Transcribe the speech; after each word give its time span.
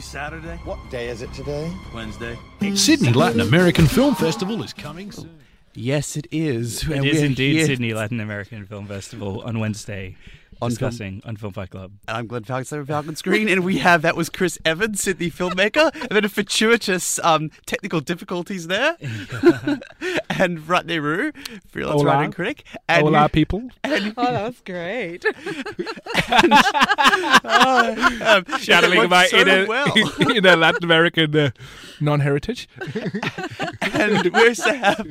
be 0.00 0.04
Saturday? 0.04 0.56
What 0.64 0.78
day 0.90 1.08
is 1.08 1.20
it 1.20 1.30
today? 1.34 1.70
Wednesday. 1.94 2.38
Sydney 2.74 3.12
Latin 3.12 3.40
American 3.40 3.86
Film 3.86 4.14
Festival 4.14 4.62
is 4.62 4.72
coming 4.72 5.12
soon. 5.12 5.38
Yes, 5.74 6.16
it 6.16 6.26
is. 6.30 6.82
It 6.84 6.90
And 6.96 7.04
is 7.06 7.22
indeed 7.22 7.56
here- 7.56 7.66
Sydney 7.66 7.92
Latin 7.92 8.18
American 8.20 8.64
Film 8.66 8.86
Festival 8.86 9.42
on 9.42 9.58
Wednesday. 9.58 10.16
On 10.62 10.68
discussing 10.68 11.22
on 11.24 11.36
Film 11.36 11.52
Fight 11.54 11.70
Club. 11.70 11.92
And 12.06 12.16
I'm 12.18 12.26
Glenn 12.26 12.44
Falcon, 12.44 12.84
Falcon 12.84 13.16
Screen, 13.16 13.48
and 13.48 13.64
we 13.64 13.78
have 13.78 14.02
that 14.02 14.14
was 14.14 14.28
Chris 14.28 14.58
Evans, 14.64 15.02
Sydney 15.02 15.30
filmmaker, 15.30 15.90
a 16.04 16.08
bit 16.12 16.24
of 16.24 16.32
fortuitous 16.32 17.18
um, 17.20 17.50
technical 17.64 18.00
difficulties 18.00 18.66
there, 18.66 18.96
and 19.00 20.58
Ratne 20.60 21.00
Roo, 21.00 21.32
freelance 21.66 22.02
Hola. 22.02 22.04
writer 22.12 22.24
and 22.24 22.34
critic, 22.34 22.64
and 22.88 23.02
Hola, 23.06 23.28
people. 23.30 23.70
and, 23.84 24.12
Oh, 24.18 24.32
that 24.32 24.46
was 24.48 24.60
great. 24.66 25.24
Channeling 28.60 28.98
it 28.98 28.98
worked 28.98 29.10
my 29.10 29.26
so 29.26 29.38
inner, 29.38 29.66
well. 29.66 29.92
inner 30.30 30.56
Latin 30.56 30.84
American 30.84 31.34
uh, 31.36 31.50
non-heritage. 32.00 32.68
and 33.80 34.24
we 34.32 34.48
also 34.48 34.74
have 34.74 35.06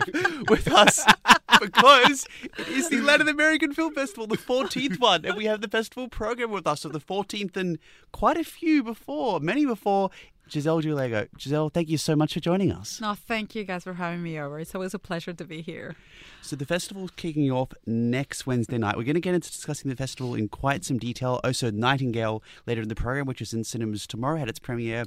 with 0.48 0.72
us 0.72 1.04
because 1.62 2.28
it 2.58 2.68
is 2.68 2.90
the 2.90 3.02
Latin 3.02 3.28
American 3.28 3.74
Film 3.74 3.94
Festival, 3.94 4.28
the 4.28 4.38
14th 4.38 5.00
one, 5.00 5.26
and 5.26 5.36
we 5.36 5.46
have 5.46 5.62
the 5.62 5.68
festival 5.68 6.08
program 6.08 6.52
with 6.52 6.68
us 6.68 6.86
of 6.86 6.94
the 6.94 7.00
14th 7.00 7.56
and 7.58 7.80
quite 8.12 8.38
a 8.38 8.44
few 8.44 8.84
before, 8.84 9.40
many 9.40 9.66
before. 9.66 10.10
Giselle 10.50 10.82
Giulego. 10.82 11.28
Giselle, 11.38 11.70
thank 11.70 11.90
you 11.90 11.98
so 11.98 12.16
much 12.16 12.34
for 12.34 12.40
joining 12.40 12.72
us. 12.72 13.00
no, 13.00 13.14
thank 13.14 13.54
you 13.54 13.64
guys 13.64 13.84
for 13.84 13.94
having 13.94 14.24
me 14.24 14.40
over. 14.40 14.60
It's 14.60 14.74
always 14.74 14.96
a 14.96 15.00
pleasure 15.00 15.32
to 15.32 15.46
be 15.46 15.62
here. 15.62 15.96
So 16.42 16.56
the 16.56 16.66
festival's 16.66 17.12
kicking 17.16 17.52
off 17.52 17.72
next 17.86 18.48
Wednesday 18.48 18.80
night. 18.80 18.98
We're 18.98 19.04
going 19.04 19.14
to 19.14 19.22
get 19.22 19.36
into 19.36 19.52
discussing 19.52 19.90
the 19.90 19.96
festival 19.96 20.34
in 20.34 20.50
quite 20.50 20.84
some 20.84 20.98
detail. 20.98 21.40
Also, 21.44 21.70
Nightingale 21.70 22.42
later 22.66 22.82
in 22.82 22.88
the 22.88 22.96
program, 22.96 23.28
which 23.28 23.42
is 23.42 23.54
in 23.54 23.64
cinemas 23.64 24.08
tomorrow, 24.08 24.40
had 24.40 24.50
its 24.50 24.60
premiere. 24.60 25.06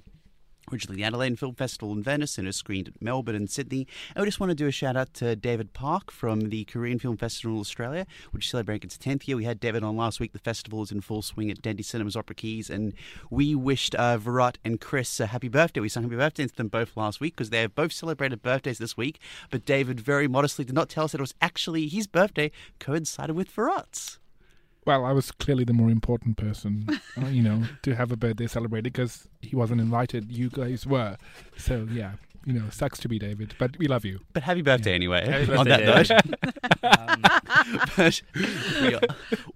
Originally, 0.70 0.96
the 0.96 1.04
Adelaide 1.04 1.38
Film 1.38 1.54
Festival 1.54 1.92
in 1.92 2.02
Venice 2.02 2.38
and 2.38 2.46
is 2.46 2.56
screened 2.56 2.88
at 2.88 3.02
Melbourne 3.02 3.34
and 3.34 3.50
Sydney. 3.50 3.86
And 4.14 4.22
we 4.22 4.26
just 4.26 4.38
want 4.38 4.50
to 4.50 4.54
do 4.54 4.68
a 4.68 4.70
shout 4.70 4.96
out 4.96 5.12
to 5.14 5.34
David 5.34 5.72
Park 5.72 6.10
from 6.10 6.50
the 6.50 6.64
Korean 6.64 6.98
Film 6.98 7.16
Festival 7.16 7.56
in 7.56 7.60
Australia, 7.60 8.06
which 8.30 8.44
is 8.44 8.50
celebrating 8.50 8.86
its 8.86 8.96
10th 8.96 9.26
year. 9.26 9.36
We 9.36 9.44
had 9.44 9.58
David 9.58 9.82
on 9.82 9.96
last 9.96 10.20
week. 10.20 10.32
The 10.32 10.38
festival 10.38 10.82
is 10.82 10.92
in 10.92 11.00
full 11.00 11.20
swing 11.20 11.50
at 11.50 11.60
Dendy 11.60 11.82
Cinemas 11.82 12.16
Opera 12.16 12.36
Quays. 12.36 12.70
And 12.70 12.94
we 13.28 13.54
wished 13.54 13.94
uh, 13.96 14.18
Virat 14.18 14.58
and 14.64 14.80
Chris 14.80 15.18
a 15.18 15.26
happy 15.26 15.48
birthday. 15.48 15.80
We 15.80 15.88
sang 15.88 16.04
happy 16.04 16.16
birthday 16.16 16.46
to 16.46 16.56
them 16.56 16.68
both 16.68 16.96
last 16.96 17.20
week 17.20 17.34
because 17.34 17.50
they 17.50 17.60
have 17.62 17.74
both 17.74 17.92
celebrated 17.92 18.42
birthdays 18.42 18.78
this 18.78 18.96
week. 18.96 19.18
But 19.50 19.66
David 19.66 20.00
very 20.00 20.28
modestly 20.28 20.64
did 20.64 20.74
not 20.74 20.88
tell 20.88 21.04
us 21.04 21.12
that 21.12 21.20
it 21.20 21.22
was 21.22 21.34
actually 21.42 21.88
his 21.88 22.06
birthday 22.06 22.52
coincided 22.78 23.34
with 23.34 23.48
Virat's. 23.48 24.20
Well, 24.84 25.04
I 25.04 25.12
was 25.12 25.30
clearly 25.30 25.64
the 25.64 25.72
more 25.72 25.90
important 25.90 26.36
person, 26.36 26.88
uh, 27.16 27.26
you 27.26 27.42
know, 27.42 27.62
to 27.82 27.94
have 27.94 28.10
a 28.10 28.16
birthday 28.16 28.48
celebrated 28.48 28.92
because 28.92 29.28
he 29.40 29.54
wasn't 29.54 29.80
invited. 29.80 30.32
You 30.32 30.50
guys 30.50 30.86
were. 30.86 31.16
So, 31.56 31.86
yeah, 31.90 32.12
you 32.44 32.54
know, 32.54 32.68
sucks 32.70 32.98
to 33.00 33.08
be 33.08 33.18
David, 33.18 33.54
but 33.58 33.78
we 33.78 33.86
love 33.86 34.04
you. 34.04 34.20
But 34.32 34.42
happy 34.42 34.62
birthday 34.62 34.94
anyway. 34.94 35.26
Happy 35.28 35.54
on 35.54 35.68
that 35.68 35.78
David. 35.78 36.10
note. 36.10 36.52
Um, 36.84 37.22
we 38.82 38.94
are, 38.94 39.00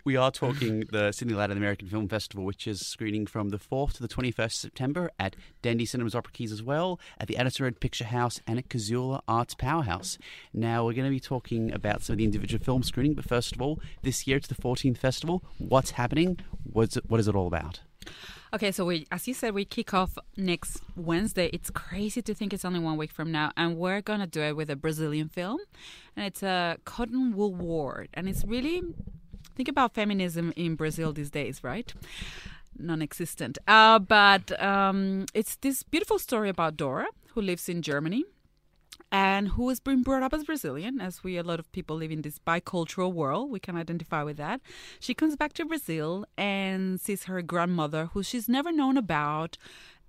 we 0.05 0.17
are 0.17 0.31
talking 0.31 0.85
the 0.93 1.11
Sydney 1.11 1.35
Latin 1.35 1.57
American 1.57 1.89
Film 1.89 2.09
Festival, 2.09 2.45
which 2.45 2.69
is 2.69 2.87
screening 2.87 3.27
from 3.27 3.49
the 3.49 3.59
4th 3.59 3.95
to 3.95 4.03
the 4.03 4.09
21st 4.09 4.53
September 4.53 5.11
at 5.19 5.35
Dendy 5.61 5.85
Cinemas 5.87 6.15
Opera 6.15 6.33
Quays 6.33 6.53
as 6.53 6.63
well, 6.63 7.01
at 7.19 7.27
the 7.27 7.37
Addison 7.37 7.65
Road 7.65 7.81
Picture 7.81 8.05
House, 8.05 8.41
and 8.47 8.59
at 8.59 8.69
Casula 8.69 9.23
Arts 9.27 9.55
Powerhouse. 9.55 10.19
Now, 10.55 10.85
we're 10.85 10.93
going 10.93 11.07
to 11.07 11.11
be 11.11 11.19
talking 11.21 11.73
about 11.73 12.03
some 12.03 12.15
of 12.15 12.19
the 12.19 12.25
individual 12.25 12.63
film 12.63 12.85
screening, 12.85 13.15
but 13.15 13.25
first 13.25 13.53
of 13.53 13.61
all, 13.61 13.81
this 14.03 14.27
year 14.27 14.37
it's 14.37 14.49
the 14.49 14.55
14th 14.55 14.99
festival. 14.99 15.43
What's 15.59 15.93
happening? 15.93 16.39
What's 16.63 16.97
it, 16.97 17.05
what 17.09 17.19
is 17.19 17.27
it 17.27 17.35
all 17.35 17.49
about? 17.49 17.81
Okay, 18.55 18.71
so 18.71 18.85
we, 18.85 19.07
as 19.11 19.27
you 19.27 19.35
said, 19.35 19.55
we 19.55 19.65
kick 19.65 19.93
off 19.93 20.17
next 20.37 20.81
Wednesday. 20.95 21.51
It's 21.53 21.69
crazy 21.69 22.23
to 22.23 22.33
think 22.33 22.55
it's 22.55 22.65
only 22.65 22.79
one 22.79 22.97
week 22.97 23.11
from 23.11 23.33
now, 23.33 23.51
and 23.57 23.77
we're 23.77 24.01
gonna 24.01 24.27
do 24.27 24.41
it 24.41 24.57
with 24.57 24.71
a 24.71 24.77
Brazilian 24.77 25.29
film, 25.29 25.59
and 26.15 26.25
it's 26.25 26.45
a 26.45 26.79
cotton 26.85 27.35
wool 27.35 27.53
war, 27.55 28.07
and 28.15 28.29
it's 28.29 28.45
really 28.45 28.83
think 29.57 29.69
about 29.69 29.95
feminism 29.95 30.53
in 30.55 30.77
Brazil 30.77 31.13
these 31.13 31.31
days, 31.31 31.65
right? 31.65 31.93
Non-existent, 32.79 33.59
uh, 33.67 33.99
but 33.99 34.63
um, 34.63 35.27
it's 35.35 35.57
this 35.57 35.83
beautiful 35.83 36.21
story 36.21 36.49
about 36.49 36.77
Dora 36.77 37.07
who 37.35 37.41
lives 37.41 37.69
in 37.69 37.83
Germany 37.83 38.25
and 39.11 39.49
who 39.49 39.69
has 39.69 39.81
been 39.81 40.03
brought 40.03 40.23
up 40.23 40.35
as 40.35 40.45
Brazilian, 40.45 41.01
as 41.01 41.23
we 41.23 41.37
a 41.37 41.43
lot 41.43 41.59
of 41.59 41.71
people 41.73 41.97
live 41.97 42.11
in 42.11 42.23
this 42.23 42.39
bicultural 42.39 43.13
world. 43.13 43.51
We 43.51 43.61
can 43.61 43.77
identify 43.77 44.23
with 44.23 44.37
that. 44.37 44.61
She 45.01 45.15
comes 45.15 45.37
back 45.37 45.53
to 45.55 45.65
Brazil 45.65 46.27
and 46.37 47.01
sees 47.01 47.25
her 47.25 47.41
grandmother, 47.43 48.07
who 48.13 48.23
she's 48.23 48.49
never 48.49 48.73
known 48.73 48.97
about, 48.97 49.57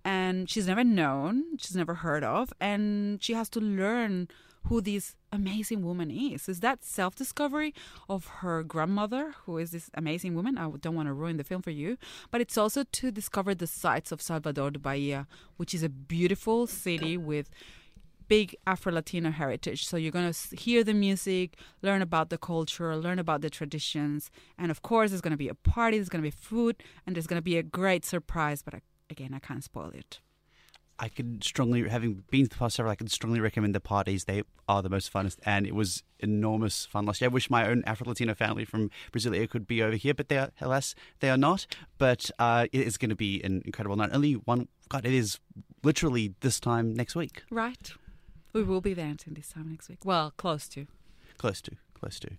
and 0.04 0.50
she's 0.50 0.68
never 0.68 0.84
known, 0.84 1.58
she's 1.58 1.76
never 1.76 1.96
heard 1.96 2.24
of, 2.24 2.54
and 2.60 3.22
she 3.22 3.34
has 3.34 3.50
to 3.50 3.60
learn 3.60 4.28
who 4.68 4.82
this 4.82 5.16
amazing 5.32 5.84
woman 5.84 6.12
is. 6.12 6.48
Is 6.50 6.60
that 6.62 6.84
self 6.84 7.16
discovery 7.16 7.74
of 8.10 8.26
her 8.42 8.64
grandmother, 8.64 9.34
who 9.46 9.58
is 9.58 9.72
this 9.72 9.90
amazing 9.94 10.36
woman? 10.36 10.58
I 10.58 10.70
don't 10.82 10.96
want 10.96 11.08
to 11.08 11.14
ruin 11.14 11.38
the 11.38 11.44
film 11.44 11.62
for 11.62 11.72
you, 11.72 11.98
but 12.32 12.42
it's 12.42 12.58
also 12.58 12.84
to 12.84 13.12
discover 13.12 13.56
the 13.56 13.68
sights 13.68 14.12
of 14.12 14.22
Salvador 14.22 14.72
de 14.72 14.80
Bahia, 14.80 15.28
which 15.58 15.74
is 15.74 15.84
a 15.84 15.90
beautiful 15.90 16.68
city 16.68 17.18
with 17.18 17.50
big 18.28 18.56
Afro 18.66 18.92
Latino 18.94 19.32
heritage. 19.32 19.86
So 19.86 19.98
you're 19.98 20.12
going 20.12 20.32
to 20.32 20.56
hear 20.56 20.84
the 20.84 20.94
music, 20.94 21.58
learn 21.82 22.02
about 22.02 22.30
the 22.30 22.38
culture, 22.38 22.96
learn 22.96 23.20
about 23.20 23.42
the 23.42 23.50
traditions. 23.50 24.30
And 24.58 24.72
of 24.72 24.82
course, 24.82 25.12
there's 25.12 25.22
going 25.22 25.32
to 25.32 25.38
be 25.38 25.50
a 25.50 25.56
party, 25.56 25.98
there's 25.98 26.10
going 26.10 26.24
to 26.24 26.28
be 26.28 26.36
food, 26.36 26.84
and 27.06 27.16
there's 27.16 27.28
going 27.28 27.40
to 27.40 27.44
be 27.44 27.58
a 27.58 27.64
great 27.64 28.06
surprise. 28.06 28.62
But 28.62 28.76
I, 28.76 28.82
again, 29.10 29.34
I 29.34 29.40
can't 29.40 29.64
spoil 29.64 29.92
it. 29.94 30.20
I 31.00 31.10
can 31.10 31.42
strongly, 31.44 31.88
having 31.88 32.24
been 32.32 32.46
to 32.46 32.50
the 32.50 32.56
past 32.56 32.76
several, 32.78 32.92
I 32.92 32.96
can 32.96 33.08
strongly 33.08 33.40
recommend 33.40 33.76
the 33.76 33.80
parties. 33.80 34.26
They 34.26 34.42
are 34.68 34.82
the 34.82 34.90
most 34.90 35.14
funnest, 35.14 35.38
and 35.46 35.68
it 35.68 35.76
was 35.76 36.02
enormous 36.20 36.88
fun 36.88 37.06
last 37.06 37.22
year. 37.22 37.30
I 37.30 37.34
wish 37.34 37.52
my 37.52 37.68
own 37.68 37.84
Afro 37.86 38.08
Latino 38.08 38.34
family 38.34 38.66
from 38.66 38.90
Brasilia 39.12 39.48
could 39.48 39.68
be 39.68 39.84
over 39.84 39.96
here, 39.96 40.16
but 40.16 40.28
they 40.28 40.40
are, 40.40 40.50
alas, 40.60 40.96
they 41.20 41.30
are 41.30 41.38
not. 41.38 41.68
But 42.00 42.32
uh, 42.40 42.66
it 42.72 42.82
is 42.82 42.98
going 42.98 43.12
to 43.12 43.16
be 43.16 43.44
an 43.44 43.62
incredible 43.64 43.96
night. 43.96 44.10
Only 44.12 44.34
one, 44.34 44.70
God, 44.90 45.06
it 45.06 45.14
is 45.14 45.40
literally 45.84 46.34
this 46.40 46.60
time 46.60 46.96
next 46.96 47.16
week. 47.16 47.44
Right. 47.52 47.92
We 48.54 48.64
will 48.64 48.82
be 48.82 48.94
dancing 48.94 49.34
this 49.34 49.50
time 49.50 49.70
next 49.70 49.90
week. 49.90 50.00
Well, 50.04 50.34
close 50.38 50.68
to. 50.70 50.88
Close 51.38 51.62
to, 51.62 51.72
close 51.94 52.20
to. 52.20 52.32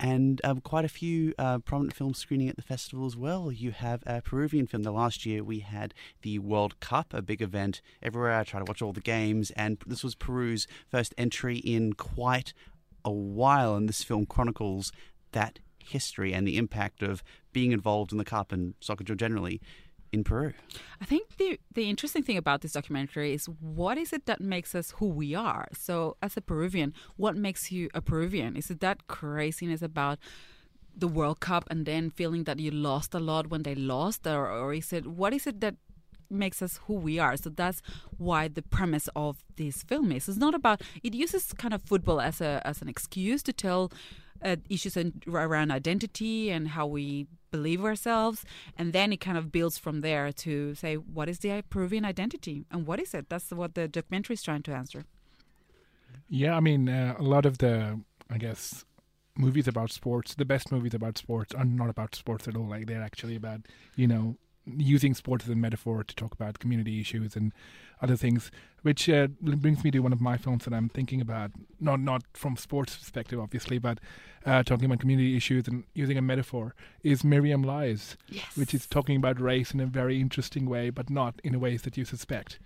And 0.00 0.40
um, 0.44 0.60
quite 0.60 0.84
a 0.84 0.88
few 0.88 1.34
uh, 1.38 1.58
prominent 1.58 1.94
films 1.94 2.18
screening 2.18 2.48
at 2.48 2.56
the 2.56 2.62
festival 2.62 3.04
as 3.04 3.16
well. 3.16 3.50
You 3.50 3.72
have 3.72 4.02
a 4.06 4.22
Peruvian 4.22 4.66
film. 4.66 4.84
The 4.84 4.92
last 4.92 5.26
year 5.26 5.42
we 5.42 5.58
had 5.58 5.92
the 6.22 6.38
World 6.38 6.78
Cup, 6.78 7.12
a 7.12 7.20
big 7.20 7.42
event 7.42 7.80
everywhere. 8.00 8.38
I 8.38 8.44
try 8.44 8.60
to 8.60 8.64
watch 8.64 8.80
all 8.80 8.92
the 8.92 9.00
games, 9.00 9.50
and 9.52 9.78
this 9.86 10.04
was 10.04 10.14
Peru's 10.14 10.68
first 10.88 11.14
entry 11.18 11.58
in 11.58 11.94
quite 11.94 12.52
a 13.04 13.10
while. 13.10 13.74
And 13.74 13.88
this 13.88 14.04
film 14.04 14.24
chronicles 14.24 14.92
that 15.32 15.58
history 15.78 16.32
and 16.32 16.46
the 16.46 16.58
impact 16.58 17.02
of 17.02 17.24
being 17.52 17.72
involved 17.72 18.12
in 18.12 18.18
the 18.18 18.24
Cup 18.24 18.52
and 18.52 18.74
soccer 18.80 19.02
generally 19.02 19.60
in 20.12 20.24
Peru. 20.24 20.52
I 21.00 21.04
think 21.04 21.36
the 21.36 21.58
the 21.72 21.88
interesting 21.88 22.22
thing 22.22 22.36
about 22.36 22.60
this 22.62 22.72
documentary 22.72 23.34
is 23.34 23.46
what 23.60 23.98
is 23.98 24.12
it 24.12 24.26
that 24.26 24.40
makes 24.40 24.74
us 24.74 24.92
who 24.96 25.06
we 25.06 25.34
are. 25.34 25.68
So, 25.72 26.16
as 26.22 26.36
a 26.36 26.40
Peruvian, 26.40 26.94
what 27.16 27.36
makes 27.36 27.70
you 27.70 27.88
a 27.94 28.00
Peruvian? 28.00 28.56
Is 28.56 28.70
it 28.70 28.80
that 28.80 29.06
craziness 29.06 29.82
about 29.82 30.18
the 30.96 31.08
World 31.08 31.40
Cup 31.40 31.64
and 31.70 31.86
then 31.86 32.10
feeling 32.10 32.44
that 32.44 32.58
you 32.58 32.70
lost 32.70 33.14
a 33.14 33.20
lot 33.20 33.48
when 33.48 33.62
they 33.62 33.74
lost, 33.74 34.26
or, 34.26 34.50
or 34.50 34.74
is 34.74 34.92
it 34.92 35.06
what 35.06 35.32
is 35.32 35.46
it 35.46 35.60
that 35.60 35.76
makes 36.30 36.60
us 36.60 36.80
who 36.86 36.94
we 36.94 37.18
are? 37.18 37.36
So 37.36 37.50
that's 37.50 37.82
why 38.16 38.48
the 38.48 38.62
premise 38.62 39.08
of 39.14 39.44
this 39.56 39.82
film 39.82 40.12
is. 40.12 40.28
It's 40.28 40.38
not 40.38 40.54
about 40.54 40.82
it 41.02 41.14
uses 41.14 41.52
kind 41.52 41.74
of 41.74 41.82
football 41.82 42.20
as 42.20 42.40
a 42.40 42.60
as 42.64 42.82
an 42.82 42.88
excuse 42.88 43.42
to 43.44 43.52
tell 43.52 43.92
uh, 44.44 44.56
issues 44.68 44.96
around 45.26 45.70
identity 45.70 46.50
and 46.50 46.68
how 46.68 46.86
we 46.86 47.26
believe 47.50 47.84
ourselves. 47.84 48.44
And 48.76 48.92
then 48.92 49.12
it 49.12 49.20
kind 49.20 49.38
of 49.38 49.50
builds 49.50 49.78
from 49.78 50.00
there 50.00 50.32
to 50.32 50.74
say 50.74 50.96
what 50.96 51.28
is 51.28 51.38
the 51.40 51.62
peruvian 51.70 52.04
identity 52.04 52.66
and 52.70 52.86
what 52.86 53.00
is 53.00 53.14
it? 53.14 53.28
That's 53.28 53.50
what 53.50 53.74
the 53.74 53.88
documentary 53.88 54.34
is 54.34 54.42
trying 54.42 54.62
to 54.62 54.72
answer. 54.72 55.04
Yeah, 56.28 56.56
I 56.56 56.60
mean, 56.60 56.88
uh, 56.88 57.14
a 57.18 57.22
lot 57.22 57.46
of 57.46 57.58
the, 57.58 58.00
I 58.30 58.38
guess, 58.38 58.84
movies 59.36 59.68
about 59.68 59.90
sports, 59.90 60.34
the 60.34 60.44
best 60.44 60.70
movies 60.70 60.94
about 60.94 61.16
sports 61.16 61.54
are 61.54 61.64
not 61.64 61.88
about 61.88 62.14
sports 62.14 62.46
at 62.48 62.56
all. 62.56 62.68
Like 62.68 62.86
they're 62.86 63.02
actually 63.02 63.36
about, 63.36 63.62
you 63.96 64.06
know, 64.06 64.36
using 64.76 65.14
sports 65.14 65.44
as 65.44 65.50
a 65.50 65.56
metaphor 65.56 66.04
to 66.04 66.14
talk 66.14 66.34
about 66.34 66.58
community 66.58 67.00
issues 67.00 67.36
and 67.36 67.52
other 68.00 68.16
things, 68.16 68.50
which 68.82 69.08
uh, 69.08 69.28
brings 69.40 69.84
me 69.84 69.90
to 69.90 70.00
one 70.00 70.12
of 70.12 70.20
my 70.20 70.36
films 70.36 70.64
that 70.64 70.74
I'm 70.74 70.88
thinking 70.88 71.20
about, 71.20 71.50
not 71.80 72.00
not 72.00 72.22
from 72.34 72.56
sports 72.56 72.96
perspective, 72.96 73.40
obviously, 73.40 73.78
but 73.78 73.98
uh, 74.46 74.62
talking 74.62 74.86
about 74.86 75.00
community 75.00 75.36
issues 75.36 75.68
and 75.68 75.84
using 75.94 76.16
a 76.16 76.22
metaphor, 76.22 76.74
is 77.02 77.24
Miriam 77.24 77.62
Lies, 77.62 78.16
yes. 78.28 78.56
which 78.56 78.74
is 78.74 78.86
talking 78.86 79.16
about 79.16 79.40
race 79.40 79.72
in 79.72 79.80
a 79.80 79.86
very 79.86 80.20
interesting 80.20 80.66
way, 80.66 80.90
but 80.90 81.10
not 81.10 81.40
in 81.44 81.54
a 81.54 81.58
ways 81.58 81.82
that 81.82 81.96
you 81.96 82.04
suspect. 82.04 82.58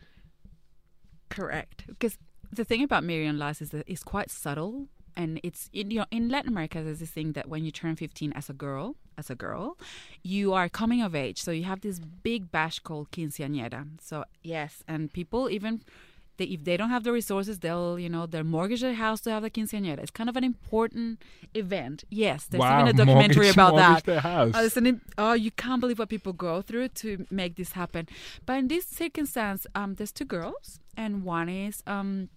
correct. 1.30 1.84
Because 1.86 2.18
the 2.52 2.64
thing 2.64 2.82
about 2.82 3.04
Miriam 3.04 3.38
Lies 3.38 3.62
is 3.62 3.70
that 3.70 3.84
it's 3.88 4.04
quite 4.04 4.30
subtle 4.30 4.88
and 5.16 5.40
it's 5.42 5.68
in 5.72 5.90
you 5.90 5.98
know 5.98 6.06
in 6.10 6.28
Latin 6.28 6.48
America 6.48 6.82
there's 6.82 7.00
this 7.00 7.10
thing 7.10 7.32
that 7.32 7.48
when 7.48 7.64
you 7.64 7.70
turn 7.70 7.96
15 7.96 8.32
as 8.32 8.48
a 8.48 8.52
girl 8.52 8.96
as 9.18 9.30
a 9.30 9.34
girl, 9.34 9.78
you 10.22 10.52
are 10.52 10.68
coming 10.68 11.02
of 11.02 11.14
age. 11.14 11.42
So 11.42 11.50
you 11.50 11.64
have 11.64 11.80
this 11.80 11.98
big 11.98 12.50
bash 12.50 12.78
called 12.78 13.10
quinceañera. 13.10 13.86
So 14.00 14.24
yes, 14.42 14.82
and 14.88 15.12
people 15.12 15.50
even 15.50 15.82
they, 16.38 16.44
if 16.46 16.64
they 16.64 16.76
don't 16.76 16.90
have 16.90 17.04
the 17.04 17.12
resources, 17.12 17.58
they'll 17.58 17.98
you 17.98 18.08
know 18.08 18.26
they'll 18.26 18.44
mortgage 18.44 18.80
their 18.80 18.94
house 18.94 19.20
to 19.22 19.30
have 19.30 19.42
the 19.42 19.50
quinceañera. 19.50 19.98
It's 19.98 20.10
kind 20.10 20.28
of 20.28 20.36
an 20.36 20.44
important 20.44 21.22
event. 21.54 22.04
Yes, 22.10 22.46
there's 22.46 22.60
wow, 22.60 22.80
even 22.80 22.88
a 22.88 22.92
documentary 22.92 23.36
mortgage- 23.36 23.54
about 23.54 23.76
that. 23.76 23.88
mortgage 23.88 24.04
Their 24.04 24.20
house. 24.20 24.52
Oh, 24.54 24.78
an, 24.78 25.00
oh, 25.18 25.32
you 25.34 25.50
can't 25.50 25.80
believe 25.80 25.98
what 25.98 26.08
people 26.08 26.32
go 26.32 26.62
through 26.62 26.88
to 26.88 27.26
make 27.30 27.56
this 27.56 27.72
happen. 27.72 28.08
But 28.46 28.58
in 28.58 28.68
this 28.68 28.86
circumstance, 28.86 29.66
um, 29.74 29.94
there's 29.94 30.12
two 30.12 30.24
girls, 30.24 30.80
and 30.96 31.22
one 31.24 31.48
is 31.48 31.82
um, 31.86 32.28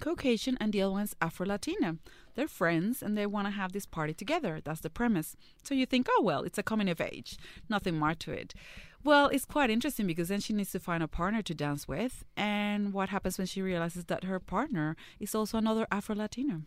Caucasian, 0.00 0.56
and 0.60 0.72
the 0.72 0.82
other 0.82 0.92
one's 0.92 1.14
Afro 1.20 1.46
Latina. 1.46 1.96
They're 2.36 2.46
friends, 2.48 3.02
and 3.02 3.16
they 3.18 3.26
want 3.26 3.46
to 3.48 3.50
have 3.50 3.72
this 3.72 3.86
party 3.86 4.14
together. 4.14 4.60
That's 4.62 4.80
the 4.82 4.90
premise. 4.90 5.36
So 5.64 5.74
you 5.74 5.86
think, 5.86 6.06
oh 6.08 6.22
well, 6.22 6.42
it's 6.44 6.58
a 6.58 6.62
coming 6.62 6.88
of 6.88 7.00
age, 7.00 7.36
nothing 7.68 7.98
more 7.98 8.14
to 8.14 8.30
it. 8.30 8.54
Well, 9.02 9.26
it's 9.28 9.44
quite 9.44 9.70
interesting 9.70 10.06
because 10.06 10.28
then 10.28 10.40
she 10.40 10.52
needs 10.52 10.70
to 10.72 10.80
find 10.80 11.02
a 11.02 11.08
partner 11.08 11.42
to 11.42 11.54
dance 11.54 11.88
with, 11.88 12.24
and 12.36 12.92
what 12.92 13.08
happens 13.08 13.38
when 13.38 13.46
she 13.48 13.62
realizes 13.62 14.04
that 14.06 14.24
her 14.24 14.38
partner 14.38 14.96
is 15.18 15.34
also 15.34 15.58
another 15.58 15.86
Afro 15.90 16.14
Latino? 16.14 16.62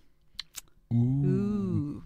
Ooh. 0.93 0.95
Ooh, 0.97 2.03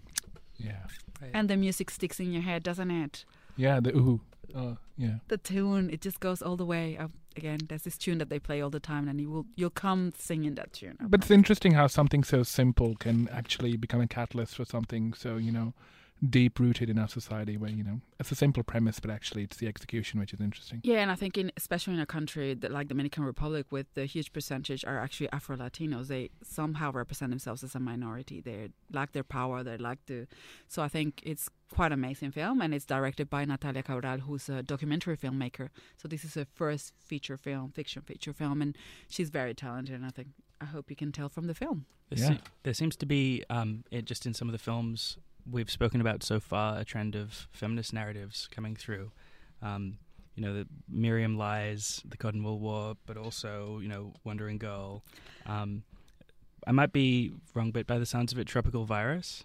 Yeah. 0.58 0.86
and 1.32 1.48
the 1.48 1.56
music 1.56 1.90
sticks 1.90 2.20
in 2.20 2.32
your 2.32 2.42
head, 2.42 2.62
doesn't 2.62 2.90
it? 2.90 3.24
Yeah. 3.56 3.80
The 3.80 3.96
ooh. 3.96 4.20
Uh, 4.54 4.74
yeah. 4.96 5.16
the 5.28 5.36
tune 5.38 5.90
it 5.90 6.00
just 6.00 6.20
goes 6.20 6.40
all 6.40 6.56
the 6.56 6.66
way 6.66 6.96
up 6.96 7.10
again 7.36 7.58
there's 7.68 7.82
this 7.82 7.98
tune 7.98 8.18
that 8.18 8.28
they 8.28 8.38
play 8.38 8.60
all 8.60 8.70
the 8.70 8.80
time 8.80 9.08
and 9.08 9.20
you 9.20 9.30
will 9.30 9.46
you'll 9.56 9.70
come 9.70 10.12
singing 10.16 10.54
that 10.54 10.72
tune 10.72 10.96
But 11.00 11.22
it's 11.22 11.30
interesting 11.30 11.72
how 11.72 11.86
something 11.86 12.24
so 12.24 12.42
simple 12.42 12.94
can 12.96 13.28
actually 13.28 13.76
become 13.76 14.00
a 14.00 14.06
catalyst 14.06 14.56
for 14.56 14.64
something 14.64 15.12
so 15.14 15.36
you 15.36 15.52
know 15.52 15.74
deep 16.30 16.58
rooted 16.58 16.88
in 16.88 16.98
our 16.98 17.08
society. 17.08 17.56
Where 17.56 17.70
you 17.70 17.84
know 17.84 18.00
it's 18.20 18.30
a 18.32 18.34
simple 18.34 18.62
premise, 18.62 19.00
but 19.00 19.10
actually 19.10 19.42
it's 19.42 19.56
the 19.56 19.66
execution 19.66 20.20
which 20.20 20.32
is 20.32 20.40
interesting. 20.40 20.80
yeah 20.84 21.00
and 21.00 21.10
i 21.10 21.14
think 21.14 21.36
in 21.36 21.50
especially 21.56 21.94
in 21.94 22.00
a 22.00 22.06
country 22.06 22.54
that 22.54 22.70
like 22.70 22.88
dominican 22.88 23.24
republic 23.24 23.66
with 23.70 23.86
the 23.94 24.04
huge 24.06 24.32
percentage 24.32 24.84
are 24.84 24.98
actually 24.98 25.28
afro 25.32 25.56
latinos 25.56 26.06
they 26.08 26.30
somehow 26.42 26.90
represent 26.92 27.30
themselves 27.30 27.62
as 27.64 27.74
a 27.74 27.80
minority 27.80 28.40
they 28.40 28.68
lack 28.92 29.12
their 29.12 29.24
power 29.24 29.62
they 29.62 29.76
lack 29.76 29.98
the 30.06 30.26
so 30.68 30.82
i 30.82 30.88
think 30.88 31.20
it's 31.24 31.48
quite 31.70 31.92
amazing 31.92 32.30
film 32.30 32.60
and 32.62 32.72
it's 32.74 32.84
directed 32.86 33.28
by 33.28 33.44
natalia 33.44 33.82
cabral 33.82 34.18
who's 34.20 34.48
a 34.48 34.62
documentary 34.62 35.16
filmmaker 35.16 35.68
so 35.96 36.06
this 36.08 36.24
is 36.24 36.34
her 36.34 36.46
first 36.54 36.92
feature 36.98 37.36
film 37.36 37.70
fiction 37.72 38.00
feature 38.02 38.32
film 38.32 38.62
and 38.62 38.76
she's 39.08 39.30
very 39.30 39.54
talented 39.54 39.94
and 39.94 40.06
i 40.06 40.10
think 40.10 40.28
i 40.60 40.64
hope 40.64 40.88
you 40.88 40.96
can 40.96 41.10
tell 41.12 41.28
from 41.28 41.46
the 41.46 41.54
film 41.54 41.84
There, 42.10 42.18
Yeah. 42.18 42.28
se- 42.36 42.40
there 42.62 42.74
seems 42.74 42.96
to 42.96 43.06
be, 43.06 43.44
um, 43.50 43.84
it, 43.90 44.04
just 44.04 44.24
in 44.26 44.34
some 44.34 44.48
of 44.48 44.52
the 44.52 44.58
films 44.70 45.18
we've 45.50 45.70
spoken 45.70 46.00
about 46.00 46.22
so 46.22 46.40
far, 46.40 46.78
a 46.78 46.84
trend 46.84 47.14
of 47.14 47.48
feminist 47.52 47.92
narratives 47.92 48.48
coming 48.50 48.76
through. 48.76 49.10
Um, 49.62 49.98
you 50.34 50.42
know, 50.42 50.52
the 50.52 50.66
Miriam 50.88 51.38
Lies, 51.38 52.02
the 52.08 52.16
Cotton 52.16 52.42
Wool 52.42 52.58
War, 52.58 52.96
but 53.06 53.16
also, 53.16 53.78
you 53.80 53.88
know, 53.88 54.12
Wandering 54.24 54.58
Girl. 54.58 55.02
Um, 55.46 55.84
I 56.66 56.72
might 56.72 56.92
be 56.92 57.32
wrong, 57.54 57.70
but 57.70 57.86
by 57.86 57.98
the 57.98 58.06
sounds 58.06 58.32
of 58.32 58.38
it, 58.38 58.46
Tropical 58.46 58.84
Virus. 58.84 59.44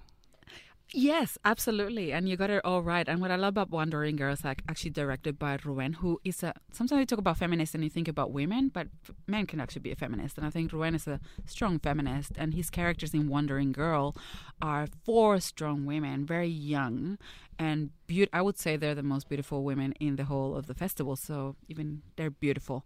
Yes, 0.91 1.37
absolutely. 1.45 2.11
And 2.11 2.27
you 2.27 2.35
got 2.35 2.49
it 2.49 2.65
all 2.65 2.81
right. 2.81 3.07
And 3.07 3.21
what 3.21 3.29
I 3.29 3.35
love 3.35 3.49
about 3.53 3.69
Wandering 3.69 4.15
Girls, 4.15 4.43
like 4.43 4.63
actually 4.67 4.89
directed 4.89 5.37
by 5.37 5.59
Ruben, 5.63 5.93
who 5.93 6.19
is 6.23 6.41
a 6.41 6.53
sometimes 6.71 6.97
we 6.97 7.05
talk 7.05 7.19
about 7.19 7.37
feminists 7.37 7.75
and 7.75 7.83
you 7.83 7.91
think 7.91 8.07
about 8.07 8.31
women, 8.31 8.69
but 8.73 8.87
men 9.27 9.45
can 9.45 9.59
actually 9.59 9.81
be 9.83 9.91
a 9.91 9.95
feminist. 9.95 10.37
And 10.39 10.47
I 10.47 10.49
think 10.49 10.73
Ruben 10.73 10.95
is 10.95 11.05
a 11.07 11.19
strong 11.45 11.77
feminist, 11.77 12.31
and 12.39 12.55
his 12.55 12.71
characters 12.71 13.13
in 13.13 13.29
Wandering 13.29 13.71
Girl 13.71 14.15
are 14.63 14.87
four 15.05 15.39
strong 15.39 15.85
women, 15.85 16.25
very 16.25 16.47
young 16.47 17.19
and 17.59 17.89
beaut- 18.07 18.29
I 18.31 18.41
would 18.41 18.57
say 18.57 18.75
they're 18.77 18.95
the 18.95 19.03
most 19.03 19.27
beautiful 19.27 19.63
women 19.63 19.91
in 19.99 20.15
the 20.15 20.23
whole 20.23 20.55
of 20.55 20.65
the 20.67 20.73
festival. 20.73 21.15
So 21.17 21.55
even 21.67 22.01
they're 22.15 22.31
beautiful. 22.31 22.85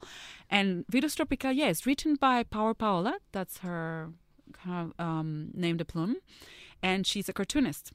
And 0.49 0.83
Virus 0.89 1.15
Tropical, 1.15 1.51
yeah, 1.51 1.71
written 1.85 2.15
by 2.15 2.43
Power 2.43 2.73
Paola. 2.73 3.19
That's 3.31 3.59
her 3.59 4.09
um, 4.99 5.49
name 5.53 5.77
de 5.77 5.85
plume 5.85 6.17
and 6.83 7.07
she's 7.07 7.29
a 7.29 7.33
cartoonist. 7.33 7.93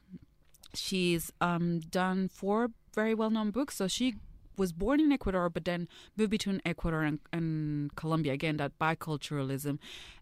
She's 0.74 1.30
um, 1.40 1.80
done 1.80 2.28
four 2.28 2.70
very 2.94 3.14
well 3.14 3.30
known 3.30 3.50
books. 3.50 3.76
So 3.76 3.86
she 3.86 4.16
was 4.56 4.72
born 4.72 4.98
in 4.98 5.12
Ecuador, 5.12 5.48
but 5.48 5.64
then 5.66 5.86
moved 6.16 6.30
between 6.30 6.60
Ecuador 6.64 7.02
and, 7.02 7.20
and 7.32 7.94
Colombia. 7.94 8.32
Again, 8.32 8.56
that 8.56 8.78
biculturalism. 8.78 9.78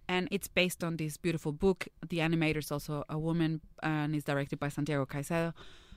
And 0.08 0.28
it's 0.30 0.48
based 0.48 0.84
on 0.84 0.98
this 0.98 1.16
beautiful 1.16 1.52
book. 1.52 1.88
The 2.06 2.18
animator 2.18 2.58
is 2.58 2.70
also 2.70 3.04
a 3.08 3.18
woman 3.18 3.60
and 3.82 4.14
is 4.14 4.24
directed 4.24 4.58
by 4.58 4.68
Santiago 4.68 5.06
Caicedo. 5.06 5.54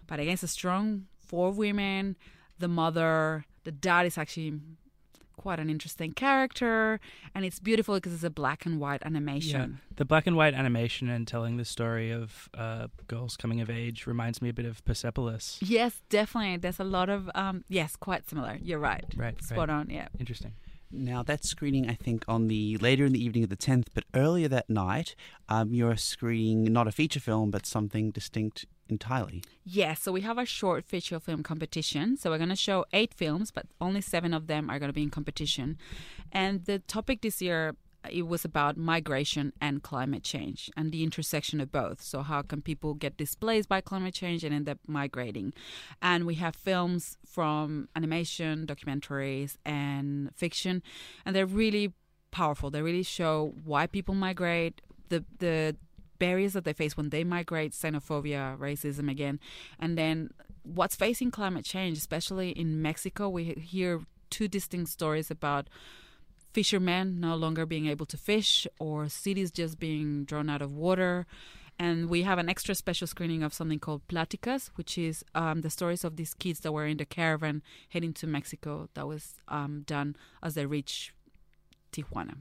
But 0.08 0.20
again, 0.20 0.34
it's 0.34 0.44
a 0.44 0.48
strong 0.48 1.08
four 1.20 1.52
women. 1.52 2.16
The 2.60 2.68
mother, 2.68 3.46
the 3.64 3.72
dad 3.72 4.06
is 4.06 4.18
actually 4.18 4.60
quite 5.40 5.60
an 5.60 5.70
interesting 5.70 6.12
character. 6.12 7.00
And 7.34 7.46
it's 7.46 7.60
beautiful 7.60 7.96
because 7.96 8.14
it's 8.14 8.24
a 8.24 8.30
black 8.30 8.66
and 8.66 8.80
white 8.80 9.02
animation. 9.04 9.80
The 9.96 10.06
black 10.06 10.28
and 10.28 10.36
white 10.36 10.54
animation 10.54 11.10
and 11.10 11.28
telling 11.28 11.58
the 11.58 11.66
story 11.66 12.12
of 12.12 12.50
uh, 12.54 12.88
girls 13.08 13.38
coming 13.38 13.62
of 13.62 13.70
age 13.70 14.06
reminds 14.06 14.42
me 14.42 14.50
a 14.50 14.54
bit 14.54 14.66
of 14.66 14.84
Persepolis. 14.86 15.58
Yes, 15.62 16.02
definitely. 16.10 16.58
There's 16.58 16.80
a 16.80 16.84
lot 16.84 17.10
of 17.10 17.30
um 17.36 17.64
yes, 17.70 17.96
quite 17.96 18.30
similar. 18.30 18.58
You're 18.62 18.80
right. 18.80 19.06
Right, 19.16 19.42
Spot 19.42 19.70
right. 19.70 19.70
on, 19.70 19.90
yeah. 19.90 20.10
Interesting. 20.20 20.54
Now 20.92 21.24
that's 21.24 21.48
screening, 21.48 21.90
I 21.90 21.94
think, 21.94 22.26
on 22.28 22.48
the 22.48 22.78
later 22.78 23.06
in 23.06 23.14
the 23.14 23.24
evening 23.24 23.44
of 23.44 23.50
the 23.50 23.56
tenth. 23.56 23.90
But 23.94 24.06
earlier 24.16 24.48
that 24.48 24.70
night, 24.70 25.16
um, 25.48 25.74
you're 25.74 25.96
screening 25.98 26.74
not 26.74 26.88
a 26.88 26.92
feature 26.92 27.20
film, 27.20 27.52
but 27.52 27.66
something 27.66 28.12
distinct 28.12 28.66
entirely. 28.90 29.44
Yes, 29.64 30.02
so 30.02 30.12
we 30.12 30.22
have 30.22 30.38
a 30.38 30.46
short 30.46 30.86
feature 30.86 31.20
film 31.20 31.44
competition. 31.44 32.18
So 32.18 32.30
we're 32.30 32.38
going 32.38 32.50
to 32.50 32.56
show 32.56 32.86
eight 32.94 33.14
films, 33.14 33.52
but 33.52 33.66
only 33.80 34.02
seven 34.02 34.34
of 34.34 34.48
them 34.48 34.70
are 34.70 34.80
going 34.80 34.90
to 34.90 34.94
be 34.94 35.04
in 35.04 35.10
competition. 35.10 35.78
And 36.32 36.66
the 36.66 36.80
topic 36.80 37.22
this 37.22 37.42
year 37.42 37.76
uh, 38.04 38.10
it 38.12 38.28
was 38.28 38.46
about 38.46 38.78
migration 38.78 39.52
and 39.60 39.84
climate 39.84 40.24
change 40.24 40.70
and 40.78 40.92
the 40.92 41.04
intersection 41.04 41.60
of 41.60 41.72
both. 41.72 42.02
So 42.02 42.22
how 42.22 42.42
can 42.42 42.62
people 42.62 42.94
get 42.94 43.18
displaced 43.18 43.68
by 43.68 43.82
climate 43.82 44.14
change 44.14 44.44
and 44.44 44.54
end 44.54 44.70
up 44.70 44.80
migrating? 44.88 45.54
And 46.02 46.26
we 46.26 46.36
have 46.36 46.56
films 46.56 47.18
from 47.26 47.90
animation, 47.96 48.66
documentaries, 48.66 49.58
and 49.66 50.34
fiction, 50.36 50.82
and 51.26 51.36
they're 51.36 51.46
really 51.46 51.94
powerful. 52.32 52.70
They 52.70 52.82
really 52.82 53.04
show 53.04 53.54
why 53.66 53.88
people 53.88 54.16
migrate, 54.16 54.82
the 55.10 55.26
the 55.40 55.76
barriers 56.20 56.54
that 56.54 56.66
they 56.66 56.74
face 56.74 56.96
when 56.96 57.10
they 57.10 57.24
migrate, 57.24 57.72
xenophobia, 57.72 58.58
racism 58.58 59.10
again, 59.10 59.40
and 59.80 59.98
then 59.98 60.30
what's 60.64 60.96
facing 60.96 61.32
climate 61.32 61.66
change, 61.66 61.98
especially 61.98 62.52
in 62.52 62.82
Mexico. 62.82 63.30
We 63.30 63.46
hear 63.46 64.02
two 64.30 64.48
distinct 64.48 64.92
stories 64.92 65.32
about 65.32 65.68
fishermen 66.54 67.20
no 67.20 67.36
longer 67.36 67.66
being 67.66 67.88
able 67.88 68.06
to 68.08 68.18
fish 68.18 68.68
or 68.80 69.08
cities 69.08 69.52
just 69.52 69.80
being 69.80 70.26
drawn 70.26 70.50
out 70.50 70.62
of 70.62 70.76
water. 70.76 71.26
And 71.82 72.10
we 72.10 72.24
have 72.24 72.40
an 72.40 72.50
extra 72.50 72.76
special 72.76 73.08
screening 73.08 73.42
of 73.42 73.54
something 73.54 73.80
called 73.80 74.06
Platicas, 74.10 74.70
which 74.76 74.98
is 74.98 75.24
um, 75.34 75.62
the 75.62 75.70
stories 75.70 76.04
of 76.04 76.18
these 76.18 76.34
kids 76.34 76.60
that 76.62 76.74
were 76.74 76.86
in 76.86 76.98
the 76.98 77.06
caravan 77.06 77.62
heading 77.90 78.12
to 78.14 78.28
Mexico 78.28 78.90
that 78.96 79.08
was 79.08 79.36
um, 79.48 79.84
done 79.86 80.18
as 80.44 80.56
they 80.56 80.66
reach 80.66 81.14
Tijuana. 81.94 82.40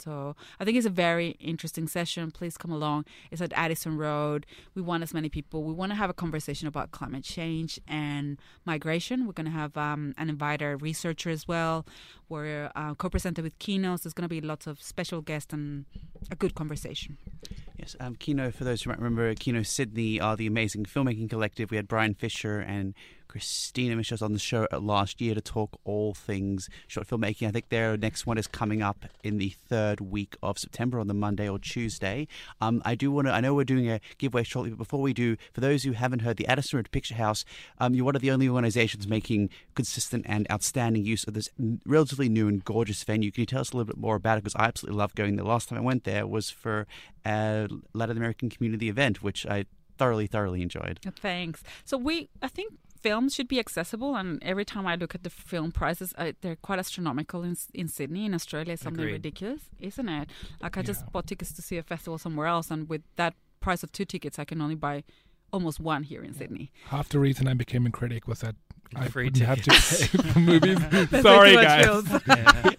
So 0.00 0.36
I 0.60 0.64
think 0.64 0.76
it's 0.76 0.86
a 0.86 0.90
very 0.90 1.30
interesting 1.40 1.88
session. 1.88 2.30
Please 2.30 2.56
come 2.56 2.70
along. 2.70 3.04
It's 3.30 3.42
at 3.42 3.52
Addison 3.54 3.96
Road. 3.96 4.46
We 4.74 4.82
want 4.82 5.02
as 5.02 5.14
many 5.14 5.28
people. 5.28 5.64
We 5.64 5.72
want 5.72 5.92
to 5.92 5.96
have 5.96 6.10
a 6.10 6.14
conversation 6.14 6.68
about 6.68 6.90
climate 6.90 7.24
change 7.24 7.80
and 7.86 8.38
migration. 8.64 9.26
We're 9.26 9.32
going 9.32 9.46
to 9.46 9.52
have 9.52 9.76
um, 9.76 10.14
an 10.18 10.28
invited 10.28 10.82
researcher 10.82 11.30
as 11.30 11.46
well. 11.46 11.86
We're 12.28 12.70
uh, 12.76 12.94
co-presented 12.94 13.42
with 13.42 13.58
Kinos. 13.58 14.02
There's 14.02 14.12
going 14.14 14.28
to 14.28 14.28
be 14.28 14.40
lots 14.40 14.66
of 14.66 14.82
special 14.82 15.20
guests 15.20 15.52
and 15.52 15.86
a 16.30 16.36
good 16.36 16.54
conversation. 16.54 17.18
Yes, 17.78 17.96
um, 18.00 18.16
Kino, 18.16 18.50
for 18.50 18.64
those 18.64 18.82
who 18.82 18.90
might 18.90 18.98
remember, 18.98 19.32
Kino 19.34 19.62
Sydney 19.62 20.20
are 20.20 20.36
the 20.36 20.46
amazing 20.46 20.84
filmmaking 20.84 21.30
collective. 21.30 21.70
We 21.70 21.76
had 21.76 21.88
Brian 21.88 22.14
Fisher 22.14 22.58
and 22.58 22.94
Christina 23.28 23.94
Michels 23.94 24.22
on 24.22 24.32
the 24.32 24.38
show 24.38 24.66
last 24.72 25.20
year 25.20 25.34
to 25.34 25.40
talk 25.40 25.78
all 25.84 26.14
things 26.14 26.68
short 26.86 27.06
filmmaking. 27.06 27.46
I 27.46 27.50
think 27.50 27.68
their 27.68 27.96
next 27.96 28.26
one 28.26 28.38
is 28.38 28.46
coming 28.46 28.82
up 28.82 29.04
in 29.22 29.38
the 29.38 29.50
third 29.50 30.00
week 30.00 30.36
of 30.42 30.58
September 30.58 30.98
on 30.98 31.06
the 31.06 31.14
Monday 31.14 31.48
or 31.48 31.58
Tuesday. 31.58 32.26
Um, 32.60 32.82
I 32.84 32.94
do 32.94 33.10
want 33.12 33.26
to, 33.26 33.32
I 33.32 33.40
know 33.40 33.54
we're 33.54 33.64
doing 33.64 33.90
a 33.90 34.00
giveaway 34.16 34.42
shortly, 34.42 34.70
but 34.70 34.78
before 34.78 35.00
we 35.00 35.12
do, 35.12 35.36
for 35.52 35.60
those 35.60 35.82
who 35.82 35.92
haven't 35.92 36.20
heard, 36.20 36.38
the 36.38 36.46
Addison 36.46 36.78
Road 36.78 36.90
Picture 36.90 37.14
House, 37.14 37.44
um, 37.78 37.94
you're 37.94 38.04
one 38.04 38.16
of 38.16 38.22
the 38.22 38.30
only 38.30 38.48
organizations 38.48 39.06
making 39.06 39.50
consistent 39.74 40.24
and 40.28 40.50
outstanding 40.50 41.04
use 41.04 41.24
of 41.24 41.34
this 41.34 41.50
relatively 41.84 42.28
new 42.28 42.48
and 42.48 42.64
gorgeous 42.64 43.04
venue. 43.04 43.30
Can 43.30 43.42
you 43.42 43.46
tell 43.46 43.60
us 43.60 43.72
a 43.72 43.76
little 43.76 43.86
bit 43.86 43.98
more 43.98 44.16
about 44.16 44.38
it? 44.38 44.44
Because 44.44 44.56
I 44.56 44.64
absolutely 44.64 44.98
love 44.98 45.14
going 45.14 45.36
there. 45.36 45.44
The 45.44 45.50
last 45.50 45.68
time 45.68 45.78
I 45.78 45.82
went 45.82 46.04
there 46.04 46.26
was 46.26 46.50
for 46.50 46.86
a 47.26 47.68
Latin 47.92 48.16
American 48.16 48.48
community 48.48 48.88
event, 48.88 49.22
which 49.22 49.46
I 49.46 49.66
thoroughly, 49.98 50.26
thoroughly 50.26 50.62
enjoyed. 50.62 51.00
Thanks. 51.20 51.62
So 51.84 51.98
we, 51.98 52.28
I 52.40 52.48
think 52.48 52.72
films 53.02 53.34
should 53.34 53.48
be 53.48 53.58
accessible 53.58 54.14
and 54.16 54.42
every 54.42 54.64
time 54.64 54.86
i 54.86 54.94
look 55.02 55.14
at 55.14 55.22
the 55.22 55.30
film 55.30 55.70
prices 55.72 56.12
I, 56.18 56.34
they're 56.40 56.56
quite 56.56 56.78
astronomical 56.78 57.42
in, 57.42 57.56
in 57.74 57.88
sydney 57.88 58.24
in 58.26 58.34
australia 58.34 58.72
it's 58.74 58.82
something 58.82 59.02
Agreed. 59.04 59.12
ridiculous 59.14 59.62
isn't 59.78 60.08
it 60.08 60.28
like 60.62 60.76
i 60.78 60.82
just 60.82 61.02
Yeah. 61.04 61.10
bought 61.12 61.26
tickets 61.26 61.52
to 61.54 61.62
see 61.62 61.76
a 61.78 61.82
festival 61.82 62.18
somewhere 62.18 62.46
else 62.46 62.70
and 62.70 62.88
with 62.88 63.02
that 63.16 63.34
price 63.60 63.82
of 63.82 63.90
two 63.92 64.04
tickets 64.04 64.38
i 64.38 64.44
can 64.44 64.60
only 64.60 64.74
buy 64.74 65.04
almost 65.50 65.80
one 65.80 66.02
here 66.02 66.22
in 66.22 66.34
Sydney. 66.34 66.70
Half 66.88 67.08
the 67.08 67.18
reason 67.18 67.48
I 67.48 67.54
became 67.54 67.86
a 67.86 67.90
critic 67.90 68.28
was 68.28 68.40
that 68.40 68.54
I 68.96 69.08
Free 69.08 69.24
wouldn't 69.24 69.44
have 69.46 69.58
to 69.62 69.70
tickets. 69.70 70.06
pay 70.08 70.18
for 70.32 70.38
movies. 70.40 70.78
Sorry, 71.22 71.56
way 71.56 71.62
guys. 71.62 71.84
films. 71.84 72.08
Yeah. 72.26 72.72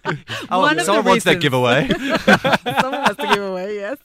Oh, 0.50 0.60
One 0.60 0.72
of 0.72 0.78
the 0.78 0.84
someone 0.84 1.04
wants 1.04 1.24
that 1.24 1.40
giveaway. 1.40 1.86
Someone 2.80 3.04
has 3.04 3.16
to 3.16 3.26
give 3.32 3.42
away, 3.44 3.76
yes. 3.76 3.98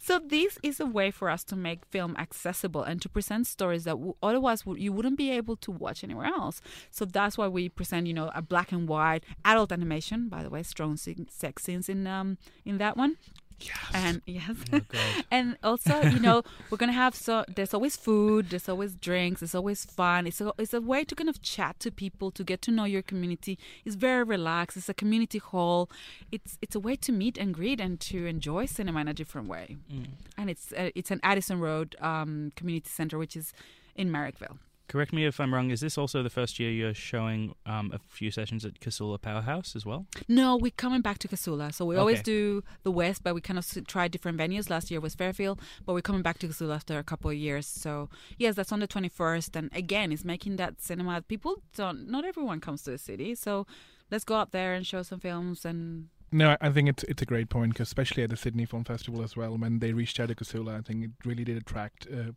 So 0.00 0.18
this 0.24 0.58
is 0.62 0.80
a 0.80 0.86
way 0.86 1.10
for 1.10 1.28
us 1.28 1.44
to 1.44 1.56
make 1.56 1.84
film 1.86 2.16
accessible 2.18 2.82
and 2.82 3.02
to 3.02 3.08
present 3.08 3.46
stories 3.46 3.84
that 3.84 3.92
w- 3.92 4.14
otherwise 4.22 4.62
w- 4.62 4.82
you 4.82 4.92
wouldn't 4.92 5.18
be 5.18 5.30
able 5.30 5.56
to 5.56 5.70
watch 5.70 6.02
anywhere 6.02 6.26
else. 6.26 6.62
So 6.90 7.04
that's 7.04 7.36
why 7.36 7.48
we 7.48 7.68
present, 7.68 8.06
you 8.06 8.14
know, 8.14 8.30
a 8.34 8.40
black 8.40 8.72
and 8.72 8.88
white 8.88 9.24
adult 9.44 9.70
animation. 9.72 10.28
By 10.30 10.42
the 10.42 10.48
way, 10.50 10.62
strong 10.62 10.96
se- 10.96 11.26
sex 11.28 11.64
scenes 11.64 11.88
in 11.90 12.06
um 12.06 12.38
in 12.64 12.78
that 12.78 12.96
one. 12.96 13.16
Yes. 13.60 13.90
And 13.92 14.22
yes. 14.26 14.56
Oh, 14.72 14.80
and 15.30 15.56
also, 15.62 16.02
you 16.02 16.18
know, 16.18 16.42
we're 16.70 16.78
gonna 16.78 16.92
have 16.92 17.14
so 17.14 17.44
there's 17.54 17.74
always 17.74 17.96
food, 17.96 18.50
there's 18.50 18.68
always 18.68 18.94
drinks, 18.94 19.42
it's 19.42 19.54
always 19.54 19.84
fun. 19.84 20.26
It's 20.26 20.40
a 20.40 20.52
it's 20.58 20.74
a 20.74 20.80
way 20.80 21.04
to 21.04 21.14
kind 21.14 21.28
of 21.28 21.42
chat 21.42 21.78
to 21.80 21.90
people, 21.90 22.30
to 22.32 22.44
get 22.44 22.62
to 22.62 22.70
know 22.70 22.84
your 22.84 23.02
community. 23.02 23.58
It's 23.84 23.96
very 23.96 24.22
relaxed. 24.22 24.76
It's 24.76 24.88
a 24.88 24.94
community 24.94 25.38
hall. 25.38 25.90
It's 26.32 26.58
it's 26.62 26.74
a 26.74 26.80
way 26.80 26.96
to 26.96 27.12
meet 27.12 27.38
and 27.38 27.54
greet 27.54 27.80
and 27.80 28.00
to 28.00 28.26
enjoy 28.26 28.66
cinema 28.66 29.00
in 29.00 29.08
a 29.08 29.14
different 29.14 29.48
way. 29.48 29.76
Mm. 29.92 30.06
And 30.38 30.50
it's 30.50 30.72
uh, 30.72 30.90
it's 30.94 31.10
an 31.10 31.20
Addison 31.22 31.60
Road 31.60 31.96
um, 32.00 32.52
community 32.56 32.88
center, 32.88 33.18
which 33.18 33.36
is 33.36 33.52
in 33.94 34.10
Marrickville. 34.10 34.58
Correct 34.90 35.12
me 35.12 35.24
if 35.24 35.38
I'm 35.38 35.54
wrong. 35.54 35.70
Is 35.70 35.80
this 35.80 35.96
also 35.96 36.20
the 36.22 36.30
first 36.30 36.58
year 36.58 36.70
you're 36.70 36.94
showing 36.94 37.54
um, 37.64 37.92
a 37.94 38.00
few 38.08 38.30
sessions 38.32 38.64
at 38.64 38.80
Casula 38.80 39.20
Powerhouse 39.22 39.76
as 39.76 39.86
well? 39.86 40.06
No, 40.26 40.56
we're 40.56 40.72
coming 40.84 41.00
back 41.00 41.18
to 41.20 41.28
Casula. 41.28 41.72
So 41.72 41.84
we 41.84 41.94
always 41.96 42.18
do 42.24 42.64
the 42.82 42.90
West, 42.90 43.22
but 43.22 43.32
we 43.36 43.40
kind 43.40 43.56
of 43.58 43.64
s- 43.64 43.78
try 43.86 44.08
different 44.08 44.36
venues. 44.36 44.68
Last 44.68 44.90
year 44.90 45.00
was 45.00 45.14
Fairfield, 45.14 45.60
but 45.86 45.92
we're 45.94 46.00
coming 46.10 46.22
back 46.22 46.38
to 46.40 46.48
Casula 46.48 46.74
after 46.74 46.98
a 46.98 47.04
couple 47.04 47.30
of 47.30 47.36
years. 47.36 47.66
So 47.68 48.08
yes, 48.36 48.56
that's 48.56 48.72
on 48.72 48.80
the 48.80 48.88
21st. 48.88 49.54
And 49.54 49.70
again, 49.72 50.10
it's 50.10 50.24
making 50.24 50.56
that 50.56 50.80
cinema. 50.82 51.22
People 51.22 51.62
don't, 51.76 52.08
not 52.10 52.24
everyone 52.24 52.58
comes 52.60 52.82
to 52.82 52.90
the 52.90 52.98
city. 52.98 53.36
So 53.36 53.68
let's 54.10 54.24
go 54.24 54.34
out 54.34 54.50
there 54.50 54.74
and 54.74 54.84
show 54.84 55.02
some 55.04 55.20
films 55.20 55.64
and 55.64 56.08
No, 56.32 56.56
I 56.60 56.70
think 56.70 56.88
it's 56.88 57.04
it's 57.04 57.22
a 57.22 57.26
great 57.26 57.48
point, 57.48 57.74
'cause 57.76 57.86
especially 57.88 58.22
at 58.24 58.30
the 58.30 58.36
Sydney 58.36 58.66
Film 58.66 58.84
Festival 58.84 59.22
as 59.22 59.36
well. 59.36 59.56
When 59.56 59.78
they 59.78 59.92
reached 59.92 60.18
out 60.20 60.28
to 60.30 60.34
Casula, 60.34 60.72
I 60.78 60.82
think 60.82 61.04
it 61.04 61.10
really 61.24 61.44
did 61.44 61.56
attract 61.56 62.06
uh, 62.06 62.32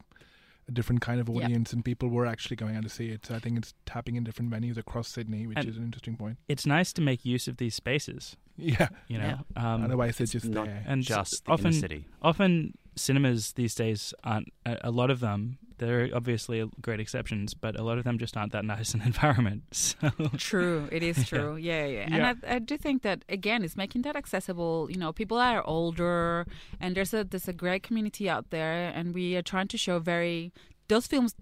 a 0.68 0.72
different 0.72 1.02
kind 1.02 1.20
of 1.20 1.28
Yeah. 1.30 1.44
audience, 1.46 1.74
and 1.74 1.84
people 1.84 2.10
were 2.10 2.26
actually 2.26 2.56
going 2.56 2.76
out 2.76 2.84
to 2.84 2.90
see 2.90 3.08
it. 3.10 3.26
So 3.26 3.36
I 3.36 3.40
think 3.40 3.58
it's 3.58 3.74
tapping 3.86 4.16
in 4.16 4.24
different 4.24 4.50
venues 4.52 4.78
across 4.78 5.08
Sydney, 5.10 5.46
which 5.48 5.58
And- 5.58 5.68
is 5.68 5.78
an 5.78 5.84
interesting 5.84 6.16
point. 6.18 6.38
It's 6.48 6.66
nice 6.66 6.94
to 6.94 7.02
make 7.02 7.26
use 7.26 7.48
of 7.48 7.58
these 7.58 7.76
spaces. 7.76 8.38
Yeah, 8.56 8.90
You 9.08 9.18
know, 9.18 9.40
um, 9.56 9.84
otherwise 9.84 10.18
they're 10.18 10.26
It's 10.26 10.32
just 10.34 10.46
not 10.46 10.68
there. 10.68 10.84
and 10.86 11.02
Just 11.02 11.42
often 11.50 11.68
in 11.68 11.72
the 11.74 11.80
city. 11.80 12.06
often 12.22 12.78
cinemas 12.96 13.54
these 13.54 13.76
days 13.76 14.14
aren't 14.24 14.52
a, 14.66 14.78
a 14.90 14.92
lot 14.92 15.10
of 15.10 15.20
them 15.20 15.58
there 15.80 16.04
are 16.04 16.10
obviously 16.14 16.70
great 16.82 17.00
exceptions 17.00 17.54
but 17.54 17.78
a 17.80 17.84
lot 17.84 17.98
of 17.98 18.04
them 18.04 18.18
just 18.18 18.38
aren't 18.38 18.52
that 18.52 18.64
nice 18.64 18.94
an 18.94 19.02
environment 19.06 19.64
so 19.72 20.10
True, 20.38 20.88
it 20.92 21.04
is 21.04 21.28
true. 21.30 21.56
Yeah, 21.56 21.86
yeah. 21.86 22.08
Yeah. 22.08 22.16
And 22.16 22.46
I, 22.46 22.56
I 22.56 22.60
do 22.60 22.78
think 22.78 23.02
that 23.02 23.24
again, 23.30 23.64
it's 23.64 23.76
making 23.76 24.04
that 24.04 24.16
accessible. 24.16 24.88
You 24.90 24.98
know, 24.98 25.12
people 25.12 25.38
are 25.38 25.66
older, 25.66 26.46
and 26.80 26.96
there's 26.96 27.14
a 27.14 27.24
there's 27.24 27.48
a 27.48 27.54
great 27.54 27.84
community 27.84 28.30
out 28.30 28.50
there, 28.50 28.92
and 28.96 29.14
we 29.14 29.36
are 29.36 29.42
trying 29.42 29.68
to 29.70 29.78
show 29.78 30.00
very 30.00 30.52
those 30.88 31.08
films. 31.08 31.36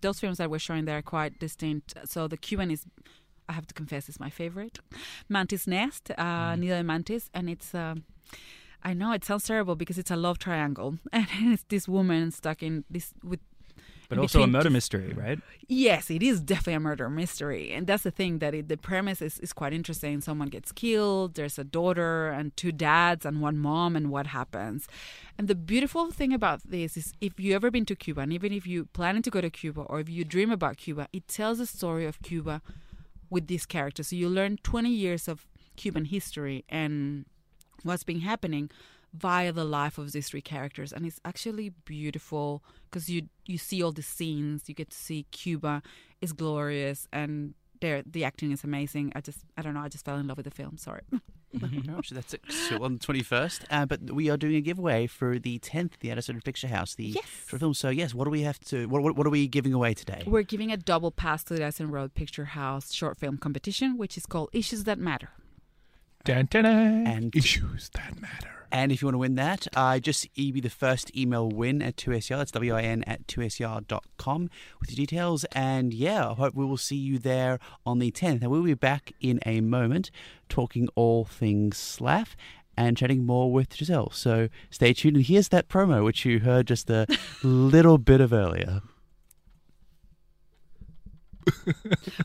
Those 0.00 0.20
films 0.20 0.38
that 0.38 0.50
we're 0.50 0.58
showing 0.58 0.84
there 0.84 0.98
are 0.98 1.02
quite 1.02 1.38
distinct. 1.38 1.94
So 2.04 2.28
the 2.28 2.38
and 2.58 2.72
is. 2.72 2.84
I 3.48 3.52
have 3.52 3.66
to 3.68 3.74
confess, 3.74 4.08
is 4.08 4.18
my 4.18 4.30
favorite. 4.30 4.80
Mantis 5.28 5.66
Nest, 5.68 6.10
uh, 6.18 6.56
Nido 6.56 6.76
de 6.76 6.82
Mantis, 6.82 7.30
and 7.32 7.48
it's. 7.48 7.74
um 7.74 8.04
I 8.86 8.94
know 8.94 9.10
it 9.10 9.24
sounds 9.24 9.42
terrible 9.42 9.74
because 9.74 9.98
it's 9.98 10.12
a 10.12 10.16
love 10.16 10.38
triangle, 10.38 10.98
and 11.12 11.26
it's 11.52 11.64
this 11.68 11.88
woman 11.88 12.30
stuck 12.30 12.62
in 12.62 12.84
this 12.88 13.12
with 13.22 13.40
but 14.08 14.18
also 14.18 14.44
a 14.44 14.46
murder 14.46 14.70
mystery 14.70 15.12
right 15.16 15.40
Yes, 15.66 16.12
it 16.12 16.22
is 16.22 16.40
definitely 16.40 16.74
a 16.74 16.80
murder 16.80 17.10
mystery, 17.10 17.72
and 17.72 17.88
that's 17.88 18.04
the 18.04 18.12
thing 18.12 18.38
that 18.38 18.54
it, 18.54 18.68
the 18.68 18.76
premise 18.76 19.20
is, 19.20 19.40
is 19.40 19.52
quite 19.52 19.72
interesting. 19.72 20.20
Someone 20.20 20.46
gets 20.46 20.70
killed. 20.70 21.34
There's 21.34 21.58
a 21.58 21.64
daughter 21.64 22.28
and 22.28 22.56
two 22.56 22.70
dads 22.70 23.26
and 23.26 23.40
one 23.40 23.58
mom, 23.58 23.96
and 23.96 24.08
what 24.08 24.28
happens? 24.28 24.86
And 25.36 25.48
the 25.48 25.56
beautiful 25.56 26.12
thing 26.12 26.32
about 26.32 26.60
this 26.70 26.96
is, 26.96 27.12
if 27.20 27.40
you 27.40 27.56
ever 27.56 27.72
been 27.72 27.86
to 27.86 27.96
Cuba, 27.96 28.20
and 28.20 28.32
even 28.32 28.52
if 28.52 28.64
you 28.68 28.84
planning 28.84 29.22
to 29.22 29.30
go 29.30 29.40
to 29.40 29.50
Cuba, 29.50 29.80
or 29.80 29.98
if 29.98 30.08
you 30.08 30.24
dream 30.24 30.52
about 30.52 30.76
Cuba, 30.76 31.08
it 31.12 31.26
tells 31.26 31.58
the 31.58 31.66
story 31.66 32.06
of 32.06 32.22
Cuba 32.22 32.62
with 33.28 33.48
these 33.48 33.66
characters. 33.66 34.06
So 34.08 34.14
you 34.14 34.28
learn 34.28 34.58
20 34.62 34.88
years 34.88 35.26
of 35.26 35.44
Cuban 35.74 36.04
history 36.04 36.64
and 36.68 37.24
what's 37.86 38.04
been 38.04 38.20
happening 38.20 38.70
via 39.14 39.50
the 39.52 39.64
life 39.64 39.96
of 39.98 40.12
these 40.12 40.28
three 40.28 40.42
characters 40.42 40.92
and 40.92 41.06
it's 41.06 41.20
actually 41.24 41.70
beautiful 41.86 42.62
because 42.90 43.08
you 43.08 43.22
you 43.46 43.56
see 43.56 43.82
all 43.82 43.92
the 43.92 44.02
scenes 44.02 44.68
you 44.68 44.74
get 44.74 44.90
to 44.90 44.96
see 44.96 45.24
cuba 45.30 45.82
is 46.20 46.32
glorious 46.32 47.08
and 47.12 47.54
there 47.80 48.02
the 48.04 48.24
acting 48.24 48.50
is 48.52 48.62
amazing 48.64 49.12
i 49.14 49.20
just 49.20 49.38
i 49.56 49.62
don't 49.62 49.74
know 49.74 49.80
i 49.80 49.88
just 49.88 50.04
fell 50.04 50.16
in 50.16 50.26
love 50.26 50.36
with 50.36 50.44
the 50.44 50.50
film 50.50 50.76
sorry 50.76 51.00
Gosh, 51.86 52.10
that's 52.10 52.34
it. 52.34 52.42
So 52.50 52.84
on 52.84 52.94
the 52.94 52.98
twenty 52.98 53.22
first. 53.22 53.64
Uh, 53.70 53.86
but 53.86 54.10
we 54.10 54.28
are 54.28 54.36
doing 54.36 54.56
a 54.56 54.60
giveaway 54.60 55.06
for 55.06 55.38
the 55.38 55.58
tenth, 55.60 55.96
the 56.00 56.10
Addison 56.10 56.42
Picture 56.42 56.66
House, 56.68 56.94
the 56.96 57.04
Yes. 57.06 57.24
short 57.48 57.60
film. 57.60 57.72
So 57.72 57.88
yes, 57.88 58.12
what 58.12 58.24
do 58.24 58.30
we 58.30 58.42
have 58.42 58.58
to? 58.72 58.84
What, 58.86 59.02
what, 59.02 59.16
what 59.16 59.26
are 59.26 59.30
we 59.30 59.48
giving 59.48 59.72
away 59.72 59.94
today? 59.94 60.22
we're 60.26 60.42
giving 60.42 60.70
a 60.70 60.76
double 60.76 61.10
pass 61.10 61.42
to 61.44 61.54
the 61.54 61.62
Addison 61.62 61.90
Road 61.90 62.14
Picture 62.14 62.44
House 62.46 62.92
short 62.92 63.16
film 63.16 63.38
competition, 63.38 63.96
which 63.96 64.18
is 64.18 64.26
called 64.26 64.50
Issues 64.52 64.84
That 64.84 64.98
Matter. 64.98 65.30
Dun, 66.26 66.46
dun, 66.50 66.64
dun. 66.64 67.06
And- 67.06 67.34
issues 67.36 67.88
that 67.94 68.20
matter. 68.20 68.50
And 68.72 68.90
if 68.90 69.00
you 69.00 69.06
want 69.06 69.14
to 69.14 69.18
win 69.18 69.36
that, 69.36 69.68
uh, 69.76 70.00
just 70.00 70.26
e- 70.34 70.50
be 70.50 70.60
the 70.60 70.68
first 70.68 71.16
email 71.16 71.48
win 71.48 71.80
at 71.80 71.96
2SER. 71.96 72.36
That's 72.36 72.50
W-I-N 72.50 73.04
at 73.06 73.26
2SER.com 73.28 74.50
with 74.80 74.90
your 74.90 74.96
details. 74.96 75.44
And 75.52 75.94
yeah, 75.94 76.30
I 76.30 76.34
hope 76.34 76.54
we 76.54 76.64
will 76.64 76.76
see 76.76 76.96
you 76.96 77.18
there 77.18 77.60
on 77.86 78.00
the 78.00 78.10
10th. 78.10 78.42
And 78.42 78.50
we'll 78.50 78.64
be 78.64 78.74
back 78.74 79.12
in 79.20 79.38
a 79.46 79.60
moment 79.60 80.10
talking 80.48 80.88
all 80.96 81.24
things 81.24 81.76
SLAF 81.78 82.34
and 82.76 82.96
chatting 82.96 83.24
more 83.24 83.52
with 83.52 83.72
Giselle. 83.72 84.10
So 84.10 84.48
stay 84.68 84.92
tuned. 84.92 85.16
And 85.16 85.24
here's 85.24 85.48
that 85.50 85.68
promo, 85.68 86.04
which 86.04 86.24
you 86.24 86.40
heard 86.40 86.66
just 86.66 86.90
a 86.90 87.06
little 87.44 87.98
bit 87.98 88.20
of 88.20 88.32
earlier. 88.32 88.82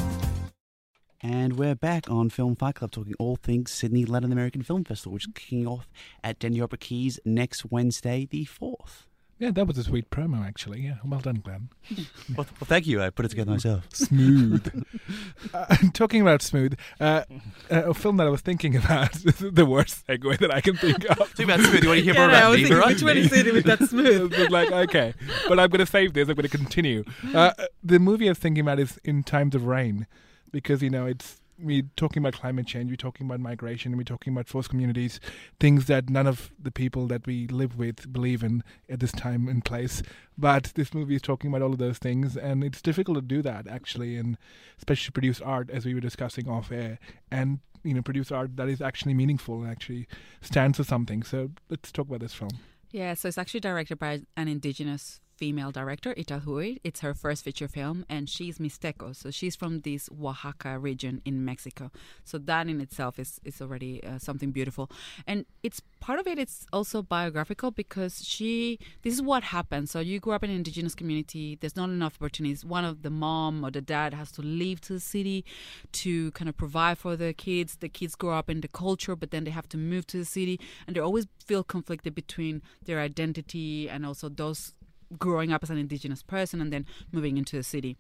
And 1.22 1.58
we're 1.58 1.76
back 1.76 2.10
on 2.10 2.30
Film 2.30 2.56
Fight 2.56 2.76
Club 2.76 2.92
talking 2.92 3.14
all 3.20 3.36
things 3.36 3.72
Sydney 3.72 4.06
Latin 4.06 4.32
American 4.32 4.64
Film 4.64 4.86
Festival, 4.86 5.14
which 5.14 5.28
is 5.28 5.34
kicking 5.36 5.68
off 5.68 5.90
at 6.24 6.40
Dendy 6.40 6.62
Opera 6.62 6.78
Quays 6.78 7.20
next 7.26 7.70
Wednesday, 7.70 8.26
the 8.30 8.46
4th. 8.46 9.09
Yeah, 9.40 9.52
that 9.52 9.66
was 9.66 9.78
a 9.78 9.86
sweet 9.86 10.10
promo, 10.10 10.46
actually. 10.46 10.82
Yeah, 10.82 10.96
well 11.06 11.22
done, 11.22 11.42
Glenn. 11.44 11.70
Well, 12.36 12.46
well, 12.60 12.66
thank 12.66 12.86
you. 12.86 13.02
I 13.02 13.10
put 13.10 13.26
it 13.26 13.30
together 13.30 13.52
myself. 13.52 13.88
Smooth. 13.94 14.86
uh, 15.54 15.76
talking 15.94 16.22
about 16.22 16.42
smooth, 16.42 16.78
uh, 17.00 17.24
uh, 17.72 17.90
a 17.90 17.94
film 17.94 18.18
that 18.18 18.28
I 18.28 18.30
was 18.30 18.42
thinking 18.42 18.76
about, 18.76 19.14
the 19.14 19.66
worst 19.66 20.06
segue 20.06 20.38
that 20.40 20.54
I 20.54 20.62
can 20.62 20.76
think 20.76 21.10
of. 21.10 21.18
Talking 21.18 21.46
about 21.46 21.62
smooth, 21.62 21.84
you 21.84 21.90
want 21.90 22.00
to 22.00 22.04
hear 22.04 22.14
yeah, 22.14 22.20
more 22.20 22.30
about 22.30 22.58
Bieber? 22.58 22.80
right? 22.80 23.02
it 23.02 23.54
with 23.54 23.66
that 23.66 23.80
smooth? 23.90 24.32
But 24.38 24.52
like, 24.52 24.72
okay, 24.72 25.14
but 25.48 25.60
I'm 25.60 25.70
going 25.70 25.80
to 25.80 25.86
save 25.86 26.14
this. 26.14 26.28
I'm 26.30 26.36
going 26.36 26.48
to 26.48 26.56
continue. 26.56 27.04
Uh, 27.34 27.54
the 27.82 28.00
movie 28.00 28.28
I 28.28 28.32
was 28.32 28.40
thinking 28.40 28.62
about 28.62 28.80
is 28.80 29.00
In 29.04 29.24
Times 29.24 29.56
of 29.56 29.66
Rain, 29.66 30.06
because 30.52 30.84
you 30.84 30.90
know 30.90 31.06
it's 31.06 31.39
we're 31.62 31.90
talking 31.96 32.22
about 32.22 32.34
climate 32.34 32.68
change, 32.68 32.90
we're 32.90 32.96
talking 32.96 33.28
about 33.28 33.40
migration, 33.40 33.96
we're 33.98 34.04
talking 34.04 34.34
about 34.34 34.48
forced 34.48 34.70
communities, 34.70 35.20
things 35.60 35.86
that 35.86 36.10
none 36.10 36.28
of 36.28 36.52
the 36.62 36.72
people 36.72 37.08
that 37.08 37.26
we 37.26 37.48
live 37.48 37.78
with 37.78 38.12
believe 38.12 38.44
in 38.44 38.64
at 38.90 39.00
this 39.00 39.12
time 39.12 39.48
and 39.48 39.64
place. 39.64 40.02
But 40.38 40.72
this 40.76 40.94
movie 40.94 41.16
is 41.16 41.22
talking 41.22 41.50
about 41.50 41.62
all 41.62 41.74
of 41.74 41.80
those 41.80 41.98
things, 41.98 42.38
and 42.38 42.64
it's 42.64 42.82
difficult 42.82 43.18
to 43.18 43.22
do 43.22 43.42
that 43.42 43.68
actually, 43.68 44.18
and 44.18 44.38
especially 44.78 45.12
produce 45.12 45.42
art 45.42 45.70
as 45.70 45.86
we 45.86 45.94
were 45.94 46.00
discussing 46.00 46.48
off 46.48 46.72
air, 46.72 47.00
and 47.32 47.60
you 47.84 47.94
know 47.94 48.02
produce 48.02 48.32
art 48.32 48.56
that 48.58 48.70
is 48.70 48.82
actually 48.82 49.14
meaningful 49.14 49.62
and 49.62 49.72
actually 49.72 50.08
stands 50.42 50.78
for 50.78 50.84
something. 50.84 51.24
So 51.24 51.52
let's 51.70 51.92
talk 51.92 52.08
about 52.08 52.22
this 52.22 52.34
film. 52.34 52.52
Yeah, 52.92 53.14
so 53.14 53.28
it's 53.28 53.38
actually 53.38 53.60
directed 53.60 54.00
by 54.00 54.22
an 54.36 54.48
indigenous 54.48 55.20
female 55.40 55.72
director, 55.72 56.14
Itandehui. 56.16 56.80
It's 56.84 57.00
her 57.00 57.14
first 57.14 57.46
feature 57.46 57.70
film, 57.70 58.06
and 58.10 58.30
she's 58.30 58.60
Mixteco. 58.60 59.16
So 59.16 59.32
she's 59.32 59.56
from 59.56 59.80
this 59.82 60.10
Oaxaca 60.22 60.78
region 60.78 61.22
in 61.24 61.46
Mexico. 61.46 61.92
So 62.26 62.38
that 62.50 62.68
in 62.68 62.82
itself 62.82 63.18
is, 63.18 63.40
is 63.46 63.62
already 63.62 64.04
uh, 64.04 64.20
something 64.20 64.52
beautiful. 64.52 64.92
And 65.26 65.46
it's 65.64 65.82
part 66.02 66.20
of 66.20 66.28
it, 66.28 66.38
it's 66.38 66.68
also 66.74 67.02
biographical 67.02 67.72
because 67.72 68.26
she, 68.26 68.80
this 69.04 69.14
is 69.14 69.22
what 69.22 69.44
happens. 69.44 69.92
So 69.92 70.00
you 70.02 70.20
grew 70.20 70.34
up 70.34 70.44
in 70.44 70.50
an 70.50 70.58
indigenous 70.58 70.94
community, 70.94 71.58
there's 71.60 71.78
not 71.78 71.90
enough 71.90 72.16
opportunities. 72.20 72.66
One 72.66 72.84
of 72.84 73.02
the 73.02 73.10
mom 73.10 73.64
or 73.64 73.72
the 73.72 73.82
dad 73.82 74.14
has 74.14 74.32
to 74.34 74.42
leave 74.42 74.82
to 74.82 74.94
the 74.94 75.00
city 75.00 75.46
to 75.94 76.32
kind 76.32 76.50
of 76.50 76.58
provide 76.58 76.98
for 76.98 77.16
the 77.16 77.34
kids. 77.34 77.78
The 77.78 77.90
kids 77.90 78.16
grow 78.16 78.34
up 78.38 78.50
in 78.50 78.60
the 78.60 78.68
culture, 78.68 79.16
but 79.16 79.32
then 79.32 79.46
they 79.46 79.52
have 79.52 79.70
to 79.70 79.78
move 79.78 80.06
to 80.08 80.18
the 80.18 80.26
city, 80.26 80.60
and 80.86 80.96
they 80.96 81.00
always 81.00 81.28
feel 81.46 81.64
conflicted 81.64 82.14
between 82.14 82.62
their 82.84 83.00
identity 83.00 83.90
and 83.90 84.06
also 84.06 84.28
those 84.28 84.74
growing 85.18 85.52
up 85.52 85.64
as 85.64 85.70
an 85.70 85.78
indigenous 85.78 86.24
person 86.24 86.62
and 86.62 86.72
then 86.72 86.86
moving 87.12 87.38
into 87.38 87.56
the 87.56 87.64
city. 87.64 87.98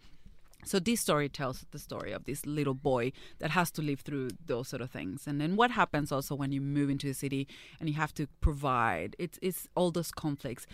So 0.65 0.77
this 0.77 0.99
story 0.99 1.29
tells 1.29 1.65
the 1.71 1.79
story 1.79 2.11
of 2.11 2.25
this 2.25 2.45
little 2.45 2.73
boy 2.73 3.13
that 3.39 3.51
has 3.51 3.71
to 3.71 3.81
live 3.81 4.01
through 4.01 4.31
those 4.45 4.67
sort 4.67 4.81
of 4.81 4.91
things, 4.91 5.25
and 5.25 5.39
then 5.39 5.55
what 5.55 5.71
happens 5.71 6.11
also 6.11 6.35
when 6.35 6.51
you 6.51 6.59
move 6.59 6.89
into 6.89 7.07
the 7.07 7.13
city 7.13 7.47
and 7.79 7.87
you 7.87 7.95
have 7.95 8.13
to 8.15 8.27
provide. 8.41 9.15
It's 9.17 9.39
it's 9.41 9.67
all 9.73 9.89
those 9.91 10.11
conflicts. 10.11 10.67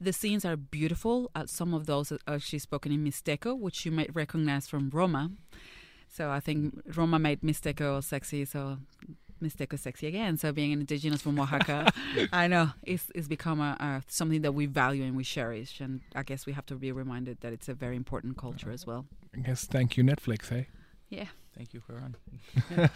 The 0.00 0.12
scenes 0.12 0.44
are 0.44 0.56
beautiful. 0.56 1.30
Uh, 1.34 1.46
some 1.46 1.72
of 1.72 1.86
those 1.86 2.12
are 2.12 2.18
actually 2.26 2.60
spoken 2.60 2.92
in 2.92 3.04
Mixteco, 3.04 3.56
which 3.56 3.86
you 3.86 3.92
might 3.92 4.14
recognize 4.14 4.66
from 4.66 4.90
Roma. 4.90 5.30
So 6.08 6.30
I 6.30 6.40
think 6.40 6.80
Roma 6.96 7.18
made 7.18 7.42
Mixteco 7.42 8.02
sexy. 8.02 8.44
So 8.44 8.78
Mixteco 9.40 9.78
sexy 9.78 10.06
again. 10.06 10.36
So 10.36 10.52
being 10.52 10.72
an 10.72 10.80
indigenous 10.80 11.22
from 11.22 11.38
Oaxaca, 11.38 11.92
I 12.32 12.46
know 12.46 12.70
it's, 12.82 13.10
it's 13.14 13.28
become 13.28 13.60
a, 13.60 13.76
a, 13.80 14.02
something 14.08 14.42
that 14.42 14.52
we 14.52 14.66
value 14.66 15.04
and 15.04 15.16
we 15.16 15.24
cherish. 15.24 15.80
And 15.80 16.00
I 16.14 16.22
guess 16.22 16.46
we 16.46 16.52
have 16.52 16.66
to 16.66 16.74
be 16.74 16.92
reminded 16.92 17.40
that 17.40 17.52
it's 17.52 17.68
a 17.68 17.74
very 17.74 17.96
important 17.96 18.36
culture 18.36 18.70
as 18.70 18.86
well. 18.86 19.06
I 19.34 19.40
guess 19.40 19.64
thank 19.64 19.96
you 19.96 20.04
Netflix, 20.04 20.50
eh? 20.52 20.64
Yeah. 21.08 21.26
Thank 21.58 21.74
you, 21.74 21.80
Cuarón. 21.80 22.14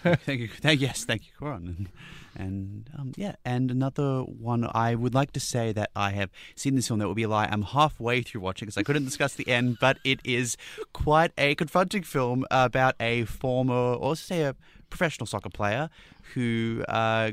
thank 0.24 0.40
you. 0.40 0.46
Thank 0.46 0.80
yes, 0.80 1.04
thank 1.04 1.22
you, 1.26 1.32
Cuarón. 1.40 1.66
And, 1.66 1.88
and 2.36 2.90
um, 2.96 3.12
yeah, 3.16 3.34
and 3.44 3.72
another 3.72 4.20
one. 4.20 4.68
I 4.72 4.94
would 4.94 5.14
like 5.14 5.32
to 5.32 5.40
say 5.40 5.72
that 5.72 5.90
I 5.96 6.12
have 6.12 6.30
seen 6.54 6.76
this 6.76 6.86
film. 6.86 7.00
That 7.00 7.08
would 7.08 7.16
be 7.16 7.24
a 7.24 7.28
lie. 7.28 7.48
I'm 7.50 7.62
halfway 7.62 8.22
through 8.22 8.42
watching 8.42 8.66
because 8.66 8.78
I 8.78 8.84
couldn't 8.84 9.04
discuss 9.04 9.34
the 9.34 9.48
end, 9.48 9.78
but 9.80 9.98
it 10.04 10.20
is 10.22 10.56
quite 10.92 11.32
a 11.36 11.56
confronting 11.56 12.04
film 12.04 12.46
about 12.52 12.94
a 13.00 13.24
former, 13.24 13.74
or 13.94 14.14
say 14.14 14.42
a 14.42 14.54
professional 14.92 15.26
soccer 15.26 15.48
player 15.50 15.88
who 16.34 16.84
uh, 16.88 17.32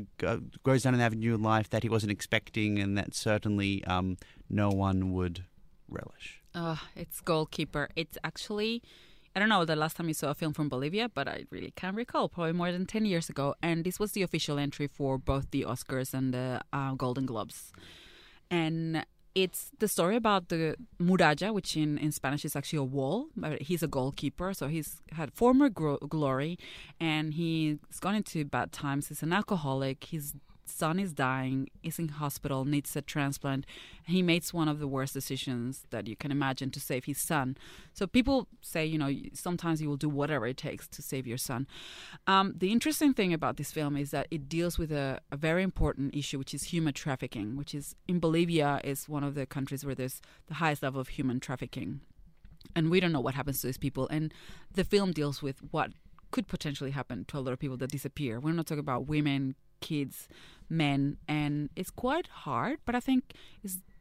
goes 0.62 0.82
down 0.82 0.94
an 0.94 1.00
avenue 1.00 1.34
in 1.34 1.42
life 1.42 1.68
that 1.70 1.82
he 1.82 1.88
wasn't 1.88 2.10
expecting, 2.10 2.78
and 2.78 2.96
that 2.98 3.14
certainly 3.14 3.84
um, 3.84 4.16
no 4.48 4.68
one 4.70 5.12
would 5.12 5.44
relish. 5.88 6.42
Oh, 6.54 6.80
it's 6.96 7.20
goalkeeper. 7.20 7.88
It's 7.94 8.16
actually 8.24 8.82
I 9.34 9.38
don't 9.38 9.48
know 9.48 9.64
the 9.64 9.76
last 9.76 9.96
time 9.96 10.08
you 10.08 10.14
saw 10.14 10.30
a 10.30 10.34
film 10.34 10.52
from 10.52 10.68
Bolivia, 10.68 11.08
but 11.08 11.28
I 11.28 11.44
really 11.50 11.72
can't 11.76 11.94
recall. 11.94 12.28
Probably 12.28 12.52
more 12.52 12.72
than 12.72 12.84
10 12.84 13.04
years 13.04 13.28
ago. 13.28 13.54
And 13.62 13.84
this 13.84 14.00
was 14.00 14.10
the 14.12 14.22
official 14.22 14.58
entry 14.58 14.88
for 14.88 15.18
both 15.18 15.52
the 15.52 15.62
Oscars 15.62 16.12
and 16.12 16.34
the 16.34 16.60
uh, 16.72 16.94
Golden 16.94 17.26
Globes. 17.26 17.72
And 18.50 19.06
it's 19.34 19.70
the 19.78 19.88
story 19.88 20.16
about 20.16 20.48
the 20.48 20.76
muralla, 21.00 21.52
which 21.52 21.76
in, 21.76 21.98
in 21.98 22.12
Spanish 22.12 22.44
is 22.44 22.56
actually 22.56 22.78
a 22.78 22.84
wall. 22.84 23.28
He's 23.60 23.82
a 23.82 23.88
goalkeeper, 23.88 24.52
so 24.54 24.66
he's 24.66 25.02
had 25.12 25.32
former 25.32 25.68
glory, 25.68 26.58
and 26.98 27.34
he's 27.34 27.78
gone 28.00 28.16
into 28.16 28.44
bad 28.44 28.72
times. 28.72 29.08
He's 29.08 29.22
an 29.22 29.32
alcoholic. 29.32 30.04
He's 30.04 30.34
son 30.70 30.98
is 30.98 31.12
dying, 31.12 31.68
is 31.82 31.98
in 31.98 32.08
hospital, 32.08 32.64
needs 32.64 32.94
a 32.96 33.02
transplant. 33.02 33.66
He 34.04 34.22
makes 34.22 34.54
one 34.54 34.68
of 34.68 34.78
the 34.78 34.88
worst 34.88 35.14
decisions 35.14 35.84
that 35.90 36.06
you 36.06 36.16
can 36.16 36.30
imagine 36.30 36.70
to 36.70 36.80
save 36.80 37.04
his 37.04 37.20
son. 37.20 37.56
So 37.92 38.06
people 38.06 38.48
say, 38.60 38.86
you 38.86 38.98
know, 38.98 39.12
sometimes 39.32 39.82
you 39.82 39.88
will 39.88 39.96
do 39.96 40.08
whatever 40.08 40.46
it 40.46 40.56
takes 40.56 40.88
to 40.88 41.02
save 41.02 41.26
your 41.26 41.38
son. 41.38 41.66
Um, 42.26 42.54
the 42.56 42.72
interesting 42.72 43.14
thing 43.14 43.32
about 43.32 43.56
this 43.56 43.72
film 43.72 43.96
is 43.96 44.10
that 44.10 44.26
it 44.30 44.48
deals 44.48 44.78
with 44.78 44.92
a, 44.92 45.20
a 45.30 45.36
very 45.36 45.62
important 45.62 46.14
issue, 46.14 46.38
which 46.38 46.54
is 46.54 46.64
human 46.64 46.94
trafficking, 46.94 47.56
which 47.56 47.74
is 47.74 47.94
in 48.08 48.18
Bolivia 48.20 48.80
is 48.84 49.08
one 49.08 49.24
of 49.24 49.34
the 49.34 49.46
countries 49.46 49.84
where 49.84 49.94
there's 49.94 50.20
the 50.46 50.54
highest 50.54 50.82
level 50.82 51.00
of 51.00 51.08
human 51.08 51.40
trafficking. 51.40 52.00
And 52.76 52.90
we 52.90 53.00
don't 53.00 53.12
know 53.12 53.20
what 53.20 53.34
happens 53.34 53.60
to 53.60 53.66
these 53.66 53.78
people. 53.78 54.06
And 54.08 54.32
the 54.74 54.84
film 54.84 55.12
deals 55.12 55.42
with 55.42 55.58
what 55.70 55.90
could 56.30 56.46
potentially 56.46 56.92
happen 56.92 57.24
to 57.26 57.38
a 57.38 57.40
lot 57.40 57.52
of 57.52 57.58
people 57.58 57.76
that 57.78 57.90
disappear. 57.90 58.38
We're 58.38 58.52
not 58.52 58.66
talking 58.66 58.80
about 58.80 59.06
women, 59.08 59.54
kids, 59.80 60.28
men, 60.70 61.18
and 61.28 61.68
it's 61.76 61.90
quite 61.90 62.28
hard. 62.28 62.78
But 62.84 62.94
I 62.94 63.00
think 63.00 63.34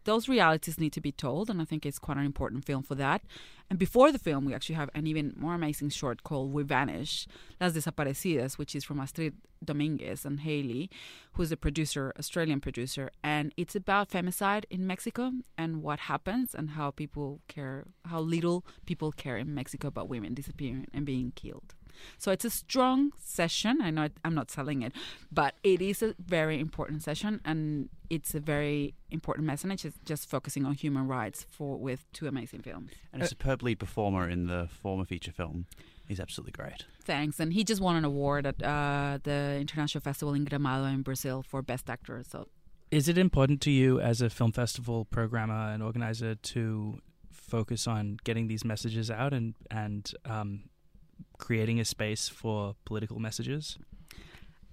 those 0.06 0.30
realities 0.30 0.80
need 0.80 0.94
to 0.94 1.02
be 1.02 1.12
told, 1.12 1.50
and 1.50 1.62
I 1.62 1.66
think 1.66 1.86
it's 1.86 2.00
quite 2.00 2.18
an 2.18 2.26
important 2.26 2.66
film 2.66 2.84
for 2.84 2.96
that. 2.96 3.22
And 3.70 3.78
before 3.78 4.12
the 4.12 4.18
film, 4.18 4.46
we 4.46 4.54
actually 4.54 4.76
have 4.76 4.90
an 4.96 5.06
even 5.06 5.34
more 5.38 5.54
amazing 5.54 5.90
short 5.90 6.24
called 6.24 6.52
"We 6.54 6.64
Vanish," 6.64 7.28
Las 7.60 7.74
Desaparecidas, 7.74 8.58
which 8.58 8.76
is 8.76 8.84
from 8.84 9.00
Astrid 9.00 9.36
Dominguez 9.64 10.26
and 10.26 10.40
Haley, 10.40 10.90
who's 11.34 11.52
a 11.52 11.58
producer, 11.58 12.14
Australian 12.18 12.62
producer, 12.62 13.12
and 13.24 13.54
it's 13.58 13.76
about 13.76 14.10
femicide 14.10 14.64
in 14.70 14.88
Mexico 14.88 15.32
and 15.58 15.84
what 15.84 16.00
happens 16.00 16.56
and 16.56 16.72
how 16.72 16.90
people 16.92 17.42
care, 17.48 17.86
how 18.06 18.22
little 18.22 18.66
people 18.86 19.12
care 19.12 19.38
in 19.38 19.54
Mexico 19.54 19.90
about 19.90 20.10
women 20.10 20.34
disappearing 20.34 20.88
and 20.94 21.06
being 21.06 21.34
killed. 21.36 21.76
So 22.18 22.32
it's 22.32 22.46
a 22.46 22.50
strong 22.50 23.12
session. 23.20 23.82
I 23.82 23.90
know 23.90 24.10
I'm 24.24 24.36
not 24.36 24.52
selling 24.52 24.82
it, 24.82 24.94
but 25.32 25.56
it 25.64 25.82
is 25.82 26.02
a 26.02 26.16
very 26.20 26.60
important 26.60 27.04
session, 27.04 27.42
and 27.46 27.90
it's 28.10 28.34
a 28.36 28.40
very 28.40 28.96
important 29.12 29.46
message. 29.48 29.86
It's 29.86 29.98
just 30.06 30.30
focusing 30.30 30.66
on 30.66 30.74
human 30.74 31.08
rights 31.08 31.46
for 31.50 31.78
with 31.78 32.06
two 32.14 32.28
amazing 32.28 32.62
films 32.62 32.92
and 33.14 33.22
a 33.22 33.28
superb 33.28 33.64
lead 33.64 33.80
performer 33.80 34.30
in 34.30 34.48
the 34.48 34.68
former 34.82 35.06
feature 35.06 35.32
film. 35.32 35.66
He's 36.08 36.20
absolutely 36.20 36.54
great. 36.54 36.86
Thanks, 37.04 37.40
and 37.40 37.54
he 37.54 37.64
just 37.64 37.82
won 37.82 37.96
an 37.96 38.04
award 38.04 38.48
at 38.48 38.64
uh, 38.64 39.20
the 39.22 39.58
International 39.60 40.02
Festival 40.02 40.34
in 40.34 40.46
Gramado 40.46 40.92
in 40.92 41.04
Brazil 41.04 41.44
for 41.48 41.62
Best 41.62 41.90
Actor. 41.90 42.24
So, 42.28 42.48
is 42.90 43.08
it 43.08 43.18
important 43.18 43.62
to 43.62 43.72
you 43.72 44.00
as 44.00 44.22
a 44.22 44.30
film 44.30 44.52
festival 44.52 45.06
programmer 45.06 45.72
and 45.72 45.84
organizer 45.84 46.34
to 46.34 47.00
focus 47.32 47.88
on 47.88 48.18
getting 48.24 48.48
these 48.48 48.64
messages 48.64 49.12
out 49.12 49.34
and 49.34 49.56
and 49.70 50.14
um, 50.26 50.64
creating 51.40 51.80
a 51.80 51.86
space 51.86 52.30
for 52.30 52.76
political 52.86 53.20
messages? 53.20 53.80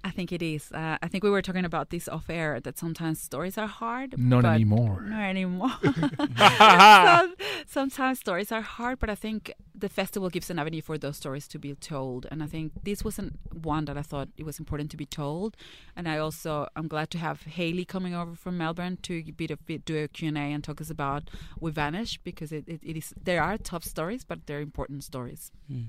I 0.07 0.11
think 0.11 0.31
it 0.31 0.41
is. 0.41 0.71
Uh, 0.71 0.97
I 1.03 1.09
think 1.09 1.25
we 1.25 1.31
were 1.31 1.43
talking 1.43 1.65
about 1.65 1.91
this 1.91 2.07
off 2.07 2.31
air 2.31 2.61
that 2.61 2.79
sometimes 2.79 3.21
stories 3.21 3.59
are 3.59 3.67
hard. 3.67 4.17
Not 4.17 4.45
anymore. 4.45 5.01
Not 5.01 5.23
anymore. 5.23 5.73
Some, 6.39 7.35
sometimes 7.67 8.21
stories 8.21 8.53
are 8.53 8.61
hard, 8.61 9.01
but 9.01 9.11
I 9.11 9.17
think 9.17 9.53
the 9.75 9.89
festival 9.89 10.31
gives 10.31 10.49
an 10.49 10.61
avenue 10.61 10.81
for 10.81 10.97
those 10.97 11.17
stories 11.17 11.49
to 11.49 11.59
be 11.59 11.75
told. 11.75 12.25
And 12.31 12.41
I 12.41 12.47
think 12.47 12.71
this 12.85 13.05
wasn't 13.05 13.33
one 13.53 13.87
that 13.87 13.99
I 13.99 14.03
thought 14.03 14.29
it 14.37 14.45
was 14.45 14.61
important 14.61 14.93
to 14.93 14.97
be 14.97 15.07
told. 15.07 15.57
And 15.97 16.09
I 16.09 16.19
also 16.19 16.69
I'm 16.77 16.87
glad 16.87 17.11
to 17.11 17.19
have 17.19 17.43
Haley 17.43 17.85
coming 17.85 18.15
over 18.15 18.37
from 18.37 18.57
Melbourne 18.59 18.99
to 19.03 19.25
be 19.33 19.49
to 19.49 19.57
do 19.57 20.05
a 20.05 20.07
Q 20.07 20.29
and 20.29 20.39
A 20.39 20.53
and 20.53 20.63
talk 20.63 20.81
us 20.81 20.89
about 20.89 21.31
We 21.59 21.73
Vanish 21.73 22.19
because 22.19 22.53
it, 22.53 22.69
it, 22.69 22.81
it 22.85 22.97
is 22.97 23.13
there 23.21 23.43
are 23.43 23.59
tough 23.59 23.83
stories, 23.83 24.23
but 24.23 24.47
they're 24.47 24.61
important 24.61 25.03
stories. 25.03 25.51
Mm. 25.69 25.89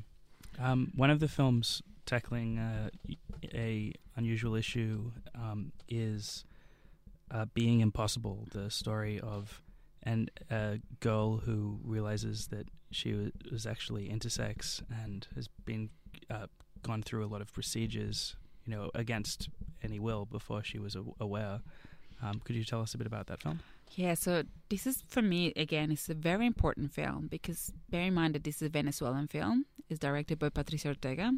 Um, 0.60 0.92
one 0.96 1.10
of 1.10 1.20
the 1.20 1.28
films 1.28 1.82
tackling 2.06 2.58
uh, 2.58 2.90
a 3.54 3.94
unusual 4.16 4.56
issue 4.56 5.12
um, 5.36 5.72
is 5.88 6.46
uh, 7.32 7.46
Being 7.54 7.82
Impossible, 7.82 8.48
the 8.52 8.72
story 8.72 9.20
of 9.20 9.62
an, 10.04 10.30
a 10.50 10.80
girl 11.00 11.38
who 11.38 11.80
realizes 11.84 12.48
that 12.48 12.68
she 12.92 13.32
was 13.52 13.66
actually 13.66 14.10
intersex 14.10 14.82
and 15.04 15.28
has 15.36 15.48
been 15.66 15.90
uh, 16.30 16.48
gone 16.82 17.04
through 17.04 17.26
a 17.26 17.28
lot 17.28 17.42
of 17.42 17.54
procedures, 17.54 18.36
you 18.66 18.74
know, 18.74 18.90
against 18.96 19.50
any 19.84 20.00
will 20.00 20.26
before 20.26 20.64
she 20.64 20.80
was 20.80 20.96
aware. 21.20 21.60
Um, 22.24 22.42
could 22.44 22.56
you 22.56 22.64
tell 22.64 22.82
us 22.82 22.94
a 22.94 22.98
bit 22.98 23.06
about 23.06 23.28
that 23.28 23.42
film? 23.42 23.60
Yeah, 23.96 24.16
so 24.16 24.44
this 24.70 24.88
is 24.88 25.04
for 25.08 25.22
me 25.22 25.54
again. 25.56 25.92
It's 25.92 26.10
a 26.10 26.14
very 26.14 26.46
important 26.46 26.92
film 26.92 27.28
because 27.28 27.72
bear 27.90 28.04
in 28.04 28.14
mind 28.14 28.36
that 28.36 28.44
this 28.44 28.58
is 28.58 28.64
a 28.64 28.70
Venezuelan 28.70 29.28
film. 29.28 29.66
It's 29.90 30.00
directed 30.00 30.40
by 30.40 30.50
Patricia 30.50 30.90
Ortega, 30.90 31.34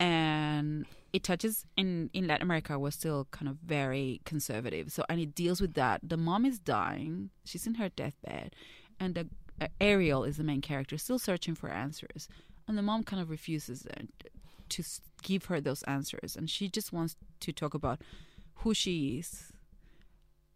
and 0.00 0.86
it 1.12 1.22
touches 1.22 1.66
in 1.76 2.10
in 2.12 2.26
Latin 2.26 2.42
America 2.42 2.78
was 2.78 2.94
still 2.94 3.28
kind 3.30 3.48
of 3.48 3.56
very 3.56 4.20
conservative. 4.24 4.90
So 4.92 5.04
and 5.08 5.20
it 5.20 5.34
deals 5.34 5.60
with 5.60 5.74
that. 5.74 6.00
The 6.02 6.16
mom 6.16 6.44
is 6.44 6.58
dying. 6.58 7.30
She's 7.44 7.66
in 7.66 7.74
her 7.74 7.88
deathbed, 7.88 8.54
and 8.98 9.14
the 9.14 9.28
uh, 9.60 9.68
Ariel 9.80 10.24
is 10.24 10.38
the 10.38 10.44
main 10.44 10.60
character, 10.60 10.98
still 10.98 11.18
searching 11.18 11.54
for 11.54 11.68
answers, 11.68 12.28
and 12.66 12.76
the 12.76 12.82
mom 12.82 13.04
kind 13.04 13.22
of 13.22 13.30
refuses 13.30 13.86
to 14.68 14.82
give 15.22 15.44
her 15.46 15.60
those 15.60 15.82
answers, 15.84 16.36
and 16.36 16.48
she 16.48 16.68
just 16.68 16.92
wants 16.92 17.16
to 17.40 17.52
talk 17.52 17.74
about 17.74 18.00
who 18.56 18.74
she 18.74 19.18
is 19.18 19.52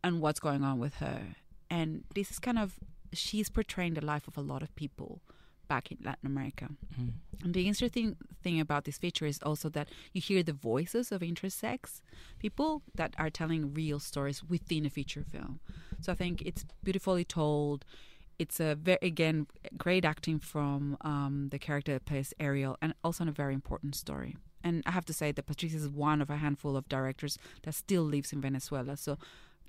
and 0.02 0.20
what's 0.20 0.40
going 0.40 0.62
on 0.64 0.78
with 0.78 0.96
her. 0.96 1.36
And 1.68 2.04
this 2.14 2.30
is 2.30 2.38
kind 2.38 2.58
of 2.58 2.78
she's 3.12 3.48
portraying 3.48 3.94
the 3.94 4.04
life 4.04 4.26
of 4.28 4.36
a 4.36 4.40
lot 4.40 4.62
of 4.62 4.74
people 4.76 5.20
back 5.68 5.90
in 5.90 5.98
Latin 6.02 6.26
America. 6.26 6.68
Mm. 7.00 7.12
And 7.42 7.54
the 7.54 7.66
interesting 7.66 8.16
thing 8.42 8.60
about 8.60 8.84
this 8.84 8.98
feature 8.98 9.26
is 9.26 9.38
also 9.42 9.68
that 9.70 9.88
you 10.12 10.20
hear 10.20 10.42
the 10.42 10.52
voices 10.52 11.12
of 11.12 11.20
intersex 11.20 12.00
people 12.38 12.82
that 12.94 13.14
are 13.18 13.30
telling 13.30 13.74
real 13.74 13.98
stories 13.98 14.42
within 14.42 14.86
a 14.86 14.90
feature 14.90 15.24
film. 15.24 15.60
So 16.00 16.12
I 16.12 16.14
think 16.14 16.42
it's 16.42 16.64
beautifully 16.82 17.24
told. 17.24 17.84
It's 18.38 18.60
a 18.60 18.74
very 18.74 18.98
again 19.00 19.46
great 19.78 20.04
acting 20.04 20.38
from 20.38 20.98
um, 21.00 21.48
the 21.50 21.58
character 21.58 21.94
that 21.94 22.04
plays 22.04 22.34
Ariel, 22.38 22.76
and 22.82 22.92
also 23.02 23.26
a 23.26 23.30
very 23.30 23.54
important 23.54 23.94
story. 23.94 24.36
And 24.62 24.82
I 24.84 24.90
have 24.90 25.04
to 25.06 25.12
say 25.12 25.32
that 25.32 25.46
Patricia 25.46 25.76
is 25.76 25.88
one 25.88 26.20
of 26.20 26.28
a 26.28 26.36
handful 26.36 26.76
of 26.76 26.88
directors 26.88 27.38
that 27.62 27.74
still 27.74 28.02
lives 28.02 28.32
in 28.32 28.40
Venezuela. 28.40 28.96
So 28.96 29.16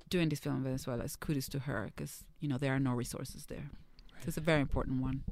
doing 0.10 0.30
this 0.30 0.40
film 0.40 0.58
in 0.58 0.64
Venezuela 0.64 1.04
is 1.04 1.16
kudos 1.16 1.48
to 1.50 1.60
her 1.60 1.92
because 1.96 2.24
you 2.40 2.48
know 2.48 2.58
there 2.58 2.74
are 2.74 2.80
no 2.80 2.94
resources 2.94 3.46
there. 3.46 3.70
So 4.22 4.28
it's 4.28 4.38
a 4.38 4.42
very 4.42 4.62
important 4.62 5.02
one. 5.02 5.24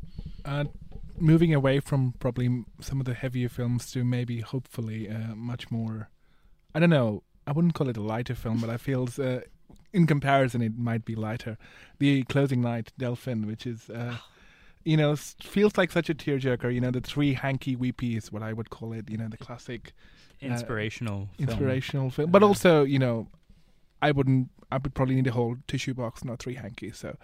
Uh, 0.44 0.66
moving 1.18 1.54
away 1.54 1.80
from 1.80 2.14
probably 2.20 2.66
some 2.80 3.00
of 3.00 3.06
the 3.06 3.14
heavier 3.14 3.50
films 3.50 3.92
to 3.92 4.04
maybe 4.04 4.42
hopefully 4.42 5.10
uh, 5.10 5.36
much 5.36 5.72
more. 5.72 6.10
I 6.74 6.80
don't 6.80 6.90
know. 6.90 7.24
I 7.48 7.52
wouldn't 7.52 7.74
call 7.74 7.90
it 7.90 7.98
a 7.98 8.02
lighter 8.02 8.36
film, 8.36 8.60
but 8.60 8.70
I 8.70 8.78
feel 8.78 9.08
uh, 9.20 9.40
in 9.94 10.08
comparison 10.08 10.62
it 10.62 10.78
might 10.78 11.06
be 11.06 11.16
lighter. 11.16 11.58
The 12.00 12.24
closing 12.24 12.62
night, 12.62 12.92
Delphin, 12.98 13.48
which 13.48 13.66
is. 13.68 13.90
Uh, 13.90 14.18
you 14.88 14.96
know, 14.98 15.16
feels 15.16 15.80
like 15.80 15.92
such 15.92 16.12
a 16.12 16.14
tearjerker. 16.14 16.72
You 16.72 16.80
know, 16.80 16.92
the 16.92 17.02
three 17.02 17.34
hanky 17.34 17.76
weepy 17.76 18.16
is 18.16 18.32
what 18.32 18.44
I 18.44 18.54
would 18.54 18.70
call 18.70 18.94
it. 18.94 19.10
You 19.10 19.18
know, 19.18 19.28
the 19.28 19.36
classic 19.38 19.94
Inspirational. 20.42 21.30
film. 21.38 21.50
inspirational 21.50 22.10
film. 22.12 22.30
But 22.30 22.44
Uh, 22.44 22.48
also, 22.48 22.84
you 22.84 23.00
know, 23.00 23.28
I 24.04 24.12
wouldn't. 24.12 24.50
I 24.72 24.78
would 24.78 24.94
probably 24.94 25.16
need 25.16 25.26
a 25.26 25.32
whole 25.32 25.56
tissue 25.68 25.96
box, 25.96 26.24
not 26.24 26.38
three 26.38 26.54
hankies. 26.56 26.98
So 26.98 27.18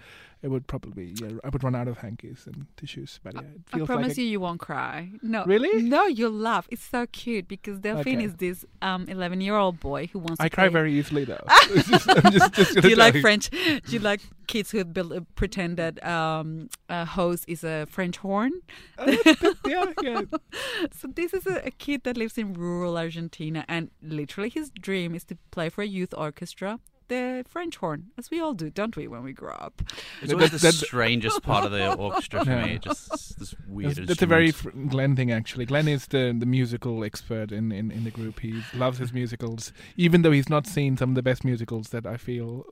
it 0.43 0.49
would 0.49 0.65
probably. 0.67 1.13
Yeah, 1.21 1.37
I 1.43 1.49
would 1.49 1.63
run 1.63 1.75
out 1.75 1.87
of 1.87 1.97
hankies 1.99 2.43
and 2.47 2.65
tissues. 2.77 3.19
But 3.23 3.35
yeah, 3.35 3.41
it 3.41 3.47
I 3.73 3.77
feels 3.77 3.87
promise 3.87 4.07
like 4.09 4.17
a, 4.17 4.21
you, 4.21 4.27
you 4.29 4.39
won't 4.39 4.59
cry. 4.59 5.09
No, 5.21 5.45
Really? 5.45 5.83
No, 5.83 6.05
you'll 6.05 6.31
laugh. 6.31 6.67
It's 6.71 6.83
so 6.83 7.05
cute 7.07 7.47
because 7.47 7.79
Delphine 7.79 8.17
Okay. 8.17 8.25
is 8.25 8.35
this 8.35 8.65
um 8.81 9.05
11 9.07 9.41
year 9.41 9.55
old 9.55 9.79
boy 9.79 10.07
who 10.11 10.19
wants. 10.19 10.39
I 10.39 10.49
to 10.49 10.55
cry 10.55 10.65
play- 10.65 10.73
very 10.73 10.93
easily 10.93 11.25
though. 11.25 11.45
Just, 11.73 12.05
just, 12.31 12.53
just 12.53 12.81
Do 12.81 12.89
you 12.89 12.95
like 12.95 13.15
French? 13.17 13.49
Do 13.49 13.81
you 13.89 13.99
like 13.99 14.21
kids 14.47 14.71
who 14.71 14.83
build, 14.83 15.13
uh, 15.13 15.21
pretend 15.35 15.77
that 15.77 16.03
um, 16.05 16.69
a 16.89 17.05
hose 17.05 17.45
is 17.47 17.63
a 17.63 17.85
French 17.89 18.17
horn? 18.17 18.51
yeah, 19.65 19.85
yeah. 20.01 20.21
So 20.99 21.07
this 21.07 21.33
is 21.33 21.45
a, 21.45 21.67
a 21.67 21.71
kid 21.71 22.03
that 22.03 22.17
lives 22.17 22.37
in 22.37 22.53
rural 22.53 22.97
Argentina, 22.97 23.63
and 23.67 23.89
literally 24.01 24.49
his 24.49 24.69
dream 24.71 25.13
is 25.15 25.23
to 25.25 25.37
play 25.51 25.69
for 25.69 25.81
a 25.81 25.87
youth 25.87 26.13
orchestra 26.17 26.79
the 27.11 27.43
French 27.47 27.75
horn, 27.77 28.07
as 28.17 28.31
we 28.31 28.39
all 28.39 28.53
do, 28.53 28.69
don't 28.69 28.95
we, 28.95 29.07
when 29.07 29.23
we 29.23 29.33
grow 29.33 29.53
up? 29.53 29.81
It's 30.21 30.31
always 30.33 30.51
that- 30.51 30.61
the 30.61 30.67
that- 30.67 30.73
strangest 30.87 31.43
part 31.43 31.65
of 31.65 31.71
the 31.71 31.93
orchestra 32.07 32.43
for 32.45 32.51
Yeah. 32.51 32.65
me. 32.65 32.77
Just 32.79 33.37
this 33.39 33.53
weird. 33.67 33.95
That's, 33.95 34.07
that's 34.07 34.21
a 34.21 34.25
very 34.25 34.47
instrument. 34.47 34.85
fr- 34.87 34.89
Glenn 34.95 35.15
thing, 35.15 35.31
actually. 35.31 35.65
Glenn 35.65 35.87
is 35.87 36.07
the 36.07 36.35
the 36.37 36.45
musical 36.45 37.03
expert 37.03 37.51
in, 37.51 37.71
in, 37.71 37.91
in 37.91 38.03
the 38.03 38.11
group. 38.11 38.39
He 38.39 38.61
loves 38.73 38.97
his 38.97 39.11
musicals, 39.13 39.73
even 39.97 40.21
though 40.23 40.31
he's 40.31 40.49
not 40.49 40.65
seen 40.67 40.97
some 40.97 41.09
of 41.09 41.15
the 41.15 41.23
best 41.23 41.43
musicals 41.43 41.89
that 41.89 42.05
I 42.05 42.17
feel 42.17 42.65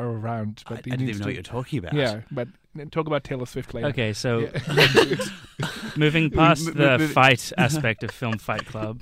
are 0.00 0.08
around. 0.10 0.62
I, 0.66 0.74
I 0.74 0.76
But 0.76 0.84
he 0.84 0.90
didn't 0.90 1.06
needs 1.06 1.10
even 1.16 1.20
know 1.20 1.26
what 1.28 1.34
you're 1.34 1.42
talking 1.42 1.78
about. 1.78 1.94
Yeah, 1.94 2.20
but 2.30 2.48
talk 2.90 3.06
about 3.06 3.24
Taylor 3.24 3.46
Swift 3.46 3.74
later. 3.74 3.88
Okay, 3.88 4.12
so 4.12 4.40
Yeah. 4.40 5.16
moving 5.96 6.30
past 6.40 6.74
the 6.74 6.92
m- 6.92 7.00
m- 7.02 7.08
fight 7.08 7.52
aspect 7.58 8.02
of 8.04 8.10
Film 8.10 8.38
Fight 8.38 8.66
Club 8.66 9.00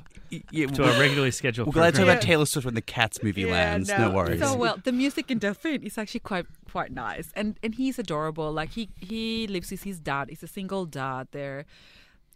yeah 0.51 0.67
to 0.67 0.85
a 0.85 0.99
regularly 1.01 1.31
scheduled 1.31 1.67
We're 1.69 1.73
glad 1.73 1.95
to 1.95 2.01
talk 2.01 2.09
about 2.11 2.21
Taylor 2.23 2.45
Swift 2.45 2.67
when 2.67 2.75
the 2.75 2.83
Cats 2.83 3.23
movie 3.23 3.47
lands. 3.47 3.89
No, 3.89 4.11
worries. 4.11 4.41
So 4.41 4.57
well, 4.57 4.77
the 4.83 4.93
music 4.93 5.31
in 5.31 5.39
Delphine 5.39 5.83
is 5.83 5.97
actually 5.97 6.21
quite 6.21 6.47
quite 6.71 6.93
nice, 6.93 7.33
and 7.35 7.59
and 7.63 7.75
he's 7.75 7.99
adorable. 7.99 8.53
Like 8.53 8.71
he 8.73 8.91
he 8.97 9.47
lives 9.47 9.71
with 9.71 9.85
his 9.85 9.99
dad. 10.01 10.29
He's 10.29 10.43
a 10.43 10.49
single 10.49 10.85
dad. 10.85 11.29
They're 11.33 11.65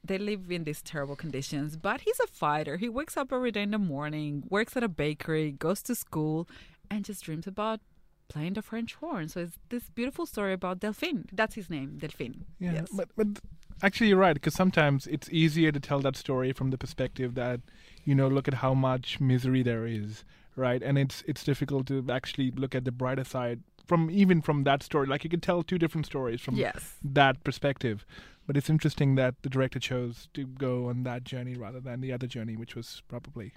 they 0.05 0.19
live 0.19 0.51
in 0.51 0.65
these 0.65 0.83
terrible 0.83 1.17
conditions, 1.17 1.77
but 1.77 2.01
he's 2.01 2.19
a 2.21 2.27
fighter. 2.27 2.77
He 2.77 2.89
wakes 2.89 3.17
up 3.17 3.33
every 3.33 3.53
day 3.53 3.63
in 3.63 3.71
the 3.71 3.79
morning, 3.79 4.43
works 4.49 4.77
at 4.77 4.83
a 4.83 4.89
bakery, 4.89 5.53
goes 5.53 5.81
to 5.83 5.95
school, 5.95 6.49
and 6.91 7.05
just 7.05 7.23
dreams 7.25 7.47
about 7.47 7.81
playing 8.33 8.55
the 8.55 8.63
French 8.63 8.95
horn. 8.95 9.29
So 9.29 9.41
it's 9.41 9.59
this 9.69 9.91
beautiful 9.91 10.27
story 10.27 10.53
about 10.53 10.81
Delphine. 10.81 11.27
That's 11.33 11.55
his 11.55 11.69
name, 11.69 11.99
Delphine. 11.99 12.45
Yeah, 12.59 12.73
Yes. 12.73 12.89
but 12.97 13.09
but 13.17 13.29
actually 13.83 14.09
you're 14.09 14.25
right 14.29 14.35
because 14.35 14.55
sometimes 14.55 15.07
it's 15.07 15.29
easier 15.31 15.71
to 15.73 15.81
tell 15.81 16.01
that 16.01 16.17
story 16.17 16.53
from 16.53 16.71
the 16.71 16.79
perspective 16.79 17.35
that 17.35 17.61
you 18.05 18.15
know 18.15 18.29
look 18.29 18.49
at 18.49 18.55
how 18.55 18.75
much 18.75 19.21
misery 19.21 19.63
there 19.63 19.87
is, 19.87 20.25
right? 20.57 20.83
And 20.83 20.99
it's 20.99 21.23
it's 21.27 21.45
difficult 21.45 21.87
to 21.89 22.05
actually 22.11 22.51
look 22.63 22.75
at 22.75 22.85
the 22.85 22.93
brighter 22.93 23.25
side 23.25 23.61
from 23.87 24.11
even 24.11 24.41
from 24.43 24.65
that 24.65 24.83
story. 24.83 25.07
Like 25.07 25.25
you 25.25 25.31
can 25.31 25.41
tell 25.41 25.63
two 25.63 25.79
different 25.79 26.07
stories 26.07 26.41
from 26.41 26.55
yes. 26.57 26.97
that 27.05 27.43
perspective. 27.45 28.05
But 28.47 28.57
it's 28.57 28.71
interesting 28.71 29.15
that 29.17 29.35
the 29.43 29.49
director 29.49 29.79
chose 29.79 30.29
to 30.35 30.45
go 30.47 30.89
on 30.89 31.05
that 31.05 31.23
journey 31.23 31.55
rather 31.55 31.79
than 31.81 32.01
the 32.01 32.13
other 32.13 32.27
journey, 32.27 32.57
which 32.57 32.75
was 32.75 33.03
probably 33.07 33.53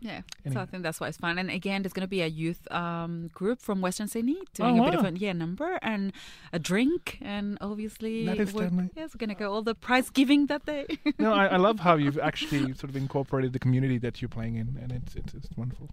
yeah. 0.00 0.20
Yeah, 0.44 0.52
so 0.52 0.60
I 0.60 0.66
think 0.66 0.82
that's 0.82 1.00
why 1.00 1.08
it's 1.08 1.16
fun. 1.16 1.38
And 1.38 1.50
again, 1.50 1.82
there's 1.82 1.92
going 1.92 2.02
to 2.02 2.08
be 2.08 2.20
a 2.22 2.26
youth 2.26 2.70
um, 2.70 3.28
group 3.32 3.60
from 3.60 3.80
Western 3.80 4.08
Sydney 4.08 4.36
doing 4.52 4.78
Oh, 4.80 4.84
a 4.86 4.90
bit 4.90 5.00
of 5.00 5.04
a 5.06 5.18
yeah 5.18 5.32
number 5.32 5.78
and 5.82 6.12
a 6.52 6.58
drink, 6.58 7.18
and 7.22 7.56
obviously 7.60 8.26
That 8.26 8.38
is 8.38 8.52
we're, 8.52 8.64
deadly. 8.64 8.90
yeah, 8.96 9.04
it's 9.04 9.14
going 9.14 9.30
to 9.30 9.34
go 9.34 9.52
all 9.52 9.62
the 9.62 9.74
prize 9.74 10.10
giving 10.10 10.46
that 10.46 10.66
day. 10.66 10.86
No, 11.18 11.32
I, 11.32 11.46
I 11.46 11.56
love 11.56 11.80
how 11.80 11.96
you've 11.96 12.18
actually 12.30 12.74
sort 12.74 12.90
of 12.90 12.96
incorporated 12.96 13.52
the 13.52 13.58
community 13.58 13.98
that 13.98 14.20
you're 14.20 14.28
playing 14.28 14.56
in, 14.56 14.78
and 14.82 14.92
it's 14.92 15.14
it's, 15.14 15.32
it's 15.34 15.48
wonderful. 15.56 15.88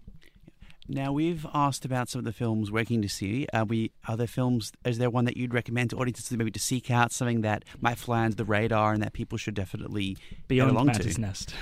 Now 0.88 1.14
we've 1.14 1.46
asked 1.54 1.86
about 1.86 2.10
some 2.10 2.20
of 2.20 2.26
the 2.26 2.34
films 2.34 2.70
we're 2.70 2.84
to 2.84 3.08
see. 3.08 3.48
Are 3.54 3.64
we 3.64 3.92
are 4.08 4.18
there 4.18 4.28
films? 4.28 4.74
Is 4.84 4.98
there 4.98 5.10
one 5.10 5.26
that 5.26 5.38
you'd 5.38 5.54
recommend 5.54 5.92
to 5.92 5.98
audiences 5.98 6.28
to 6.30 6.38
maybe 6.38 6.52
to 6.52 6.60
seek 6.60 6.92
out 6.92 7.12
something 7.14 7.42
that 7.42 7.64
might 7.80 7.98
fly 7.98 8.26
under 8.26 8.36
the 8.36 8.44
radar 8.46 8.92
and 8.92 9.02
that 9.02 9.14
people 9.14 9.38
should 9.38 9.54
definitely 9.54 10.18
Beyond 10.48 10.72
get 10.72 10.76
along 10.76 10.86
Mantis 10.88 11.16
to? 11.16 11.22
Nest. 11.22 11.54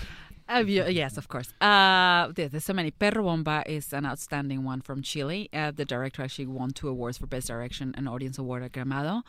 Yes, 0.50 1.18
of 1.18 1.28
course. 1.28 1.54
Uh, 1.62 2.32
there, 2.34 2.50
there's 2.50 2.66
so 2.66 2.74
many. 2.74 2.92
Perro 2.92 3.24
Bomba 3.24 3.64
is 3.68 3.94
an 3.94 4.06
outstanding 4.06 4.64
one 4.64 4.82
from 4.82 5.02
Chile. 5.02 5.50
Uh, 5.54 5.72
the 5.72 5.86
director 5.86 6.24
actually 6.24 6.48
won 6.48 6.72
two 6.72 6.88
awards 6.88 7.18
for 7.20 7.28
Best 7.28 7.48
Direction 7.48 7.94
and 7.96 8.10
Audience 8.10 8.38
Award 8.38 8.64
at 8.64 8.72
Gramado. 8.72 9.22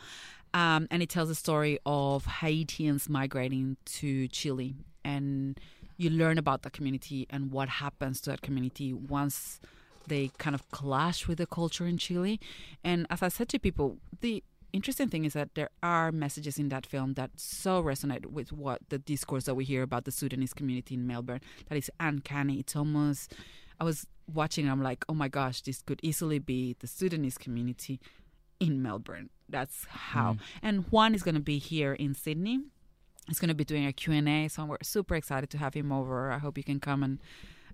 Um, 0.53 0.87
and 0.89 1.01
it 1.03 1.09
tells 1.09 1.29
the 1.29 1.35
story 1.35 1.79
of 1.85 2.25
Haitians 2.25 3.07
migrating 3.07 3.77
to 3.85 4.27
Chile. 4.29 4.75
And 5.05 5.59
you 5.97 6.09
learn 6.09 6.37
about 6.37 6.63
the 6.63 6.71
community 6.71 7.27
and 7.29 7.51
what 7.51 7.69
happens 7.69 8.19
to 8.21 8.31
that 8.31 8.41
community 8.41 8.91
once 8.93 9.59
they 10.07 10.31
kind 10.39 10.55
of 10.55 10.69
clash 10.71 11.27
with 11.27 11.37
the 11.37 11.45
culture 11.45 11.85
in 11.85 11.97
Chile. 11.97 12.39
And 12.83 13.05
as 13.11 13.21
I 13.21 13.27
said 13.27 13.49
to 13.49 13.59
people, 13.59 13.97
the 14.21 14.43
interesting 14.73 15.09
thing 15.09 15.25
is 15.25 15.33
that 15.33 15.55
there 15.55 15.69
are 15.81 16.11
messages 16.11 16.57
in 16.57 16.69
that 16.69 16.85
film 16.85 17.13
that 17.13 17.31
so 17.35 17.83
resonate 17.83 18.25
with 18.25 18.51
what 18.51 18.81
the 18.89 18.99
discourse 18.99 19.45
that 19.45 19.55
we 19.55 19.65
hear 19.65 19.83
about 19.83 20.05
the 20.05 20.11
Sudanese 20.11 20.53
community 20.53 20.95
in 20.95 21.07
Melbourne 21.07 21.41
that 21.69 21.77
is 21.77 21.89
uncanny. 21.99 22.59
It's 22.59 22.75
almost 22.75 23.33
I 23.79 23.83
was 23.83 24.07
watching 24.31 24.69
I'm 24.69 24.81
like, 24.83 25.03
"Oh 25.09 25.13
my 25.13 25.27
gosh, 25.27 25.61
this 25.61 25.81
could 25.81 25.99
easily 26.03 26.39
be 26.39 26.75
the 26.79 26.87
Sudanese 26.87 27.37
community 27.37 27.99
in 28.59 28.81
Melbourne." 28.81 29.29
That's 29.49 29.85
how. 29.89 30.33
Mm. 30.33 30.39
And 30.61 30.85
Juan 30.91 31.13
is 31.13 31.23
going 31.23 31.35
to 31.35 31.41
be 31.41 31.57
here 31.57 31.93
in 31.93 32.13
Sydney. 32.13 32.61
He's 33.27 33.39
going 33.39 33.49
to 33.49 33.55
be 33.55 33.65
doing 33.65 33.85
a 33.85 33.93
Q&A, 33.93 34.47
so 34.47 34.65
we're 34.65 34.77
super 34.81 35.15
excited 35.15 35.49
to 35.51 35.57
have 35.57 35.73
him 35.73 35.91
over. 35.91 36.31
I 36.31 36.39
hope 36.39 36.57
you 36.57 36.63
can 36.63 36.79
come 36.79 37.03
and 37.03 37.19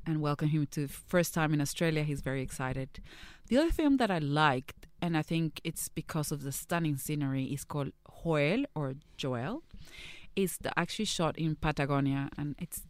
and 0.07 0.21
welcome 0.21 0.47
him 0.47 0.65
to 0.71 0.87
first 0.87 1.33
time 1.33 1.53
in 1.53 1.59
Australia. 1.61 2.03
He's 2.03 2.21
very 2.21 2.41
excited. 2.41 3.01
The 3.49 3.57
other 3.57 3.71
film 3.71 3.97
that 3.97 4.09
I 4.09 4.19
liked, 4.19 4.87
and 5.01 5.17
I 5.17 5.21
think 5.21 5.59
it's 5.63 5.89
because 5.89 6.31
of 6.31 6.43
the 6.43 6.51
stunning 6.51 6.97
scenery, 6.97 7.43
is 7.45 7.65
called 7.65 7.91
Joel 8.23 8.65
or 8.73 8.95
Joel. 9.17 9.63
The 10.35 10.71
actually 10.77 11.05
shot 11.05 11.37
in 11.37 11.55
Patagonia, 11.55 12.29
and 12.37 12.55
it's 12.59 12.83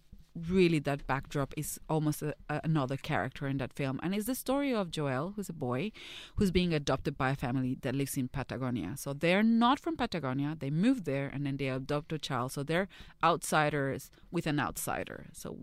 really 0.50 0.80
that 0.80 1.08
backdrop 1.08 1.54
is 1.56 1.80
almost 1.90 2.22
a, 2.22 2.36
a- 2.50 2.62
another 2.64 2.98
character 2.98 3.48
in 3.48 3.58
that 3.58 3.74
film, 3.74 4.00
and 4.04 4.14
it's 4.14 4.26
the 4.26 4.36
story 4.36 4.74
of 4.74 4.92
Joel, 4.92 5.34
who's 5.36 5.50
a 5.50 5.54
boy, 5.54 5.94
who's 6.36 6.52
being 6.52 6.74
adopted 6.74 7.18
by 7.18 7.32
a 7.32 7.36
family 7.36 7.78
that 7.82 7.96
lives 7.96 8.18
in 8.18 8.28
Patagonia. 8.28 8.96
So 8.98 9.14
they're 9.14 9.44
not 9.44 9.80
from 9.80 9.96
Patagonia; 9.96 10.58
they 10.60 10.70
move 10.70 11.06
there, 11.06 11.32
and 11.34 11.46
then 11.46 11.56
they 11.58 11.70
adopt 11.70 12.12
a 12.12 12.20
child. 12.20 12.52
So 12.52 12.64
they're 12.64 12.90
outsiders 13.24 14.12
with 14.30 14.46
an 14.46 14.60
outsider. 14.60 15.28
So 15.32 15.58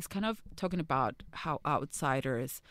it's 0.00 0.06
kind 0.06 0.24
of 0.24 0.40
talking 0.56 0.80
about 0.80 1.22
how 1.32 1.60
outsiders 1.66 2.62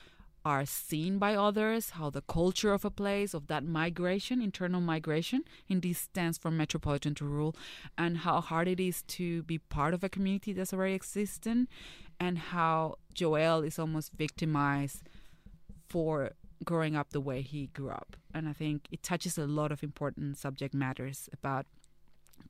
are 0.43 0.65
seen 0.65 1.19
by 1.19 1.35
others, 1.35 1.91
how 1.91 2.09
the 2.09 2.23
culture 2.23 2.73
of 2.73 2.83
a 2.83 2.89
place, 2.89 3.35
of 3.35 3.45
that 3.45 3.63
migration, 3.63 4.41
internal 4.41 4.81
migration, 4.81 5.43
in 5.67 5.81
this 5.81 5.99
stands 5.99 6.39
from 6.39 6.57
metropolitan 6.57 7.13
to 7.13 7.25
rural, 7.25 7.55
and 7.99 8.19
how 8.25 8.41
hard 8.41 8.67
it 8.67 8.79
is 8.79 9.03
to 9.03 9.43
be 9.43 9.59
part 9.59 9.93
of 9.93 10.03
a 10.03 10.09
community 10.09 10.51
that's 10.51 10.73
already 10.73 10.95
existing, 10.95 11.67
and 12.19 12.39
how 12.39 12.95
Joel 13.13 13.61
is 13.61 13.77
almost 13.77 14.11
victimized 14.13 15.03
for 15.87 16.31
growing 16.65 16.95
up 16.95 17.11
the 17.11 17.21
way 17.21 17.43
he 17.43 17.67
grew 17.67 17.91
up. 17.91 18.15
And 18.33 18.49
I 18.49 18.53
think 18.53 18.87
it 18.89 19.03
touches 19.03 19.37
a 19.37 19.45
lot 19.45 19.71
of 19.71 19.83
important 19.83 20.35
subject 20.37 20.73
matters 20.73 21.29
about 21.31 21.67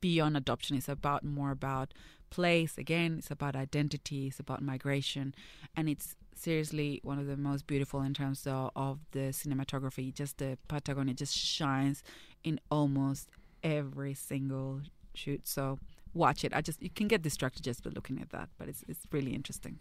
beyond 0.00 0.36
adoption. 0.36 0.76
It's 0.76 0.88
about 0.88 1.24
more 1.24 1.50
about 1.50 1.92
place. 2.30 2.78
Again, 2.78 3.16
it's 3.18 3.30
about 3.30 3.56
identity, 3.56 4.28
it's 4.28 4.40
about 4.40 4.62
migration, 4.62 5.34
and 5.76 5.88
it's 5.88 6.16
seriously 6.34 7.00
one 7.02 7.18
of 7.18 7.26
the 7.26 7.36
most 7.36 7.66
beautiful 7.66 8.00
in 8.02 8.14
terms 8.14 8.46
of, 8.46 8.70
of 8.74 9.00
the 9.12 9.30
cinematography. 9.30 10.12
Just 10.12 10.38
the 10.38 10.56
Patagonia 10.68 11.14
just 11.14 11.36
shines 11.36 12.02
in 12.42 12.60
almost 12.70 13.28
every 13.62 14.14
single 14.14 14.80
shoot. 15.14 15.46
So 15.46 15.78
watch 16.14 16.44
it. 16.44 16.54
I 16.54 16.60
just 16.60 16.82
you 16.82 16.90
can 16.90 17.08
get 17.08 17.22
distracted 17.22 17.62
just 17.62 17.82
by 17.82 17.90
looking 17.90 18.20
at 18.20 18.30
that, 18.30 18.48
but 18.58 18.68
it's 18.68 18.84
it's 18.88 19.06
really 19.12 19.34
interesting. 19.34 19.78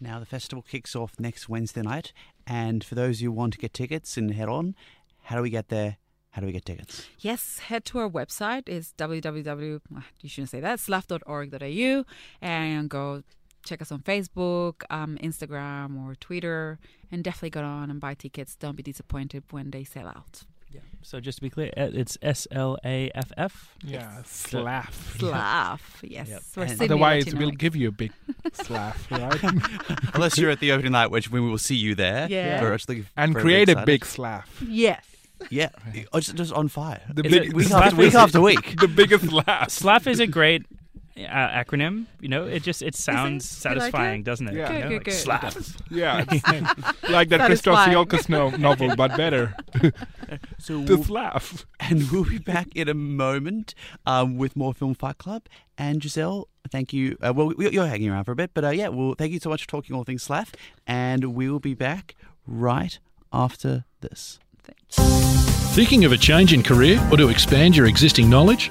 Now, 0.00 0.18
the 0.18 0.26
festival 0.26 0.62
kicks 0.62 0.96
off 0.96 1.18
next 1.18 1.48
Wednesday 1.48 1.82
night. 1.82 2.12
And 2.46 2.82
for 2.82 2.94
those 2.94 3.20
who 3.20 3.30
want 3.30 3.52
to 3.54 3.58
get 3.58 3.72
tickets 3.72 4.16
and 4.16 4.32
head 4.34 4.48
on, 4.48 4.74
how 5.22 5.36
do 5.36 5.42
we 5.42 5.50
get 5.50 5.68
there? 5.68 5.96
How 6.34 6.40
do 6.40 6.46
we 6.46 6.52
get 6.52 6.64
tickets? 6.64 7.06
Yes, 7.20 7.60
head 7.60 7.84
to 7.86 7.98
our 8.00 8.10
website. 8.10 8.68
It's 8.68 8.92
www. 8.98 9.80
You 10.20 10.28
shouldn't 10.28 10.50
say 10.50 10.58
that. 10.58 10.80
slaff.org.au 10.80 12.04
and 12.42 12.90
go 12.90 13.22
check 13.64 13.80
us 13.80 13.92
on 13.92 14.00
Facebook, 14.00 14.82
um, 14.90 15.16
Instagram, 15.22 16.04
or 16.04 16.16
Twitter, 16.16 16.80
and 17.12 17.22
definitely 17.22 17.50
go 17.50 17.62
on 17.62 17.88
and 17.88 18.00
buy 18.00 18.14
tickets. 18.14 18.56
Don't 18.56 18.74
be 18.74 18.82
disappointed 18.82 19.44
when 19.52 19.70
they 19.70 19.84
sell 19.84 20.08
out. 20.08 20.42
Yeah. 20.72 20.80
So 21.02 21.20
just 21.20 21.38
to 21.38 21.42
be 21.42 21.50
clear, 21.50 21.70
uh, 21.76 21.90
it's 21.92 22.18
S 22.20 22.48
L 22.50 22.78
A 22.84 23.12
F 23.14 23.30
F. 23.36 23.76
Yeah, 23.84 24.22
slav. 24.24 25.14
Slav, 25.16 26.00
yes. 26.02 26.28
Yep. 26.28 26.42
We're 26.56 26.64
And 26.64 26.82
Otherwise, 26.82 27.32
we'll 27.32 27.52
give 27.52 27.76
you 27.76 27.86
a 27.86 27.92
big 27.92 28.12
slav, 28.54 29.06
right? 29.08 29.40
Unless 30.14 30.36
you're 30.36 30.50
at 30.50 30.58
the 30.58 30.72
opening 30.72 30.90
night, 30.90 31.12
which 31.12 31.30
we 31.30 31.38
will 31.38 31.58
see 31.58 31.76
you 31.76 31.94
there. 31.94 32.26
Yeah. 32.28 32.60
We're 32.60 32.74
actually 32.74 33.04
and 33.16 33.36
create 33.36 33.68
a 33.68 33.72
excited. 33.72 33.86
big 33.86 34.04
slav. 34.04 34.64
Yes. 34.66 35.04
Yeah, 35.50 35.68
Oh, 36.12 36.20
just, 36.20 36.36
just 36.36 36.52
on 36.52 36.68
fire. 36.68 37.00
The 37.12 37.24
Is 37.26 37.32
big, 37.32 37.42
it- 37.48 37.54
week 37.54 37.66
Slav 37.68 37.82
after 37.82 37.96
week 37.96 38.08
is- 38.08 38.14
after 38.14 38.40
week. 38.40 38.80
the 38.80 38.88
biggest 38.88 39.26
slav. 39.28 39.44
SLAF 39.68 40.06
is 40.06 40.20
a 40.20 40.26
great 40.38 40.64
uh, 41.16 41.20
acronym. 41.22 42.06
You 42.20 42.28
know, 42.28 42.44
it 42.44 42.62
just 42.62 42.82
it 42.82 42.94
sounds 42.94 43.64
You 43.64 43.70
like 43.70 43.76
it? 43.76 43.80
satisfying, 43.80 44.22
doesn't 44.24 44.48
it? 44.48 44.54
Yeah. 44.54 44.72
You 44.72 44.78
Good, 44.80 44.82
know, 44.82 44.98
good, 45.00 45.26
like 45.28 45.40
good. 45.42 45.50
SLAF. 45.52 45.80
Yeah, 45.90 46.24
it's 46.30 47.08
like 47.10 47.28
that 47.28 47.46
Christos 47.46 47.76
Satisfying. 47.76 48.06
Tsiolkas 48.06 48.28
no- 48.28 48.50
novel, 48.50 48.96
but 48.96 49.16
better. 49.16 49.54
So 50.58 50.80
The 50.84 50.96
we'll, 50.96 51.04
slav. 51.04 51.66
and 51.78 52.10
we'll 52.10 52.24
be 52.24 52.38
back 52.38 52.68
in 52.74 52.88
a 52.88 52.94
moment 52.94 53.74
um, 54.06 54.36
with 54.38 54.56
more 54.56 54.74
Film 54.74 54.94
Fight 54.94 55.18
Club. 55.18 55.42
And 55.78 56.02
Giselle, 56.02 56.48
thank 56.70 56.92
you. 56.92 57.16
Uh, 57.20 57.32
well, 57.34 57.52
we- 57.56 57.70
you're 57.70 57.86
hanging 57.86 58.08
around 58.10 58.24
for 58.24 58.32
a 58.32 58.36
bit, 58.36 58.50
but 58.54 58.64
uh, 58.64 58.70
yeah, 58.70 58.88
well, 58.88 59.14
thank 59.16 59.32
you 59.32 59.40
so 59.40 59.50
much 59.50 59.62
for 59.62 59.68
talking 59.68 59.94
all 59.94 60.04
things 60.04 60.22
Slav. 60.22 60.52
And 60.86 61.34
we 61.34 61.48
will 61.50 61.60
be 61.60 61.74
back 61.74 62.14
right 62.46 62.98
after 63.32 63.84
this. 64.00 64.38
Thinking 64.96 66.04
of 66.04 66.12
a 66.12 66.16
change 66.16 66.52
in 66.52 66.62
career 66.62 67.04
or 67.10 67.16
to 67.16 67.28
expand 67.28 67.76
your 67.76 67.86
existing 67.86 68.30
knowledge? 68.30 68.70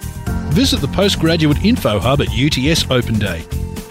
Visit 0.52 0.80
the 0.82 0.88
Postgraduate 0.88 1.64
Info 1.66 2.00
Hub 2.00 2.22
at 2.22 2.30
UTS 2.30 2.86
Open 2.90 3.20
Day. 3.20 3.44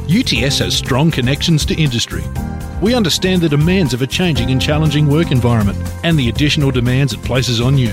UTS 0.09 0.61
has 0.61 0.75
strong 0.77 1.11
connections 1.11 1.66
to 1.66 1.75
industry. 1.75 2.25
We 2.81 2.95
understand 2.95 3.42
the 3.42 3.49
demands 3.49 3.95
of 3.95 4.03
a 4.03 4.07
changing 4.07 4.51
and 4.51 4.61
challenging 4.61 5.09
work 5.09 5.31
environment 5.31 5.79
and 6.03 6.18
the 6.18 6.29
additional 6.29 6.71
demands 6.71 7.12
it 7.12 7.23
places 7.23 7.61
on 7.61 7.79
you. 7.79 7.92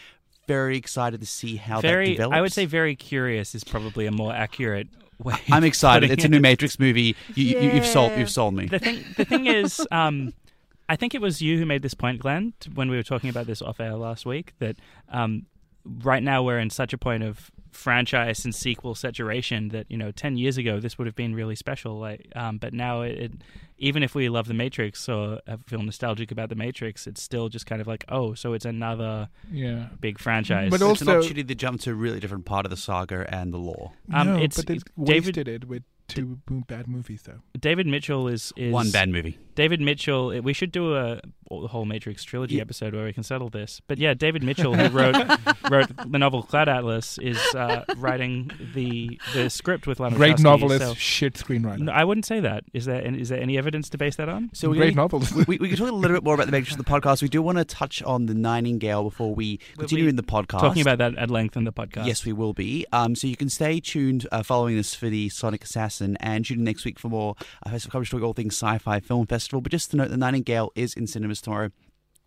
very 0.46 0.76
excited 0.76 1.20
to 1.20 1.26
see 1.26 1.56
how 1.56 1.80
that 1.80 1.88
very, 1.88 2.10
develops. 2.10 2.36
I 2.36 2.42
would 2.42 2.52
say, 2.52 2.66
very 2.66 2.94
curious 2.94 3.54
is 3.54 3.64
probably 3.64 4.04
a 4.04 4.12
more 4.12 4.34
accurate 4.34 4.88
way. 5.18 5.38
I'm 5.50 5.64
excited. 5.64 6.10
It's 6.10 6.24
a 6.26 6.28
new. 6.28 6.40
Matrix 6.40 6.78
movie. 6.78 7.16
You, 7.34 7.60
you, 7.60 7.70
you've 7.70 7.86
sold. 7.86 8.12
You've 8.18 8.28
sold 8.28 8.52
me. 8.52 8.66
The 8.66 8.78
thing, 8.78 9.02
the 9.16 9.24
thing 9.24 9.46
is, 9.46 9.80
um, 9.90 10.34
I 10.88 10.96
think 10.96 11.14
it 11.14 11.20
was 11.20 11.40
you 11.40 11.58
who 11.58 11.66
made 11.66 11.82
this 11.82 11.94
point, 11.94 12.20
Glenn, 12.20 12.52
t- 12.60 12.70
when 12.74 12.90
we 12.90 12.96
were 12.96 13.02
talking 13.02 13.30
about 13.30 13.46
this 13.46 13.62
off 13.62 13.80
air 13.80 13.94
last 13.94 14.26
week. 14.26 14.52
That 14.58 14.76
um, 15.08 15.46
right 15.84 16.22
now 16.22 16.42
we're 16.42 16.58
in 16.58 16.70
such 16.70 16.92
a 16.92 16.98
point 16.98 17.22
of 17.22 17.50
franchise 17.72 18.44
and 18.44 18.54
sequel 18.54 18.94
saturation 18.94 19.68
that 19.70 19.90
you 19.90 19.96
know, 19.96 20.12
ten 20.12 20.36
years 20.36 20.56
ago 20.56 20.78
this 20.80 20.96
would 20.98 21.06
have 21.06 21.16
been 21.16 21.34
really 21.34 21.56
special. 21.56 21.98
Like, 21.98 22.28
um, 22.36 22.58
but 22.58 22.72
now 22.72 23.02
it, 23.02 23.12
it, 23.18 23.32
even 23.78 24.02
if 24.02 24.14
we 24.14 24.28
love 24.28 24.46
the 24.46 24.54
Matrix 24.54 25.08
or 25.08 25.40
uh, 25.48 25.56
feel 25.66 25.82
nostalgic 25.82 26.30
about 26.30 26.48
the 26.50 26.54
Matrix, 26.54 27.06
it's 27.06 27.20
still 27.22 27.48
just 27.48 27.66
kind 27.66 27.80
of 27.80 27.86
like, 27.86 28.04
oh, 28.08 28.34
so 28.34 28.52
it's 28.52 28.64
another 28.64 29.28
Yeah. 29.50 29.86
big 30.00 30.18
franchise. 30.18 30.70
But 30.70 30.76
it's 30.76 30.82
also- 30.84 31.04
an 31.06 31.10
opportunity 31.18 31.44
to 31.44 31.54
jump 31.54 31.80
to 31.82 31.90
a 31.90 31.94
really 31.94 32.20
different 32.20 32.44
part 32.44 32.66
of 32.66 32.70
the 32.70 32.76
saga 32.76 33.26
and 33.34 33.52
the 33.52 33.58
lore. 33.58 33.92
Um, 34.12 34.26
no, 34.28 34.34
it's- 34.36 34.56
but 34.56 34.66
they 34.66 34.74
it's 34.74 34.84
David- 35.02 35.24
wasted 35.36 35.48
it 35.48 35.64
with 35.68 35.82
two 36.06 36.38
mo- 36.48 36.62
bad 36.68 36.86
movies, 36.86 37.22
though. 37.22 37.40
David 37.58 37.86
Mitchell 37.86 38.28
is, 38.28 38.52
is 38.56 38.72
One 38.72 38.90
bad 38.90 39.08
movie. 39.08 39.38
David 39.54 39.80
Mitchell. 39.80 40.28
We 40.42 40.52
should 40.52 40.72
do 40.72 40.96
a 40.96 41.20
the 41.50 41.68
whole 41.68 41.84
Matrix 41.84 42.24
trilogy 42.24 42.56
Yeah. 42.56 42.62
episode 42.62 42.94
where 42.94 43.04
we 43.04 43.12
can 43.12 43.22
settle 43.22 43.48
this. 43.48 43.80
But 43.86 43.98
yeah, 43.98 44.14
David 44.14 44.42
Mitchell, 44.42 44.74
who 44.74 44.88
wrote 44.88 45.14
wrote 45.70 45.88
the 46.10 46.18
novel 46.18 46.42
Cloud 46.42 46.68
Atlas, 46.68 47.16
is 47.18 47.38
uh, 47.54 47.84
writing 47.96 48.50
the 48.74 49.20
the 49.34 49.48
script 49.50 49.86
with 49.86 50.00
Lana 50.00 50.16
Great 50.16 50.36
Wachowski, 50.36 50.42
novelist, 50.42 50.84
so- 50.84 50.94
shit 50.94 51.34
screenwriter. 51.34 51.78
No, 51.80 51.92
I 51.92 52.02
wouldn't 52.04 52.24
say 52.26 52.40
that. 52.40 52.64
Is 52.72 52.86
there 52.86 53.04
any, 53.04 53.20
is 53.20 53.28
there 53.28 53.40
any 53.40 53.56
evidence 53.58 53.88
to 53.90 53.98
base 53.98 54.16
that 54.16 54.28
on? 54.28 54.50
So 54.52 54.68
we're 54.68 54.76
Great 54.76 54.96
gonna- 54.96 55.02
novelist. 55.04 55.34
we, 55.34 55.44
we, 55.46 55.58
we 55.58 55.68
can 55.68 55.76
talk 55.78 55.90
a 55.90 55.94
little 55.94 56.16
bit 56.16 56.24
more 56.24 56.34
about 56.34 56.46
the 56.46 56.52
Matrix 56.52 56.72
of 56.72 56.78
the 56.84 56.90
podcast. 56.90 57.22
We 57.22 57.28
do 57.28 57.40
want 57.42 57.58
to 57.58 57.64
touch 57.64 58.02
on 58.02 58.26
the 58.26 58.34
Nightingale 58.34 59.04
before 59.04 59.32
we 59.34 59.58
continue 59.78 60.04
we 60.04 60.10
in 60.10 60.16
the 60.16 60.22
podcast. 60.24 60.60
Talking 60.60 60.82
about 60.82 60.98
that 60.98 61.16
at 61.18 61.30
length 61.30 61.56
in 61.56 61.64
the 61.64 61.72
podcast. 61.72 62.06
Yes, 62.06 62.24
we 62.24 62.32
will 62.32 62.54
be. 62.54 62.84
Um, 62.92 63.14
so 63.14 63.28
you 63.28 63.36
can 63.36 63.48
stay 63.50 63.78
tuned 63.80 64.26
uh, 64.32 64.42
following 64.42 64.76
this 64.76 64.94
for 64.94 65.08
the 65.08 65.28
Sonic 65.28 65.62
Assassin 65.62 66.16
and 66.20 66.44
tune 66.44 66.58
in 66.58 66.64
next 66.64 66.84
week 66.84 66.98
for 66.98 67.08
more 67.10 67.36
uh, 67.64 67.70
festival 67.70 67.92
coverage 67.92 68.10
talking 68.10 68.24
all 68.24 68.32
things 68.32 68.56
sci-fi 68.56 68.98
film 68.98 69.26
festival. 69.26 69.43
But 69.50 69.72
just 69.72 69.90
to 69.90 69.96
note, 69.96 70.10
the 70.10 70.16
Nightingale 70.16 70.72
is 70.74 70.94
in 70.94 71.06
cinemas 71.06 71.40
tomorrow. 71.40 71.70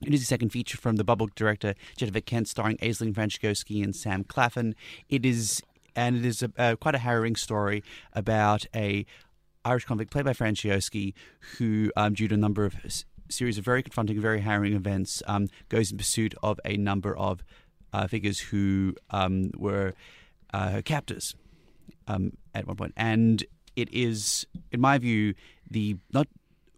It 0.05 0.13
is 0.13 0.21
the 0.21 0.25
second 0.25 0.49
feature 0.49 0.77
from 0.77 0.97
the 0.97 1.03
Babadook 1.03 1.33
director 1.35 1.73
Jennifer 1.95 2.21
Kent, 2.21 2.47
starring 2.47 2.77
Aisling 2.77 3.13
Franciosi 3.13 3.83
and 3.83 3.95
Sam 3.95 4.23
Claflin. 4.23 4.75
It 5.09 5.25
is, 5.25 5.61
and 5.95 6.15
it 6.15 6.25
is 6.25 6.43
a, 6.43 6.51
uh, 6.57 6.75
quite 6.75 6.95
a 6.95 6.99
harrowing 6.99 7.35
story 7.35 7.83
about 8.13 8.65
a 8.75 9.05
Irish 9.65 9.85
convict 9.85 10.11
played 10.11 10.25
by 10.25 10.33
Franciosi 10.33 11.13
who, 11.57 11.91
um, 11.97 12.13
due 12.13 12.27
to 12.27 12.35
a 12.35 12.37
number 12.37 12.63
of 12.63 12.75
series 13.29 13.57
of 13.57 13.65
very 13.65 13.83
confronting, 13.83 14.19
very 14.21 14.41
harrowing 14.41 14.73
events, 14.73 15.21
um, 15.27 15.47
goes 15.69 15.91
in 15.91 15.97
pursuit 15.97 16.33
of 16.41 16.59
a 16.63 16.77
number 16.77 17.15
of 17.17 17.43
uh, 17.91 18.07
figures 18.07 18.39
who 18.39 18.95
um, 19.09 19.51
were 19.57 19.93
uh, 20.53 20.69
her 20.69 20.81
captors 20.81 21.35
um, 22.07 22.33
at 22.53 22.67
one 22.67 22.77
point. 22.77 22.93
And 22.95 23.43
it 23.75 23.91
is, 23.91 24.45
in 24.71 24.79
my 24.79 24.97
view, 24.97 25.33
the 25.69 25.97
not 26.13 26.27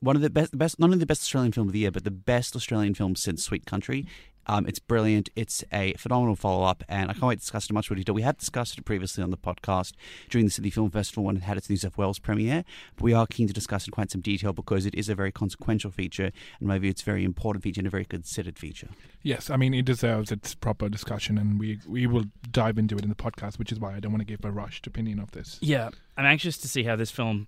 one 0.02 0.16
of 0.16 0.22
the 0.22 0.30
best, 0.30 0.58
best, 0.58 0.80
not 0.80 0.88
only 0.88 0.98
the 0.98 1.06
best 1.06 1.22
Australian 1.22 1.52
film 1.52 1.68
of 1.68 1.74
the 1.74 1.80
year, 1.80 1.92
but 1.92 2.04
the 2.04 2.12
best 2.12 2.56
Australian 2.56 2.94
film 2.94 3.16
since 3.16 3.44
Sweet 3.44 3.66
Country. 3.66 4.06
Um, 4.50 4.66
it's 4.66 4.80
brilliant. 4.80 5.30
It's 5.36 5.64
a 5.72 5.94
phenomenal 5.94 6.36
follow 6.36 6.64
up, 6.66 6.84
and 6.90 7.12
I 7.12 7.14
can't 7.14 7.26
wait 7.28 7.36
to 7.36 7.42
discuss 7.42 7.66
it 7.66 7.70
in 7.70 7.76
much 7.76 7.92
more 7.92 7.96
detail. 7.96 8.16
We 8.16 8.24
had 8.24 8.38
discussed 8.38 8.80
it 8.80 8.84
previously 8.84 9.24
on 9.24 9.30
the 9.30 9.38
podcast 9.38 9.94
during 10.28 10.46
the 10.46 10.52
Sydney 10.52 10.72
Film 10.72 10.90
Festival 10.90 11.24
when 11.24 11.38
it 11.38 11.44
had 11.44 11.56
its 11.56 11.70
New 11.70 11.78
South 11.78 12.00
Wales 12.00 12.18
premiere, 12.18 12.64
but 12.96 13.04
we 13.04 13.14
are 13.14 13.28
keen 13.28 13.48
to 13.48 13.54
discuss 13.54 13.84
it 13.84 13.90
in 13.90 13.92
quite 13.92 14.10
some 14.10 14.22
detail 14.22 14.52
because 14.52 14.88
it 14.88 14.96
is 14.96 15.08
a 15.08 15.14
very 15.14 15.32
consequential 15.32 15.92
feature. 15.92 16.26
And 16.26 16.62
in 16.62 16.68
my 16.68 16.80
view, 16.80 16.90
it's 16.90 17.04
a 17.04 17.06
very 17.06 17.24
important 17.24 17.64
feature 17.64 17.80
and 17.80 17.88
a 17.88 17.92
very 17.92 18.06
considered 18.06 18.58
feature. 18.58 18.88
Yes, 19.22 19.52
I 19.52 19.56
mean 19.56 19.76
it 19.76 19.86
deserves 19.86 20.32
its 20.32 20.56
proper 20.56 20.90
discussion, 20.90 21.38
and 21.38 21.60
we 21.60 21.78
we 21.88 22.08
will 22.08 22.26
dive 22.50 22.80
into 22.80 22.96
it 22.96 23.04
in 23.04 23.10
the 23.10 23.16
podcast, 23.16 23.60
which 23.60 23.72
is 23.72 23.80
why 23.80 23.94
I 23.94 24.00
don't 24.00 24.12
want 24.12 24.22
to 24.22 24.26
give 24.26 24.44
a 24.44 24.52
rushed 24.52 24.88
opinion 24.88 25.20
of 25.20 25.30
this. 25.30 25.60
Yeah, 25.62 25.90
I'm 26.18 26.26
anxious 26.26 26.58
to 26.60 26.68
see 26.68 26.84
how 26.84 26.96
this 26.96 27.12
film 27.12 27.48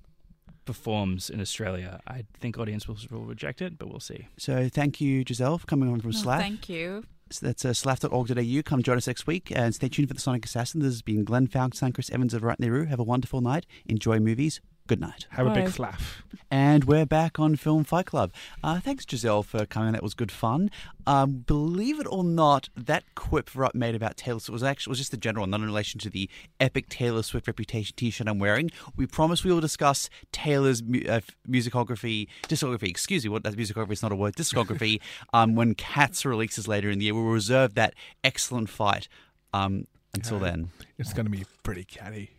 performs 0.66 1.30
in 1.30 1.42
Australia. 1.42 2.00
I 2.08 2.24
think 2.40 2.58
audience 2.58 2.88
will, 2.88 2.98
will 3.10 3.26
reject 3.26 3.62
it, 3.62 3.78
but 3.78 3.90
we'll 3.90 4.00
see. 4.00 4.28
So 4.38 4.70
thank 4.70 5.02
you, 5.02 5.24
Giselle, 5.28 5.58
for 5.58 5.68
coming 5.68 5.92
on 5.92 6.00
from 6.02 6.12
No, 6.12 6.18
Slack. 6.18 6.40
thank 6.42 6.70
you. 6.70 7.04
So 7.30 7.46
that's 7.46 7.64
uh, 7.64 7.70
slaff.org.au. 7.70 8.62
Come 8.64 8.84
join 8.84 8.98
us 8.98 9.08
next 9.08 9.26
week 9.26 9.52
and 9.56 9.74
stay 9.74 9.88
tuned 9.88 10.10
for 10.10 10.14
the 10.14 10.20
Sonic 10.20 10.46
Assassin. 10.46 10.82
This 10.82 10.94
has 10.94 11.02
been 11.02 11.24
Glenn 11.24 11.48
Founks 11.48 11.82
and 11.82 11.94
Chris 11.94 12.10
Evans 12.10 12.34
of 12.34 12.44
Right 12.44 12.60
Nehru. 12.60 12.86
Have 12.88 13.00
a 13.00 13.04
wonderful 13.04 13.40
night. 13.40 13.66
Enjoy 13.86 14.20
movies. 14.20 14.60
Good 14.88 15.00
night. 15.00 15.26
Have 15.30 15.48
a 15.48 15.52
big 15.54 15.66
Bye. 15.66 15.72
slaff. 15.72 16.22
And 16.50 16.84
we're 16.84 17.06
back 17.06 17.40
on 17.40 17.56
Film 17.56 17.86
Fight 17.86 18.08
Club. 18.08 18.34
Uh, 18.62 18.80
thanks, 18.82 19.06
Giselle, 19.10 19.42
for 19.42 19.66
coming. 19.66 19.94
That 19.94 20.04
was 20.04 20.14
good 20.14 20.32
fun. 20.34 20.70
Um, 21.08 21.32
believe 21.48 22.00
it 22.02 22.08
or 22.10 22.26
not, 22.26 22.68
that 22.76 23.04
quip 23.16 23.52
Rutt 23.56 23.74
made 23.74 23.96
about 23.96 24.18
Taylor 24.18 24.40
Swift 24.40 24.52
was 24.52 24.64
actually 24.64 24.92
was 24.92 24.98
just 24.98 25.14
a 25.14 25.18
general, 25.18 25.48
not 25.48 25.62
in 25.62 25.66
relation 25.66 25.98
to 26.02 26.10
the 26.10 26.30
epic 26.60 26.90
Taylor 26.90 27.24
Swift 27.24 27.48
reputation 27.48 27.94
T-shirt 27.96 28.28
I'm 28.28 28.38
wearing. 28.40 28.70
We 28.98 29.06
promise 29.08 29.46
we 29.46 29.54
will 29.54 29.62
discuss 29.62 30.10
Taylor's 30.34 30.84
mu- 30.84 31.04
uh, 31.08 31.22
musicography, 31.50 32.28
discography. 32.44 32.90
Excuse 32.90 33.24
me, 33.24 33.30
what 33.30 33.44
that 33.44 33.56
musicography 33.56 33.92
is 33.94 34.04
not 34.04 34.12
a 34.12 34.16
word. 34.18 34.36
Discography. 34.36 35.00
um, 35.34 35.56
when 35.56 35.74
Cats 35.74 36.26
releases 36.26 36.68
later 36.68 36.90
in 36.90 37.00
the 37.00 37.06
year, 37.06 37.14
we'll 37.14 37.24
reserve 37.24 37.76
that 37.76 37.94
excellent 38.26 38.68
fight. 38.70 39.08
Um, 39.54 39.86
until 40.14 40.40
Yeah. 40.40 40.44
then, 40.52 40.70
It's 40.98 41.14
going 41.14 41.26
to 41.28 41.32
be 41.32 41.46
pretty 41.64 41.86
catty. 41.86 42.32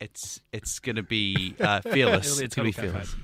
It's 0.00 0.40
it's 0.52 0.78
gonna 0.78 1.02
be 1.02 1.54
uh, 1.60 1.80
fearless. 1.92 2.38
Be 2.38 2.44
it's 2.44 2.54
gonna 2.54 2.68
be 2.68 2.72
fearless. 2.72 3.14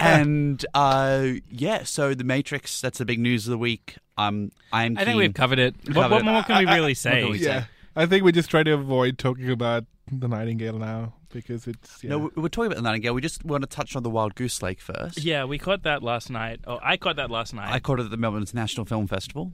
and 0.00 0.64
uh, 0.74 1.28
yeah, 1.50 1.84
so 1.84 2.14
the 2.14 2.24
Matrix. 2.24 2.80
That's 2.80 2.98
the 2.98 3.04
big 3.04 3.18
news 3.20 3.46
of 3.46 3.50
the 3.52 3.58
week. 3.58 3.96
Um, 4.16 4.50
I'm. 4.72 4.96
I 4.98 5.04
think 5.04 5.18
we've 5.18 5.34
covered 5.34 5.58
it. 5.58 5.74
Covered 5.86 5.96
What, 5.96 6.10
what 6.10 6.20
it. 6.20 6.24
more 6.24 6.42
can 6.42 6.58
we 6.66 6.72
really 6.72 6.94
say? 6.94 7.22
can 7.22 7.30
we 7.30 7.38
say? 7.38 7.64
I 7.96 8.06
think 8.06 8.24
we 8.24 8.32
just 8.32 8.50
try 8.50 8.62
to 8.62 8.72
avoid 8.72 9.18
talking 9.18 9.50
about 9.50 9.84
the 10.10 10.28
Nightingale 10.28 10.78
now 10.78 11.14
because 11.30 11.66
it's. 11.66 12.02
Yeah. 12.02 12.10
No, 12.10 12.18
we- 12.18 12.30
we're 12.42 12.48
talking 12.48 12.66
about 12.72 12.76
the 12.76 12.82
Nightingale. 12.82 13.14
We 13.14 13.20
just 13.20 13.44
want 13.44 13.62
to 13.62 13.68
touch 13.68 13.94
on 13.96 14.02
the 14.02 14.10
Wild 14.10 14.34
Goose 14.34 14.62
Lake 14.62 14.80
first. 14.80 15.22
Yeah, 15.22 15.44
we 15.44 15.58
caught 15.58 15.82
that 15.82 16.02
last 16.02 16.30
night. 16.30 16.60
Oh, 16.66 16.78
I 16.82 16.96
caught 16.96 17.16
that 17.16 17.30
last 17.30 17.54
night. 17.54 17.72
I 17.72 17.80
caught 17.80 18.00
it 18.00 18.04
at 18.04 18.10
the 18.10 18.16
Melbourne 18.16 18.40
International 18.42 18.86
Film 18.86 19.06
Festival. 19.06 19.52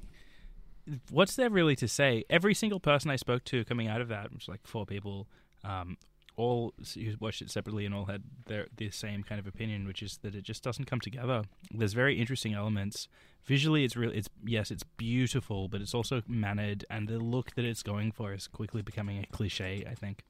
What's 1.10 1.34
there 1.36 1.48
really 1.48 1.76
to 1.76 1.88
say? 1.88 2.24
Every 2.28 2.52
single 2.54 2.78
person 2.78 3.10
I 3.10 3.16
spoke 3.16 3.44
to 3.44 3.64
coming 3.64 3.88
out 3.88 4.02
of 4.02 4.08
that, 4.08 4.24
which 4.24 4.42
was 4.46 4.48
like 4.48 4.66
four 4.66 4.84
people, 4.84 5.26
um, 5.64 5.96
all 6.36 6.74
who 6.94 7.12
watched 7.20 7.42
it 7.42 7.50
separately 7.50 7.86
and 7.86 7.94
all 7.94 8.06
had 8.06 8.22
their 8.46 8.66
the 8.76 8.90
same 8.90 9.22
kind 9.22 9.38
of 9.38 9.46
opinion, 9.46 9.86
which 9.86 10.02
is 10.02 10.18
that 10.22 10.34
it 10.34 10.42
just 10.42 10.62
doesn't 10.62 10.86
come 10.86 11.00
together. 11.00 11.44
There's 11.72 11.92
very 11.92 12.18
interesting 12.20 12.54
elements. 12.54 13.08
Visually, 13.44 13.84
it's 13.84 13.96
really, 13.96 14.16
it's 14.16 14.28
yes, 14.44 14.70
it's 14.70 14.84
beautiful, 14.96 15.68
but 15.68 15.80
it's 15.80 15.94
also 15.94 16.22
mannered, 16.26 16.84
and 16.88 17.08
the 17.08 17.18
look 17.18 17.54
that 17.56 17.64
it's 17.64 17.82
going 17.82 18.10
for 18.12 18.32
is 18.32 18.48
quickly 18.48 18.82
becoming 18.82 19.18
a 19.18 19.26
cliche. 19.26 19.84
I 19.88 19.94
think. 19.94 20.24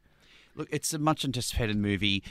Look, 0.57 0.69
it's 0.71 0.93
a 0.93 0.99
much 0.99 1.25
anticipated 1.25 1.77
movie. 1.77 2.23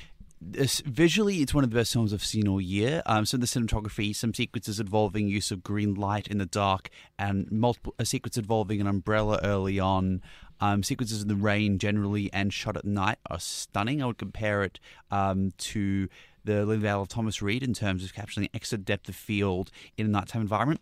This, 0.45 0.81
visually, 0.81 1.37
it's 1.37 1.53
one 1.53 1.63
of 1.63 1.69
the 1.69 1.75
best 1.75 1.93
films 1.93 2.13
I've 2.13 2.23
seen 2.23 2.49
all 2.49 2.59
year. 2.59 3.01
Um, 3.05 3.25
so 3.25 3.37
the 3.37 3.45
cinematography, 3.45 4.13
some 4.13 4.33
sequences 4.33 4.77
involving 4.77 5.29
use 5.29 5.51
of 5.51 5.63
green 5.63 5.93
light 5.93 6.27
in 6.27 6.37
the 6.37 6.45
dark, 6.45 6.89
and 7.17 7.49
multiple 7.49 7.95
a 7.97 8.05
sequence 8.05 8.37
involving 8.37 8.81
an 8.81 8.87
umbrella 8.87 9.39
early 9.41 9.79
on. 9.79 10.21
Um, 10.61 10.83
sequences 10.83 11.21
in 11.21 11.27
the 11.27 11.35
rain 11.35 11.77
generally 11.77 12.31
and 12.31 12.53
shot 12.53 12.77
at 12.77 12.85
night 12.85 13.17
are 13.29 13.39
stunning. 13.39 14.01
I 14.01 14.05
would 14.05 14.17
compare 14.17 14.63
it 14.63 14.79
um, 15.11 15.51
to 15.57 16.07
the 16.45 16.65
Lily 16.65 16.77
Vale 16.77 17.01
of 17.01 17.07
Thomas 17.09 17.41
Reed 17.41 17.63
in 17.63 17.73
terms 17.73 18.03
of 18.03 18.13
capturing 18.13 18.47
extra 18.53 18.77
depth 18.77 19.09
of 19.09 19.15
field 19.15 19.71
in 19.97 20.05
a 20.05 20.09
nighttime 20.09 20.41
environment. 20.41 20.81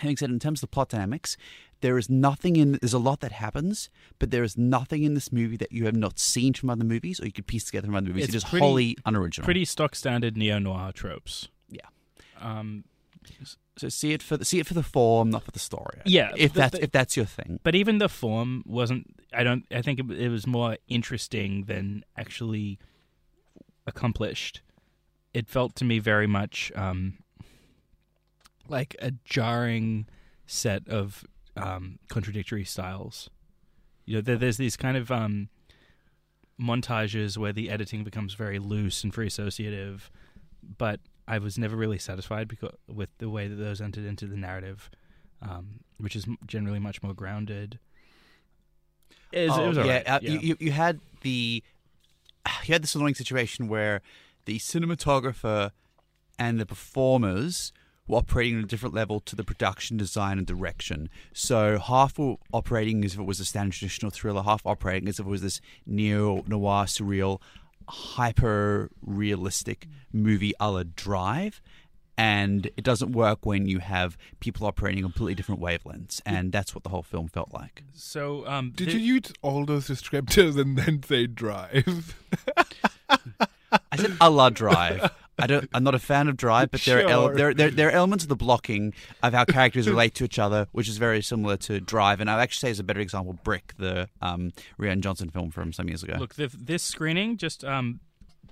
Having 0.00 0.16
said, 0.16 0.30
in 0.30 0.38
terms 0.38 0.58
of 0.62 0.70
the 0.70 0.74
plot 0.74 0.88
dynamics, 0.88 1.36
there 1.82 1.98
is 1.98 2.08
nothing 2.08 2.56
in. 2.56 2.78
There's 2.80 2.94
a 2.94 2.98
lot 2.98 3.20
that 3.20 3.32
happens, 3.32 3.90
but 4.18 4.30
there 4.30 4.42
is 4.42 4.56
nothing 4.56 5.02
in 5.02 5.14
this 5.14 5.30
movie 5.30 5.56
that 5.58 5.70
you 5.72 5.84
have 5.84 5.96
not 5.96 6.18
seen 6.18 6.54
from 6.54 6.70
other 6.70 6.84
movies, 6.84 7.20
or 7.20 7.26
you 7.26 7.32
could 7.32 7.46
piece 7.46 7.64
together 7.64 7.86
from 7.86 7.96
other 7.96 8.06
movies. 8.08 8.24
It's 8.24 8.34
it 8.34 8.36
is 8.38 8.44
pretty- 8.44 8.64
wholly 8.64 8.96
unoriginal. 9.04 9.44
Pretty 9.44 9.64
stock 9.64 9.94
standard 9.94 10.36
neo 10.36 10.58
noir 10.58 10.92
tropes. 10.92 11.48
Yeah. 11.68 11.80
Um, 12.40 12.84
So 13.78 13.88
see 13.88 14.12
it 14.12 14.22
for 14.22 14.36
the 14.36 14.44
see 14.44 14.58
it 14.60 14.66
for 14.66 14.74
the 14.74 14.82
form, 14.82 15.30
not 15.30 15.44
for 15.44 15.50
the 15.50 15.58
story. 15.58 16.00
Yeah, 16.04 16.32
if 16.36 16.52
that's 16.52 16.72
the- 16.76 16.84
if 16.84 16.90
that's 16.90 17.16
your 17.16 17.24
thing. 17.26 17.58
but 17.62 17.74
even 17.74 17.98
the 17.98 18.08
form 18.08 18.62
wasn't. 18.66 19.06
I 19.32 19.42
don't. 19.44 19.64
I 19.70 19.80
think 19.82 19.98
it, 19.98 20.10
it 20.10 20.28
was 20.28 20.46
more 20.46 20.76
interesting 20.88 21.64
than 21.64 22.04
actually 22.16 22.78
accomplished. 23.86 24.60
It 25.32 25.48
felt 25.48 25.74
to 25.76 25.84
me 25.84 25.98
very 25.98 26.26
much 26.26 26.70
um, 26.76 27.14
like 28.68 28.94
a 29.00 29.12
jarring 29.24 30.06
set 30.46 30.86
of 30.88 31.24
um, 31.56 31.98
contradictory 32.08 32.64
styles. 32.64 33.30
You 34.04 34.16
know, 34.16 34.20
there, 34.20 34.36
there's 34.36 34.58
these 34.58 34.76
kind 34.76 34.96
of 34.98 35.10
um, 35.10 35.48
montages 36.60 37.38
where 37.38 37.52
the 37.52 37.70
editing 37.70 38.04
becomes 38.04 38.34
very 38.34 38.58
loose 38.58 39.02
and 39.02 39.12
free 39.14 39.26
associative, 39.26 40.10
but 40.78 41.00
I 41.26 41.38
was 41.38 41.58
never 41.58 41.76
really 41.76 41.98
satisfied 41.98 42.48
because 42.48 42.72
with 42.88 43.10
the 43.18 43.30
way 43.30 43.48
that 43.48 43.54
those 43.56 43.80
entered 43.80 44.04
into 44.04 44.26
the 44.26 44.36
narrative, 44.36 44.90
um, 45.40 45.80
which 45.98 46.16
is 46.16 46.26
generally 46.46 46.78
much 46.78 47.02
more 47.02 47.14
grounded. 47.14 47.78
It 49.30 49.48
was, 49.48 49.58
it 49.58 49.60
Oh, 49.62 49.68
was 49.68 49.76
yeah, 49.76 49.82
alright, 49.82 50.08
uh, 50.08 50.18
yeah. 50.22 50.30
You, 50.30 50.38
you 50.40 50.56
you 50.60 50.70
had 50.72 51.00
the 51.22 51.62
you 52.64 52.72
had 52.72 52.82
this 52.82 52.94
annoying 52.94 53.14
situation 53.14 53.68
where 53.68 54.02
the 54.44 54.58
cinematographer 54.58 55.70
and 56.38 56.58
the 56.60 56.66
performers 56.66 57.72
were 58.08 58.18
operating 58.18 58.58
on 58.58 58.64
a 58.64 58.66
different 58.66 58.94
level 58.94 59.20
to 59.20 59.36
the 59.36 59.44
production 59.44 59.96
design 59.96 60.36
and 60.38 60.46
direction. 60.46 61.08
So 61.32 61.78
half 61.78 62.18
were 62.18 62.34
operating 62.52 63.04
as 63.04 63.14
if 63.14 63.20
it 63.20 63.26
was 63.26 63.38
a 63.38 63.44
standard 63.44 63.74
traditional 63.74 64.10
thriller, 64.10 64.42
half 64.42 64.66
operating 64.66 65.08
as 65.08 65.20
if 65.20 65.26
it 65.26 65.28
was 65.28 65.42
this 65.42 65.60
neo 65.86 66.42
noir 66.48 66.86
surreal, 66.86 67.40
hyper 67.88 68.90
realistic 69.04 69.86
movie 70.12 70.52
a 70.60 70.70
la 70.70 70.84
Drive. 70.96 71.60
And 72.18 72.66
it 72.76 72.84
doesn't 72.84 73.12
work 73.12 73.46
when 73.46 73.66
you 73.66 73.78
have 73.78 74.18
people 74.38 74.66
operating 74.66 75.02
on 75.02 75.10
completely 75.10 75.34
different 75.34 75.62
wavelengths, 75.62 76.20
and 76.26 76.52
that's 76.52 76.74
what 76.74 76.84
the 76.84 76.90
whole 76.90 77.02
film 77.02 77.26
felt 77.28 77.52
like. 77.54 77.82
so, 77.94 78.46
um, 78.46 78.70
Did 78.76 78.88
thi- 78.88 78.98
you 78.98 79.14
use 79.14 79.32
all 79.40 79.64
those 79.64 79.88
descriptors 79.88 80.60
and 80.60 80.76
then 80.76 81.02
say 81.02 81.26
drive? 81.26 82.14
I 83.90 83.96
said 83.96 84.16
a 84.20 84.30
la 84.30 84.50
Drive. 84.50 85.10
I 85.38 85.46
don't. 85.46 85.68
I'm 85.72 85.82
not 85.82 85.94
a 85.94 85.98
fan 85.98 86.28
of 86.28 86.36
Drive, 86.36 86.70
but 86.70 86.82
there 86.82 87.06
are 87.06 87.08
ele- 87.08 87.34
there, 87.34 87.54
there 87.54 87.70
there 87.70 87.88
are 87.88 87.92
elements 87.92 88.24
of 88.24 88.28
the 88.28 88.36
blocking 88.36 88.92
of 89.22 89.32
how 89.32 89.44
characters 89.44 89.88
relate 89.88 90.14
to 90.16 90.24
each 90.24 90.38
other, 90.38 90.66
which 90.72 90.88
is 90.88 90.98
very 90.98 91.22
similar 91.22 91.56
to 91.58 91.80
Drive. 91.80 92.20
And 92.20 92.30
I 92.30 92.36
would 92.36 92.42
actually 92.42 92.68
say 92.68 92.70
is 92.70 92.78
a 92.78 92.84
better 92.84 93.00
example, 93.00 93.32
Brick, 93.42 93.72
the 93.78 94.08
um, 94.20 94.52
Rian 94.78 95.00
Johnson 95.00 95.30
film 95.30 95.50
from 95.50 95.72
some 95.72 95.88
years 95.88 96.02
ago. 96.02 96.16
Look, 96.18 96.34
the, 96.34 96.48
this 96.48 96.82
screening, 96.82 97.38
just 97.38 97.64
um, 97.64 98.00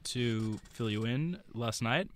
to 0.04 0.58
fill 0.72 0.90
you 0.90 1.04
in, 1.04 1.38
last 1.52 1.82
night, 1.82 2.08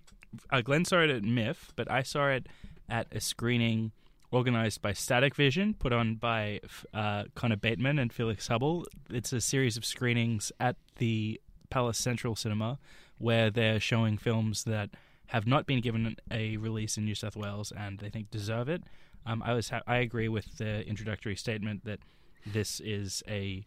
uh, 0.51 0.61
Glenn 0.61 0.83
saw 0.83 1.01
it 1.01 1.09
at 1.09 1.23
MIFF, 1.23 1.71
but 1.75 1.89
I 1.89 2.01
saw 2.01 2.29
it 2.29 2.47
at 2.89 3.07
a 3.11 3.21
screening 3.21 3.91
organized 4.31 4.81
by 4.81 4.93
Static 4.93 5.35
Vision, 5.35 5.75
put 5.75 5.93
on 5.93 6.15
by 6.15 6.59
f- 6.63 6.85
uh, 6.93 7.23
Connor 7.35 7.55
Bateman 7.55 7.99
and 7.99 8.11
Felix 8.11 8.47
Hubble. 8.47 8.85
It's 9.09 9.31
a 9.31 9.39
series 9.39 9.77
of 9.77 9.85
screenings 9.85 10.51
at 10.59 10.75
the 10.97 11.39
Palace 11.69 11.97
Central 11.97 12.35
Cinema 12.35 12.79
where 13.17 13.49
they're 13.49 13.79
showing 13.79 14.17
films 14.17 14.63
that 14.65 14.89
have 15.27 15.47
not 15.47 15.65
been 15.65 15.81
given 15.81 16.15
a 16.31 16.57
release 16.57 16.97
in 16.97 17.05
New 17.05 17.15
South 17.15 17.35
Wales 17.35 17.71
and 17.75 17.99
they 17.99 18.09
think 18.09 18.29
deserve 18.29 18.69
it. 18.69 18.83
Um, 19.25 19.41
I 19.43 19.53
was 19.53 19.69
ha- 19.69 19.81
I 19.87 19.97
agree 19.97 20.29
with 20.29 20.57
the 20.57 20.85
introductory 20.87 21.35
statement 21.35 21.83
that 21.85 21.99
this 22.45 22.79
is 22.79 23.23
a 23.27 23.65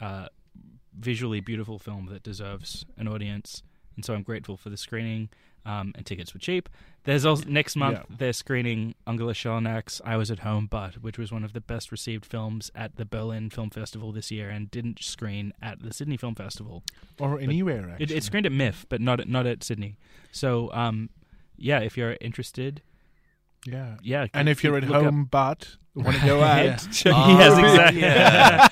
uh, 0.00 0.26
visually 0.98 1.40
beautiful 1.40 1.78
film 1.78 2.08
that 2.10 2.22
deserves 2.22 2.84
an 2.98 3.08
audience, 3.08 3.62
and 3.96 4.04
so 4.04 4.14
I'm 4.14 4.22
grateful 4.22 4.56
for 4.56 4.68
the 4.68 4.76
screening. 4.76 5.30
Um, 5.68 5.92
and 5.96 6.06
tickets 6.06 6.32
were 6.32 6.40
cheap. 6.40 6.68
There's 7.04 7.26
also 7.26 7.44
next 7.46 7.76
month 7.76 7.98
Yeah. 7.98 8.16
they're 8.16 8.32
screening 8.32 8.94
Angela 9.06 9.34
Schanelec's 9.34 10.00
"I 10.02 10.16
Was 10.16 10.30
at 10.30 10.38
Home 10.38 10.66
But," 10.66 11.02
which 11.02 11.18
was 11.18 11.30
one 11.30 11.44
of 11.44 11.52
the 11.52 11.60
best 11.60 11.92
received 11.92 12.24
films 12.24 12.70
at 12.74 12.96
the 12.96 13.04
Berlin 13.04 13.50
Film 13.50 13.68
Festival 13.68 14.10
this 14.10 14.30
year, 14.30 14.48
and 14.48 14.70
didn't 14.70 15.02
screen 15.02 15.52
at 15.60 15.82
the 15.82 15.92
Sydney 15.92 16.16
Film 16.16 16.34
Festival. 16.34 16.82
or 17.20 17.38
anywhere, 17.38 17.96
It, 17.98 18.10
it 18.10 18.22
screened 18.24 18.46
at 18.46 18.52
MIFF, 18.52 18.86
but 18.88 19.00
not 19.02 19.20
at, 19.20 19.28
not 19.28 19.44
at 19.46 19.62
Sydney. 19.62 19.96
So, 20.32 20.72
um, 20.72 21.10
yeah, 21.58 21.80
if 21.80 21.96
you're 21.98 22.16
interested, 22.20 22.80
yeah. 23.66 23.96
yeah. 24.02 24.26
And 24.34 24.48
if 24.48 24.62
you're 24.64 24.76
at 24.76 24.84
look 24.84 24.94
up- 24.96 25.04
home 25.04 25.24
but 25.30 25.76
want 25.94 26.16
to 26.16 26.26
go 26.26 26.40
out, 26.42 26.64
Yeah. 26.64 26.76
check 26.76 27.12
Oh, 27.16 27.38
yes, 27.38 27.58
exactly. 27.58 28.00
yeah. 28.00 28.68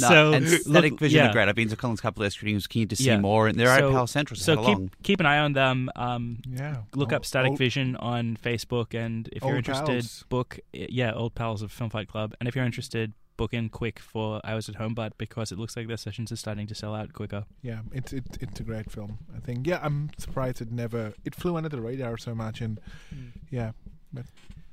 No, 0.00 0.08
so 0.08 0.32
and 0.32 0.46
Static 0.48 0.92
look- 0.92 1.00
Vision 1.00 1.18
yeah. 1.24 1.30
are 1.30 1.32
great. 1.32 1.48
I've 1.48 1.54
been 1.54 1.68
to 1.70 1.76
Collins 1.76 2.00
couple 2.00 2.22
of 2.22 2.32
screenings, 2.32 2.66
keen 2.66 2.88
to 2.88 2.96
see 2.96 3.04
Yeah. 3.06 3.18
more, 3.20 3.48
and 3.48 3.58
they're 3.58 3.76
So- 3.78 3.88
at 3.88 3.92
Palace 3.92 4.10
Central. 4.12 4.38
So, 4.38 4.54
So 4.56 4.64
keep 4.76 5.02
keep 5.02 5.20
an 5.20 5.26
eye 5.26 5.38
on 5.38 5.52
them. 5.54 5.90
Um, 5.96 6.38
Yeah. 6.48 6.82
look 6.94 7.08
Old- 7.08 7.14
up 7.14 7.24
Static 7.24 7.50
old- 7.50 7.58
Vision 7.58 7.96
on 7.96 8.36
Facebook, 8.36 8.94
and 8.94 9.28
if 9.32 9.42
you're 9.42 9.56
interested, 9.56 9.86
pals. 10.02 10.24
book 10.28 10.58
yeah, 10.72 11.12
old 11.12 11.34
pals 11.34 11.62
of 11.62 11.72
Film 11.72 11.90
Fight 11.90 12.08
Club, 12.08 12.34
and 12.40 12.48
if 12.48 12.54
you're 12.54 12.64
interested, 12.64 13.12
book 13.36 13.54
in 13.54 13.68
quick 13.68 14.00
for 14.00 14.40
I 14.42 14.54
was 14.54 14.68
at 14.68 14.74
home, 14.76 14.94
but 14.94 15.16
because 15.16 15.52
it 15.52 15.58
looks 15.58 15.76
like 15.76 15.86
their 15.86 15.96
sessions 15.96 16.32
are 16.32 16.36
starting 16.36 16.66
to 16.66 16.74
sell 16.74 16.92
out 16.94 17.12
quicker. 17.12 17.44
Yeah, 17.62 17.80
it's 17.92 18.12
it, 18.12 18.24
it's 18.40 18.58
a 18.60 18.64
great 18.64 18.90
film. 18.90 19.18
I 19.34 19.38
think. 19.40 19.66
Yeah, 19.66 19.78
I'm 19.82 20.10
surprised 20.18 20.60
it 20.60 20.72
never 20.72 21.12
it 21.24 21.34
flew 21.36 21.56
under 21.56 21.68
the 21.68 21.80
radar 21.80 22.16
so 22.18 22.34
much, 22.34 22.60
and 22.60 22.80
yeah, 23.50 23.72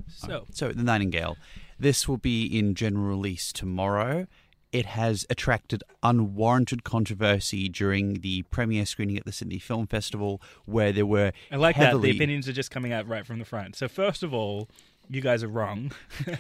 So 0.07 0.45
So, 0.51 0.71
The 0.71 0.83
Nightingale. 0.83 1.37
This 1.79 2.07
will 2.07 2.17
be 2.17 2.45
in 2.45 2.73
general 2.75 3.05
release 3.05 3.51
tomorrow. 3.51 4.27
It 4.71 4.85
has 4.87 5.25
attracted 5.29 5.83
unwarranted 6.03 6.83
controversy 6.83 7.69
during 7.69 8.15
the 8.15 8.43
premiere 8.43 8.85
screening 8.85 9.17
at 9.17 9.25
the 9.25 9.31
Sydney 9.31 9.59
Film 9.59 9.87
Festival, 9.87 10.41
where 10.65 10.91
there 10.91 11.05
were 11.05 11.31
I 11.51 11.55
like 11.57 11.77
that 11.77 12.01
the 12.01 12.11
opinions 12.11 12.47
are 12.47 12.53
just 12.53 12.71
coming 12.71 12.91
out 12.91 13.07
right 13.07 13.25
from 13.25 13.39
the 13.39 13.45
front. 13.45 13.75
So 13.75 13.87
first 13.87 14.21
of 14.23 14.33
all, 14.33 14.69
you 15.09 15.21
guys 15.21 15.43
are 15.43 15.47
wrong. 15.47 15.91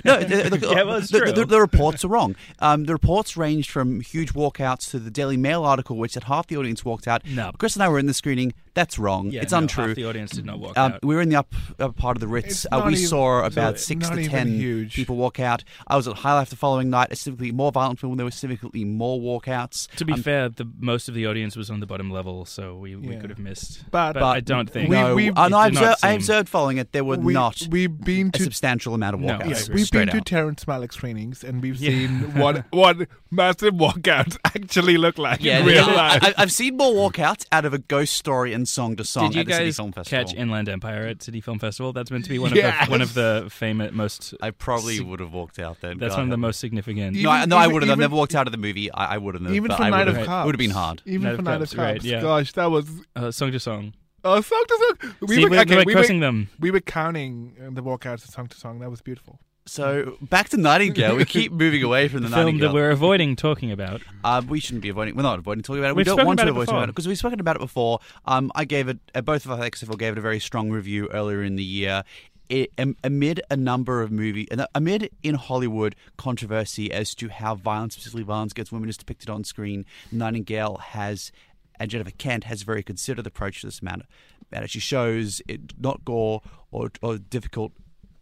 No, 0.03 0.19
the, 0.19 0.49
the, 0.57 0.59
Yeah, 0.59 0.83
well, 0.83 0.99
the, 0.99 1.07
true. 1.19 1.31
the- 1.31 1.45
the 1.45 1.61
reports 1.61 2.03
are 2.03 2.07
wrong. 2.09 2.35
Um, 2.59 2.85
the 2.85 2.93
reports 2.93 3.37
ranged 3.37 3.69
from 3.69 4.01
huge 4.01 4.33
walkouts 4.33 4.89
to 4.91 4.99
the 4.99 5.11
Daily 5.11 5.37
Mail 5.37 5.63
article, 5.63 5.95
which 5.97 6.13
said 6.13 6.23
half 6.23 6.47
the 6.47 6.57
audience 6.57 6.83
walked 6.83 7.07
out. 7.07 7.25
No. 7.25 7.51
Chris 7.57 7.75
and 7.75 7.83
I 7.83 7.89
were 7.89 7.99
in 7.99 8.07
the 8.07 8.13
screening. 8.13 8.53
That's 8.75 8.99
wrong. 8.99 9.31
Yeah, 9.31 9.41
it's 9.41 9.51
no, 9.53 9.57
untrue. 9.59 9.87
Half 9.87 9.95
the 9.95 10.05
audience 10.05 10.31
did 10.31 10.45
not 10.45 10.59
walk 10.59 10.77
Um, 10.77 10.91
out. 10.93 11.03
we 11.03 11.15
were 11.15 11.21
in 11.21 11.29
the 11.29 11.37
up, 11.37 11.51
upper 11.79 11.93
part 11.93 12.15
of 12.17 12.21
the 12.21 12.27
Ritz. 12.27 12.67
Uh, 12.71 12.83
we 12.85 12.93
even- 12.93 13.07
saw 13.07 13.43
about 13.43 13.75
it's 13.75 13.85
six 13.85 14.07
to 14.09 14.27
ten 14.27 14.49
huge. 14.49 14.93
people 14.93 15.15
walk 15.15 15.39
out. 15.39 15.63
I 15.87 15.95
was 15.95 16.07
at 16.07 16.17
High 16.17 16.33
Life 16.33 16.49
the 16.51 16.55
following 16.55 16.89
night. 16.89 17.07
A 17.11 17.15
significantly 17.15 17.51
more 17.53 17.71
violent 17.71 17.99
film. 17.99 18.17
There 18.17 18.25
were 18.25 18.31
significantly 18.31 18.85
more 18.85 19.19
walkouts. 19.19 19.87
To 19.95 20.05
be 20.05 20.13
Um, 20.13 20.21
fair, 20.21 20.49
the 20.49 20.69
most 20.79 21.07
of 21.07 21.15
the 21.15 21.25
audience 21.25 21.55
was 21.55 21.69
on 21.71 21.79
the 21.79 21.85
bottom 21.87 22.11
level, 22.11 22.45
so 22.45 22.75
we, 22.75 22.95
we 22.95 23.13
Yeah. 23.13 23.19
could 23.21 23.29
have 23.31 23.39
missed. 23.39 23.83
But- 23.91 24.13
but, 24.13 24.19
but 24.19 24.25
I 24.35 24.39
don't 24.41 24.69
think. 24.69 24.89
We- 24.89 24.95
no, 24.97 25.15
we- 25.15 25.29
no, 25.29 25.33
I 25.37 25.45
it 25.45 25.47
did 25.47 25.51
not 25.51 25.67
observed, 25.69 25.99
I 26.03 26.11
observed 26.11 26.49
following 26.49 26.77
it. 26.77 26.91
There 26.91 27.03
were 27.03 27.17
we, 27.17 27.33
not 27.33 27.67
We've 27.71 27.97
been 27.97 28.27
a 28.27 28.31
to 28.37 28.43
substantial 28.43 28.93
amount 28.93 29.15
of 29.15 29.21
walkouts. 29.21 29.45
I 29.45 29.47
Yes, 29.47 29.63
agree. 29.63 29.75
we've 29.75 29.87
straight 29.87 29.99
been 30.07 30.11
to 30.11 30.17
out. 30.17 30.25
Terrence 30.25 30.65
Malick 30.65 30.91
screenings 30.91 31.43
and 31.45 31.61
we've 31.61 31.77
Yeah. 31.77 31.89
seen 31.91 32.09
what 32.41 32.65
what 32.71 32.97
massive 33.31 33.73
walkouts 33.75 34.37
actually 34.45 34.97
look 34.97 35.17
like 35.17 35.41
Yeah, 35.43 35.59
in 35.59 35.65
real 35.65 35.85
I, 35.85 35.93
life. 35.93 36.23
I- 36.23 36.33
I've 36.37 36.51
seen 36.51 36.75
more 36.77 36.93
walkouts 36.93 37.45
out 37.53 37.63
of 37.65 37.73
a 37.73 37.77
ghost 37.79 38.13
story 38.15 38.51
and 38.53 38.64
song 38.65 38.95
to 38.97 39.03
song 39.03 39.27
Did 39.29 39.35
you 39.35 39.41
at 39.41 39.47
the 39.47 39.53
City 39.53 39.65
guys 39.65 39.75
Film 39.77 39.91
Festival. 39.91 40.25
catch 40.25 40.33
Inland 40.35 40.69
Empire 40.69 41.07
at 41.07 41.21
City 41.23 41.41
Film 41.41 41.59
Festival? 41.59 41.93
That's 41.93 42.11
meant 42.11 42.23
to 42.25 42.29
be 42.29 42.39
one 42.39 42.51
of 42.51 42.57
Yes. 42.57 42.85
the 42.85 42.91
one 42.91 43.01
of 43.01 43.13
the 43.13 43.47
famous 43.51 43.91
most. 43.91 44.33
I 44.41 44.51
probably 44.51 44.99
would 44.99 45.19
have 45.19 45.33
walked 45.33 45.59
out 45.59 45.81
then. 45.81 45.97
That's 45.99 46.11
God 46.13 46.19
one 46.21 46.23
of 46.25 46.31
the 46.31 46.37
most 46.37 46.59
significant. 46.59 47.17
No, 47.17 47.29
I, 47.29 47.37
Even- 47.39 47.49
no, 47.49 47.57
I 47.57 47.63
even- 47.63 47.73
would 47.73 47.83
have. 47.83 47.89
I've 47.89 47.93
even- 47.95 47.99
never 48.01 48.15
walked 48.15 48.35
out 48.35 48.47
of 48.47 48.51
the 48.51 48.57
movie. 48.57 48.91
I, 48.91 49.15
I 49.15 49.17
wouldn't 49.17 49.45
have. 49.45 49.53
Even 49.55 49.67
but 49.69 49.77
for 49.77 49.83
I 49.83 49.89
Knight 49.89 49.99
would 49.99 50.07
of 50.09 50.15
have. 50.17 50.25
Cups. 50.25 50.45
Would 50.45 50.55
have 50.55 50.59
been 50.59 50.69
hard. 50.71 51.01
Even 51.05 51.23
Knight 51.23 51.33
for 51.35 51.39
of 51.39 51.45
Knight 51.45 51.59
Cups, 51.59 51.73
of 51.73 51.79
right, 51.79 52.03
yeah. 52.03 52.21
Gosh, 52.21 52.51
that 52.53 52.71
was 52.71 52.89
Uh, 53.15 53.31
song 53.31 53.51
to 53.51 53.59
song. 53.59 53.93
oh 54.23 54.41
song 54.41 54.63
to 54.67 54.95
song. 54.99 55.15
We 55.21 55.35
See, 55.35 55.43
were, 55.43 55.49
we're, 55.51 55.59
okay, 55.61 55.75
we're 55.77 55.83
we 55.85 55.93
crossing 55.93 56.19
were, 56.19 56.25
them. 56.25 56.49
we 56.59 56.71
were 56.71 56.79
counting 56.81 57.55
uh, 57.63 57.69
the 57.73 57.83
walkouts 57.83 58.27
of 58.27 58.31
song 58.33 58.47
to 58.47 58.57
song. 58.57 58.79
That 58.79 58.89
was 58.89 59.01
beautiful. 59.01 59.39
So 59.67 60.17
back 60.21 60.49
to 60.49 60.57
Nightingale. 60.57 61.15
we 61.15 61.25
keep 61.25 61.51
moving 61.63 61.81
away 61.81 62.07
from 62.07 62.21
the, 62.21 62.29
The 62.29 62.35
film 62.35 62.45
Nightingale. 62.45 62.69
that 62.69 62.73
we're 62.73 62.91
avoiding 62.91 63.35
talking 63.35 63.71
about. 63.71 64.01
Um, 64.23 64.45
we 64.47 64.59
shouldn't 64.59 64.83
be 64.83 64.89
avoiding. 64.89 65.15
We're 65.15 65.23
not 65.23 65.39
avoiding 65.39 65.63
talking 65.63 65.79
about 65.79 65.89
it. 65.89 65.95
We 65.95 66.01
We've 66.01 66.05
don't 66.05 66.23
want 66.25 66.39
to 66.39 66.47
avoid 66.49 66.65
talking 66.67 66.77
about 66.77 66.89
it 66.89 66.91
because 66.91 67.07
we've 67.07 67.17
spoken 67.17 67.39
about 67.39 67.55
it 67.55 67.59
before. 67.59 67.99
Um, 68.25 68.51
I 68.53 68.65
gave 68.65 68.87
it. 68.89 68.99
Uh, 69.15 69.21
both 69.21 69.43
of 69.45 69.51
us, 69.51 69.59
XFL, 69.59 69.97
gave 69.97 70.11
it 70.13 70.17
a 70.19 70.21
very 70.21 70.39
strong 70.39 70.69
review 70.69 71.07
earlier 71.11 71.41
in 71.41 71.55
the 71.55 71.63
year. 71.63 72.03
It, 72.47 72.73
amid 73.03 73.41
a 73.49 73.57
number 73.57 74.03
of 74.03 74.11
movie, 74.11 74.47
amid 74.75 75.09
in 75.23 75.33
Hollywood 75.33 75.95
controversy 76.15 76.91
as 76.91 77.15
to 77.15 77.29
how 77.29 77.55
violence, 77.55 77.95
specifically 77.95 78.21
violence 78.21 78.51
against 78.51 78.71
women, 78.71 78.87
is 78.87 78.97
depicted 78.97 79.31
on 79.31 79.43
screen, 79.43 79.83
Nightingale 80.11 80.77
has, 80.77 81.31
and 81.79 81.89
Jennifer 81.89 82.11
Kent 82.11 82.43
has 82.43 82.61
a 82.61 82.65
very 82.65 82.83
considered 82.83 83.25
approach 83.25 83.61
to 83.61 83.67
this 83.67 83.81
matter. 83.81 84.03
matter. 84.51 84.67
She 84.67 84.79
shows 84.79 85.41
it 85.47 85.61
not 85.79 86.05
gore 86.05 86.43
or, 86.69 86.91
or 87.01 87.17
difficult 87.17 87.71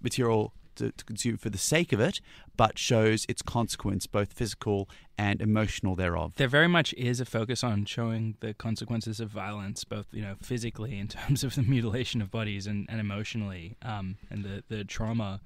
material 0.01 0.53
to, 0.75 0.91
to 0.91 1.05
consume 1.05 1.37
for 1.37 1.49
the 1.49 1.57
sake 1.57 1.93
of 1.93 1.99
it, 1.99 2.19
but 2.55 2.77
shows 2.77 3.25
its 3.27 3.41
consequence, 3.41 4.07
both 4.07 4.33
physical 4.33 4.89
and 5.17 5.41
emotional 5.41 5.95
thereof. 5.95 6.33
There 6.37 6.47
very 6.47 6.67
much 6.67 6.93
is 6.93 7.19
a 7.19 7.25
focus 7.25 7.63
on 7.63 7.85
showing 7.85 8.35
the 8.39 8.53
consequences 8.53 9.19
of 9.19 9.29
violence, 9.29 9.83
both 9.83 10.07
you 10.11 10.21
know 10.21 10.35
physically 10.41 10.99
in 10.99 11.07
terms 11.19 11.43
of 11.43 11.55
the 11.55 11.63
mutilation 11.63 12.21
of 12.21 12.31
bodies 12.31 12.67
and, 12.67 12.85
and 12.89 12.99
emotionally, 12.99 13.75
um, 13.81 14.17
and 14.29 14.43
the 14.43 14.63
the 14.67 14.83
trauma, 14.83 15.41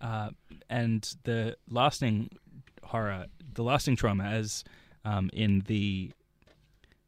uh, 0.00 0.30
and 0.68 1.16
the 1.24 1.56
lasting 1.70 2.30
horror, 2.84 3.26
the 3.54 3.62
lasting 3.62 3.96
trauma, 3.96 4.24
as 4.24 4.64
um, 5.04 5.30
in 5.32 5.60
the 5.66 6.10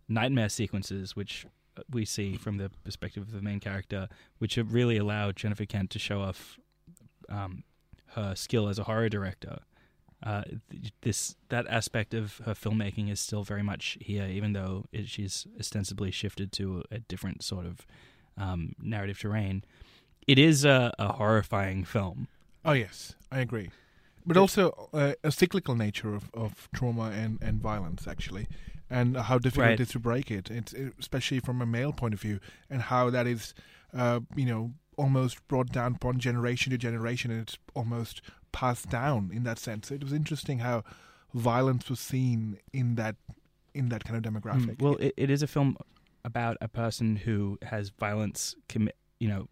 nightmare 0.09 0.49
sequences, 0.49 1.15
which 1.15 1.47
we 1.91 2.05
see 2.05 2.37
from 2.37 2.59
the 2.59 2.71
perspective 2.85 3.23
of 3.23 3.33
the 3.33 3.41
main 3.41 3.61
character, 3.61 4.09
which 4.39 4.57
really 4.57 4.97
allowed 4.97 5.37
Jennifer 5.37 5.65
Kent 5.65 5.91
to 5.91 5.99
show 5.99 6.21
off 6.21 6.59
um, 7.31 7.64
her 8.14 8.35
skill 8.35 8.68
as 8.68 8.78
a 8.78 8.85
horror 8.85 9.09
director 9.09 9.61
uh, 10.22 10.43
this 11.01 11.37
that 11.49 11.66
aspect 11.68 12.12
of 12.12 12.39
her 12.45 12.55
filmmaking 12.55 13.11
is 13.11 13.20
still 13.20 13.43
very 13.43 13.62
much 13.62 13.97
here, 14.01 14.26
even 14.26 14.53
though 14.53 14.85
it, 14.93 15.09
she's 15.09 15.47
ostensibly 15.59 16.11
shifted 16.11 16.53
to 16.53 16.83
a, 16.91 16.99
different 16.99 17.43
sort 17.43 17.64
of 17.64 17.87
um, 18.37 18.74
narrative 18.81 19.18
terrain. 19.18 19.64
It 20.26 20.39
is 20.39 20.64
a, 20.64 20.93
a 20.99 21.12
horrifying 21.14 21.85
film. 21.85 22.28
Oh 22.64 22.72
yes, 22.72 23.14
I 23.33 23.41
agree. 23.41 23.70
But 24.26 24.37
also 24.37 24.91
uh, 24.93 25.14
a 25.24 25.33
cyclical 25.33 25.74
nature 25.74 26.14
of, 26.14 26.31
of 26.35 26.68
trauma 26.74 27.11
and, 27.11 27.39
and 27.41 27.59
violence 27.59 28.07
actually, 28.07 28.47
and 28.91 29.16
how 29.16 29.39
difficult 29.39 29.68
Right. 29.68 29.81
it 29.81 29.81
is 29.81 29.89
to 29.91 29.99
break 29.99 30.31
it. 30.31 30.51
It's 30.51 30.74
especially 30.99 31.41
from 31.41 31.62
a 31.62 31.66
male 31.66 31.93
point 31.93 32.12
of 32.12 32.20
view, 32.20 32.41
and 32.68 32.83
how 32.83 33.09
that 33.09 33.26
is, 33.26 33.55
uh, 33.95 34.20
you 34.37 34.45
know, 34.45 34.72
almost 35.03 35.47
brought 35.49 35.71
down 35.73 35.95
upon 35.97 36.19
generation 36.19 36.71
to 36.73 36.79
generation, 36.79 37.31
and 37.31 37.41
it's 37.43 37.57
almost 37.75 38.21
passed 38.53 38.89
down 38.91 39.31
in 39.33 39.43
that 39.45 39.59
sense. 39.59 39.91
It 39.91 40.03
was 40.03 40.13
interesting 40.13 40.59
how 40.59 40.85
violence 41.35 41.89
was 41.89 42.01
seen 42.01 42.59
in 42.73 42.97
that 42.97 43.17
in 43.75 43.89
that 43.89 44.03
kind 44.05 44.17
of 44.17 44.33
demographic. 44.33 44.77
Mm, 44.77 44.83
Well, 44.83 44.97
it, 44.97 45.15
it 45.17 45.31
is 45.31 45.43
a 45.43 45.47
film 45.47 45.77
about 46.25 46.57
a 46.61 46.69
person 46.69 47.17
who 47.17 47.59
has 47.63 47.91
violence, 47.91 48.55
commi- 48.69 48.91
you 49.21 49.29
know, 49.29 49.49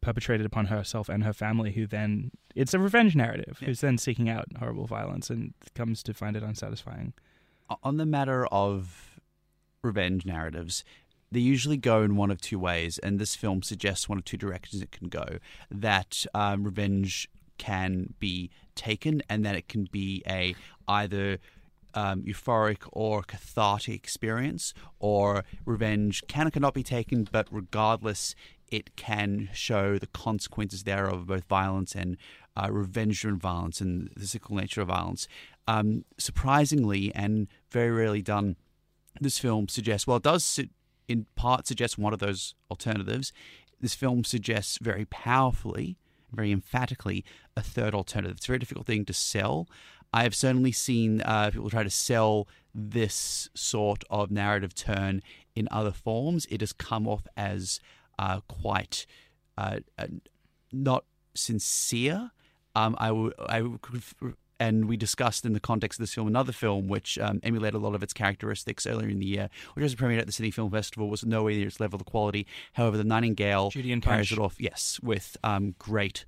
perpetrated 0.00 0.44
upon 0.46 0.66
herself 0.66 1.08
and 1.08 1.22
her 1.24 1.32
family. 1.32 1.72
Who 1.72 1.86
then 1.86 2.32
it's 2.54 2.74
a 2.74 2.78
revenge 2.78 3.14
narrative. 3.16 3.58
Yeah. 3.60 3.68
Who's 3.68 3.80
then 3.80 3.96
seeking 3.98 4.28
out 4.28 4.46
horrible 4.58 4.86
violence 4.86 5.30
and 5.30 5.54
comes 5.74 6.02
to 6.04 6.12
find 6.14 6.36
it 6.36 6.42
unsatisfying. 6.42 7.12
on 7.84 7.96
the 7.96 8.06
matter 8.06 8.46
of 8.46 9.20
revenge 9.82 10.26
narratives, 10.26 10.84
they 11.32 11.40
usually 11.40 11.76
go 11.76 12.02
in 12.02 12.16
one 12.16 12.30
of 12.30 12.40
two 12.40 12.58
ways, 12.58 12.98
and 12.98 13.18
this 13.18 13.36
film 13.36 13.62
suggests 13.62 14.08
one 14.08 14.18
of 14.18 14.24
two 14.24 14.36
directions 14.36 14.82
it 14.82 14.90
can 14.90 15.08
go. 15.08 15.38
That 15.70 16.26
um, 16.34 16.64
revenge 16.64 17.28
can 17.58 18.14
be 18.18 18.50
taken, 18.74 19.22
and 19.28 19.44
that 19.44 19.54
it 19.54 19.68
can 19.68 19.88
be 19.92 20.22
a 20.26 20.54
either 20.88 21.38
um, 21.94 22.22
euphoric 22.22 22.88
or 22.92 23.22
cathartic 23.22 23.94
experience, 23.94 24.74
or 24.98 25.44
revenge 25.64 26.22
can 26.28 26.46
or 26.46 26.50
cannot 26.50 26.74
be 26.74 26.82
taken, 26.82 27.28
but 27.30 27.46
regardless, 27.50 28.34
it 28.70 28.96
can 28.96 29.48
show 29.52 29.98
the 29.98 30.06
consequences 30.06 30.84
thereof, 30.84 31.26
both 31.26 31.44
violence 31.44 31.94
and 31.94 32.16
uh, 32.56 32.68
revenge-driven 32.70 33.38
violence 33.38 33.80
and 33.80 34.10
the 34.16 34.26
cyclical 34.26 34.56
nature 34.56 34.80
of 34.80 34.88
violence. 34.88 35.28
Um, 35.66 36.04
surprisingly, 36.18 37.12
and 37.14 37.48
very 37.70 37.90
rarely 37.90 38.22
done, 38.22 38.56
this 39.20 39.38
film 39.38 39.68
suggests. 39.68 40.06
Well, 40.06 40.18
it 40.18 40.22
does 40.22 40.44
su- 40.44 40.68
in 41.10 41.26
part 41.34 41.66
suggests 41.66 41.98
one 41.98 42.12
of 42.12 42.20
those 42.20 42.54
alternatives. 42.70 43.32
This 43.80 43.94
film 43.94 44.22
suggests 44.24 44.78
very 44.80 45.06
powerfully, 45.06 45.96
very 46.32 46.52
emphatically, 46.52 47.24
a 47.56 47.62
third 47.62 47.94
alternative. 47.94 48.36
It's 48.36 48.46
a 48.46 48.52
very 48.52 48.58
difficult 48.60 48.86
thing 48.86 49.04
to 49.06 49.12
sell. 49.12 49.68
I 50.12 50.22
have 50.22 50.34
certainly 50.34 50.72
seen 50.72 51.20
uh, 51.22 51.50
people 51.52 51.70
try 51.70 51.82
to 51.82 51.90
sell 51.90 52.46
this 52.72 53.48
sort 53.54 54.04
of 54.08 54.30
narrative 54.30 54.74
turn 54.74 55.22
in 55.56 55.66
other 55.70 55.92
forms. 55.92 56.46
It 56.48 56.60
has 56.60 56.72
come 56.72 57.08
off 57.08 57.26
as 57.36 57.80
uh, 58.18 58.40
quite 58.48 59.06
uh, 59.58 59.80
uh, 59.98 60.06
not 60.72 61.04
sincere. 61.34 62.30
Um, 62.76 62.94
I 62.98 63.10
would, 63.10 63.34
I 63.48 63.62
would, 63.62 63.80
and 64.60 64.86
we 64.86 64.96
discussed 64.96 65.44
in 65.46 65.54
the 65.54 65.58
context 65.58 65.98
of 65.98 66.02
this 66.02 66.14
film 66.14 66.28
another 66.28 66.52
film 66.52 66.86
which 66.86 67.18
um, 67.18 67.40
emulated 67.42 67.74
a 67.74 67.78
lot 67.78 67.94
of 67.94 68.02
its 68.02 68.12
characteristics 68.12 68.86
earlier 68.86 69.08
in 69.08 69.18
the 69.18 69.26
year, 69.26 69.48
which 69.74 69.82
was 69.82 69.94
premiered 69.96 70.20
at 70.20 70.26
the 70.26 70.32
Sydney 70.32 70.50
Film 70.50 70.70
Festival, 70.70 71.08
was 71.08 71.24
nowhere 71.24 71.54
near 71.54 71.66
its 71.66 71.80
level 71.80 71.98
of 71.98 72.06
quality. 72.06 72.46
However, 72.74 72.98
The 72.98 73.04
Nightingale 73.04 73.70
carries 73.70 74.00
Punch. 74.02 74.32
it 74.32 74.38
off, 74.38 74.60
yes, 74.60 75.00
with 75.02 75.36
um, 75.42 75.74
great 75.78 76.26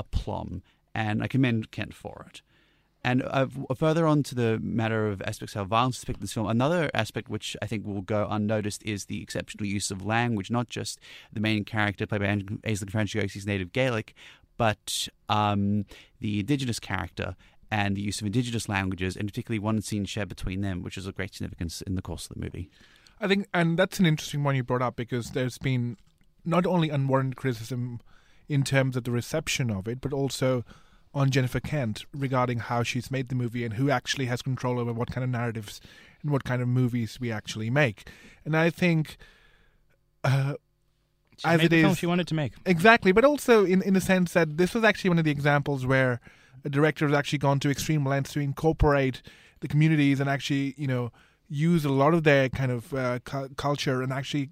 aplomb, 0.00 0.62
and 0.94 1.22
I 1.22 1.28
commend 1.28 1.70
Kent 1.70 1.94
for 1.94 2.26
it. 2.28 2.42
And 3.06 3.22
uh, 3.22 3.46
further 3.76 4.06
on 4.06 4.22
to 4.24 4.34
the 4.34 4.58
matter 4.62 5.08
of 5.08 5.20
aspects 5.22 5.54
of 5.54 5.60
how 5.60 5.64
violence 5.64 5.96
is 5.96 6.00
depicted 6.00 6.22
in 6.22 6.24
this 6.24 6.32
film, 6.32 6.48
another 6.48 6.90
aspect 6.94 7.28
which 7.28 7.54
I 7.60 7.66
think 7.66 7.86
will 7.86 8.00
go 8.00 8.26
unnoticed 8.30 8.82
is 8.82 9.04
the 9.04 9.22
exceptional 9.22 9.66
use 9.66 9.90
of 9.90 10.04
language, 10.04 10.50
not 10.50 10.70
just 10.70 10.98
the 11.30 11.40
main 11.40 11.64
character 11.64 12.06
played 12.06 12.22
by 12.22 12.28
Aisling 12.28 12.90
Franciosi's 12.90 13.46
native 13.46 13.72
Gaelic, 13.72 14.14
but 14.56 15.08
um, 15.28 15.84
the 16.20 16.40
Indigenous 16.40 16.78
character 16.78 17.36
and 17.70 17.96
the 17.96 18.02
use 18.02 18.20
of 18.20 18.26
Indigenous 18.26 18.68
languages, 18.68 19.16
and 19.16 19.26
particularly 19.28 19.58
one 19.58 19.82
scene 19.82 20.04
shared 20.04 20.28
between 20.28 20.60
them, 20.60 20.82
which 20.82 20.96
is 20.96 21.06
of 21.06 21.14
great 21.14 21.34
significance 21.34 21.82
in 21.82 21.94
the 21.94 22.02
course 22.02 22.28
of 22.28 22.34
the 22.34 22.40
movie. 22.40 22.70
I 23.20 23.28
think, 23.28 23.48
and 23.54 23.78
that's 23.78 23.98
an 23.98 24.06
interesting 24.06 24.44
one 24.44 24.56
you 24.56 24.62
brought 24.62 24.82
up 24.82 24.96
because 24.96 25.30
there's 25.30 25.58
been 25.58 25.96
not 26.44 26.66
only 26.66 26.90
unwarranted 26.90 27.36
criticism 27.36 28.00
in 28.48 28.62
terms 28.62 28.96
of 28.96 29.04
the 29.04 29.10
reception 29.10 29.70
of 29.70 29.88
it, 29.88 30.00
but 30.00 30.12
also 30.12 30.64
on 31.14 31.30
Jennifer 31.30 31.60
Kent 31.60 32.04
regarding 32.12 32.58
how 32.58 32.82
she's 32.82 33.10
made 33.10 33.28
the 33.28 33.34
movie 33.34 33.64
and 33.64 33.74
who 33.74 33.88
actually 33.88 34.26
has 34.26 34.42
control 34.42 34.78
over 34.78 34.92
what 34.92 35.10
kind 35.10 35.24
of 35.24 35.30
narratives 35.30 35.80
and 36.22 36.30
what 36.30 36.44
kind 36.44 36.60
of 36.60 36.68
movies 36.68 37.18
we 37.20 37.30
actually 37.30 37.70
make. 37.70 38.08
And 38.44 38.56
I 38.56 38.68
think, 38.68 39.16
uh, 40.24 40.54
She 41.38 41.46
As 41.48 41.60
it 41.60 41.70
the 41.70 41.82
film 41.82 41.94
she 41.94 42.06
wanted 42.06 42.28
to 42.28 42.34
make. 42.34 42.52
exactly, 42.64 43.12
but 43.12 43.24
also 43.24 43.64
in, 43.64 43.82
in 43.82 43.94
the 43.94 44.00
sense 44.00 44.32
that 44.32 44.56
this 44.56 44.74
was 44.74 44.84
actually 44.84 45.10
one 45.10 45.18
of 45.18 45.24
the 45.24 45.30
examples 45.30 45.84
where 45.86 46.20
a 46.64 46.70
director 46.70 47.06
has 47.06 47.16
actually 47.16 47.38
gone 47.38 47.60
to 47.60 47.70
extreme 47.70 48.06
lengths 48.06 48.32
to 48.32 48.40
incorporate 48.40 49.22
the 49.60 49.68
communities 49.68 50.20
and 50.20 50.28
actually, 50.30 50.74
you 50.76 50.86
know, 50.86 51.10
use 51.48 51.84
a 51.84 51.90
lot 51.90 52.14
of 52.14 52.24
their 52.24 52.48
kind 52.48 52.72
of 52.72 52.94
uh, 52.94 53.18
cu- 53.20 53.48
culture 53.56 54.02
and 54.02 54.12
actually 54.12 54.50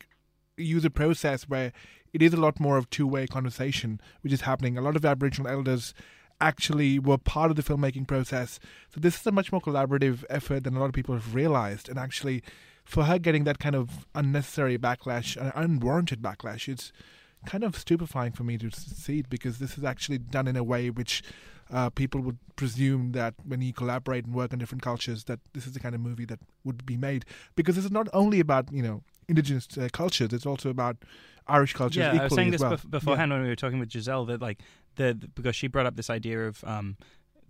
use 0.56 0.84
a 0.84 0.90
process 0.90 1.44
where 1.48 1.72
it 2.12 2.20
is 2.20 2.34
a 2.34 2.36
lot 2.36 2.60
more 2.60 2.76
of 2.76 2.90
two 2.90 3.06
way 3.06 3.26
conversation, 3.26 4.00
which 4.20 4.32
is 4.32 4.42
happening. 4.42 4.76
A 4.76 4.82
lot 4.82 4.96
of 4.96 5.04
Aboriginal 5.04 5.50
elders 5.50 5.94
actually 6.40 6.98
were 6.98 7.16
part 7.18 7.50
of 7.50 7.56
the 7.56 7.62
filmmaking 7.62 8.06
process. 8.06 8.58
So 8.92 9.00
this 9.00 9.18
is 9.20 9.26
a 9.26 9.32
much 9.32 9.52
more 9.52 9.60
collaborative 9.60 10.24
effort 10.28 10.64
than 10.64 10.76
a 10.76 10.80
lot 10.80 10.86
of 10.86 10.92
people 10.92 11.14
have 11.14 11.34
realized. 11.34 11.88
And 11.88 11.98
actually, 11.98 12.42
for 12.92 13.04
her 13.04 13.18
getting 13.18 13.44
that 13.44 13.58
kind 13.58 13.74
of 13.74 14.06
unnecessary 14.14 14.76
backlash, 14.76 15.40
uh, 15.42 15.50
unwarranted 15.54 16.20
backlash, 16.20 16.68
it's 16.68 16.92
kind 17.46 17.64
of 17.64 17.74
stupefying 17.76 18.32
for 18.32 18.44
me 18.44 18.58
to 18.58 18.70
see 18.70 19.20
it 19.20 19.30
because 19.30 19.58
this 19.58 19.78
is 19.78 19.84
actually 19.92 20.18
done 20.18 20.46
in 20.46 20.56
a 20.56 20.62
way 20.62 20.90
which 20.90 21.22
uh, 21.72 21.88
people 21.88 22.20
would 22.20 22.36
presume 22.54 23.12
that 23.12 23.32
when 23.50 23.62
you 23.62 23.72
collaborate 23.72 24.26
and 24.26 24.34
work 24.34 24.52
on 24.52 24.58
different 24.58 24.82
cultures, 24.82 25.24
that 25.24 25.40
this 25.54 25.66
is 25.66 25.72
the 25.72 25.80
kind 25.80 25.94
of 25.94 26.02
movie 26.02 26.26
that 26.26 26.38
would 26.64 26.84
be 26.84 26.98
made. 26.98 27.24
Because 27.56 27.76
this 27.76 27.86
is 27.86 27.90
not 27.90 28.08
only 28.12 28.40
about 28.40 28.70
you 28.70 28.82
know 28.82 29.02
indigenous 29.26 29.66
uh, 29.78 29.88
cultures; 29.90 30.30
it's 30.34 30.44
also 30.44 30.68
about 30.68 30.96
Irish 31.48 31.72
cultures. 31.72 31.96
Yeah, 32.04 32.20
I 32.20 32.24
was 32.24 32.34
saying 32.34 32.50
this 32.50 32.60
well. 32.60 32.76
bef- 32.76 32.90
beforehand 32.90 33.32
when 33.32 33.40
we 33.42 33.48
were 33.48 33.56
talking 33.56 33.78
with 33.78 33.90
Giselle 33.90 34.26
that 34.26 34.42
like 34.42 34.58
the, 34.96 35.14
the- 35.18 35.28
because 35.28 35.56
she 35.56 35.66
brought 35.66 35.86
up 35.86 35.96
this 35.96 36.10
idea 36.10 36.46
of 36.46 36.62
um, 36.64 36.98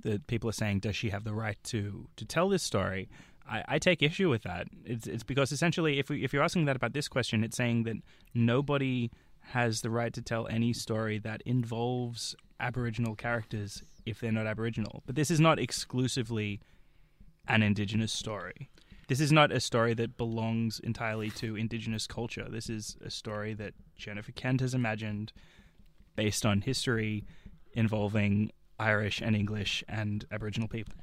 the 0.02 0.20
people 0.28 0.48
are 0.48 0.58
saying 0.62 0.78
does 0.80 0.94
she 0.94 1.10
have 1.10 1.24
the 1.24 1.34
right 1.34 1.58
to 1.64 2.06
to 2.14 2.24
tell 2.24 2.48
this 2.48 2.62
story. 2.62 3.08
I, 3.48 3.64
I 3.68 3.78
take 3.78 4.02
issue 4.02 4.28
with 4.28 4.42
that. 4.42 4.68
It's 4.84 5.06
it's 5.06 5.22
because 5.22 5.52
essentially 5.52 5.98
if 5.98 6.08
we 6.08 6.24
if 6.24 6.32
you're 6.32 6.42
asking 6.42 6.66
that 6.66 6.76
about 6.76 6.92
this 6.92 7.08
question, 7.08 7.44
it's 7.44 7.56
saying 7.56 7.84
that 7.84 7.96
nobody 8.34 9.10
has 9.40 9.80
the 9.80 9.90
right 9.90 10.12
to 10.12 10.22
tell 10.22 10.46
any 10.48 10.72
story 10.72 11.18
that 11.18 11.42
involves 11.42 12.36
Aboriginal 12.60 13.16
characters 13.16 13.82
if 14.06 14.20
they're 14.20 14.32
not 14.32 14.46
Aboriginal. 14.46 15.02
But 15.06 15.16
this 15.16 15.30
is 15.30 15.40
not 15.40 15.58
exclusively 15.58 16.60
an 17.48 17.62
Indigenous 17.62 18.12
story. 18.12 18.68
This 19.08 19.20
is 19.20 19.32
not 19.32 19.50
a 19.50 19.60
story 19.60 19.94
that 19.94 20.16
belongs 20.16 20.80
entirely 20.80 21.30
to 21.32 21.56
Indigenous 21.56 22.06
culture. 22.06 22.46
This 22.48 22.70
is 22.70 22.96
a 23.04 23.10
story 23.10 23.52
that 23.54 23.74
Jennifer 23.96 24.32
Kent 24.32 24.60
has 24.60 24.74
imagined 24.74 25.32
based 26.14 26.46
on 26.46 26.60
history 26.60 27.24
involving 27.74 28.52
Irish 28.78 29.20
and 29.20 29.34
English 29.34 29.82
and 29.88 30.24
Aboriginal 30.30 30.68
people. 30.68 30.94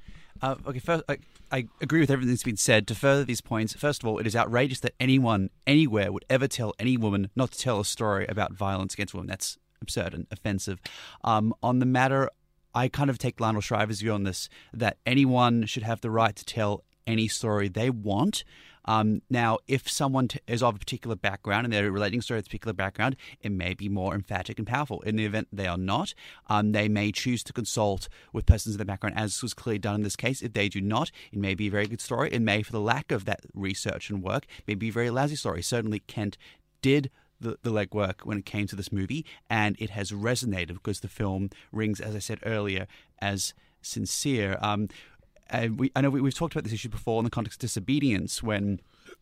Uh, 0.41 0.55
okay, 0.67 0.79
first, 0.79 1.03
I, 1.09 1.17
I 1.51 1.67
agree 1.81 1.99
with 1.99 2.09
everything 2.09 2.31
that's 2.31 2.43
been 2.43 2.57
said. 2.57 2.87
To 2.87 2.95
further 2.95 3.23
these 3.23 3.41
points, 3.41 3.73
first 3.73 4.03
of 4.03 4.07
all, 4.07 4.19
it 4.19 4.27
is 4.27 4.35
outrageous 4.35 4.79
that 4.81 4.93
anyone, 4.99 5.49
anywhere, 5.67 6.11
would 6.11 6.25
ever 6.29 6.47
tell 6.47 6.73
any 6.79 6.97
woman 6.97 7.29
not 7.35 7.51
to 7.51 7.59
tell 7.59 7.79
a 7.79 7.85
story 7.85 8.25
about 8.27 8.53
violence 8.53 8.93
against 8.93 9.13
women. 9.13 9.27
That's 9.27 9.57
absurd 9.81 10.13
and 10.13 10.27
offensive. 10.31 10.79
Um, 11.23 11.53
on 11.61 11.79
the 11.79 11.85
matter, 11.85 12.29
I 12.73 12.87
kind 12.87 13.09
of 13.09 13.17
take 13.17 13.39
Lionel 13.39 13.61
Shriver's 13.61 14.01
view 14.01 14.13
on 14.13 14.23
this 14.23 14.49
that 14.73 14.97
anyone 15.05 15.65
should 15.65 15.83
have 15.83 16.01
the 16.01 16.11
right 16.11 16.35
to 16.35 16.45
tell 16.45 16.83
any 17.07 17.27
story 17.27 17.67
they 17.67 17.89
want. 17.89 18.43
Um, 18.85 19.21
now, 19.29 19.59
if 19.67 19.89
someone 19.89 20.27
t- 20.29 20.39
is 20.47 20.63
of 20.63 20.75
a 20.75 20.79
particular 20.79 21.15
background 21.15 21.65
and 21.65 21.73
they're 21.73 21.91
relating 21.91 22.21
story 22.21 22.41
to 22.41 22.43
a 22.43 22.47
particular 22.47 22.73
background, 22.73 23.15
it 23.41 23.51
may 23.51 23.73
be 23.73 23.89
more 23.89 24.15
emphatic 24.15 24.57
and 24.57 24.67
powerful. 24.67 25.01
In 25.01 25.15
the 25.15 25.25
event 25.25 25.47
they 25.51 25.67
are 25.67 25.77
not, 25.77 26.13
um, 26.47 26.71
they 26.71 26.87
may 26.87 27.11
choose 27.11 27.43
to 27.43 27.53
consult 27.53 28.09
with 28.33 28.45
persons 28.45 28.75
in 28.75 28.79
the 28.79 28.85
background, 28.85 29.17
as 29.17 29.41
was 29.41 29.53
clearly 29.53 29.79
done 29.79 29.95
in 29.95 30.03
this 30.03 30.15
case. 30.15 30.41
If 30.41 30.53
they 30.53 30.69
do 30.69 30.81
not, 30.81 31.11
it 31.31 31.39
may 31.39 31.55
be 31.55 31.67
a 31.67 31.71
very 31.71 31.87
good 31.87 32.01
story. 32.01 32.29
It 32.31 32.41
may, 32.41 32.63
for 32.63 32.71
the 32.71 32.79
lack 32.79 33.11
of 33.11 33.25
that 33.25 33.41
research 33.53 34.09
and 34.09 34.23
work, 34.23 34.45
may 34.67 34.75
be 34.75 34.89
a 34.89 34.93
very 34.93 35.09
lousy 35.09 35.35
story. 35.35 35.61
Certainly, 35.61 35.99
Kent 36.07 36.37
did 36.81 37.11
the, 37.39 37.57
the 37.63 37.71
legwork 37.71 38.21
when 38.25 38.37
it 38.37 38.45
came 38.45 38.67
to 38.67 38.75
this 38.75 38.91
movie, 38.91 39.25
and 39.49 39.75
it 39.79 39.91
has 39.91 40.11
resonated 40.11 40.73
because 40.73 40.99
the 40.99 41.07
film 41.07 41.49
rings, 41.71 41.99
as 41.99 42.15
I 42.15 42.19
said 42.19 42.39
earlier, 42.45 42.87
as 43.19 43.53
sincere. 43.81 44.57
Um, 44.61 44.89
and 45.49 45.79
we, 45.79 45.91
I 45.95 46.01
know 46.01 46.09
we, 46.09 46.21
we've 46.21 46.33
talked 46.33 46.53
about 46.53 46.63
this 46.63 46.73
issue 46.73 46.89
before 46.89 47.19
in 47.19 47.23
the 47.23 47.29
context 47.29 47.57
of 47.57 47.61
disobedience 47.61 48.43
when 48.43 48.79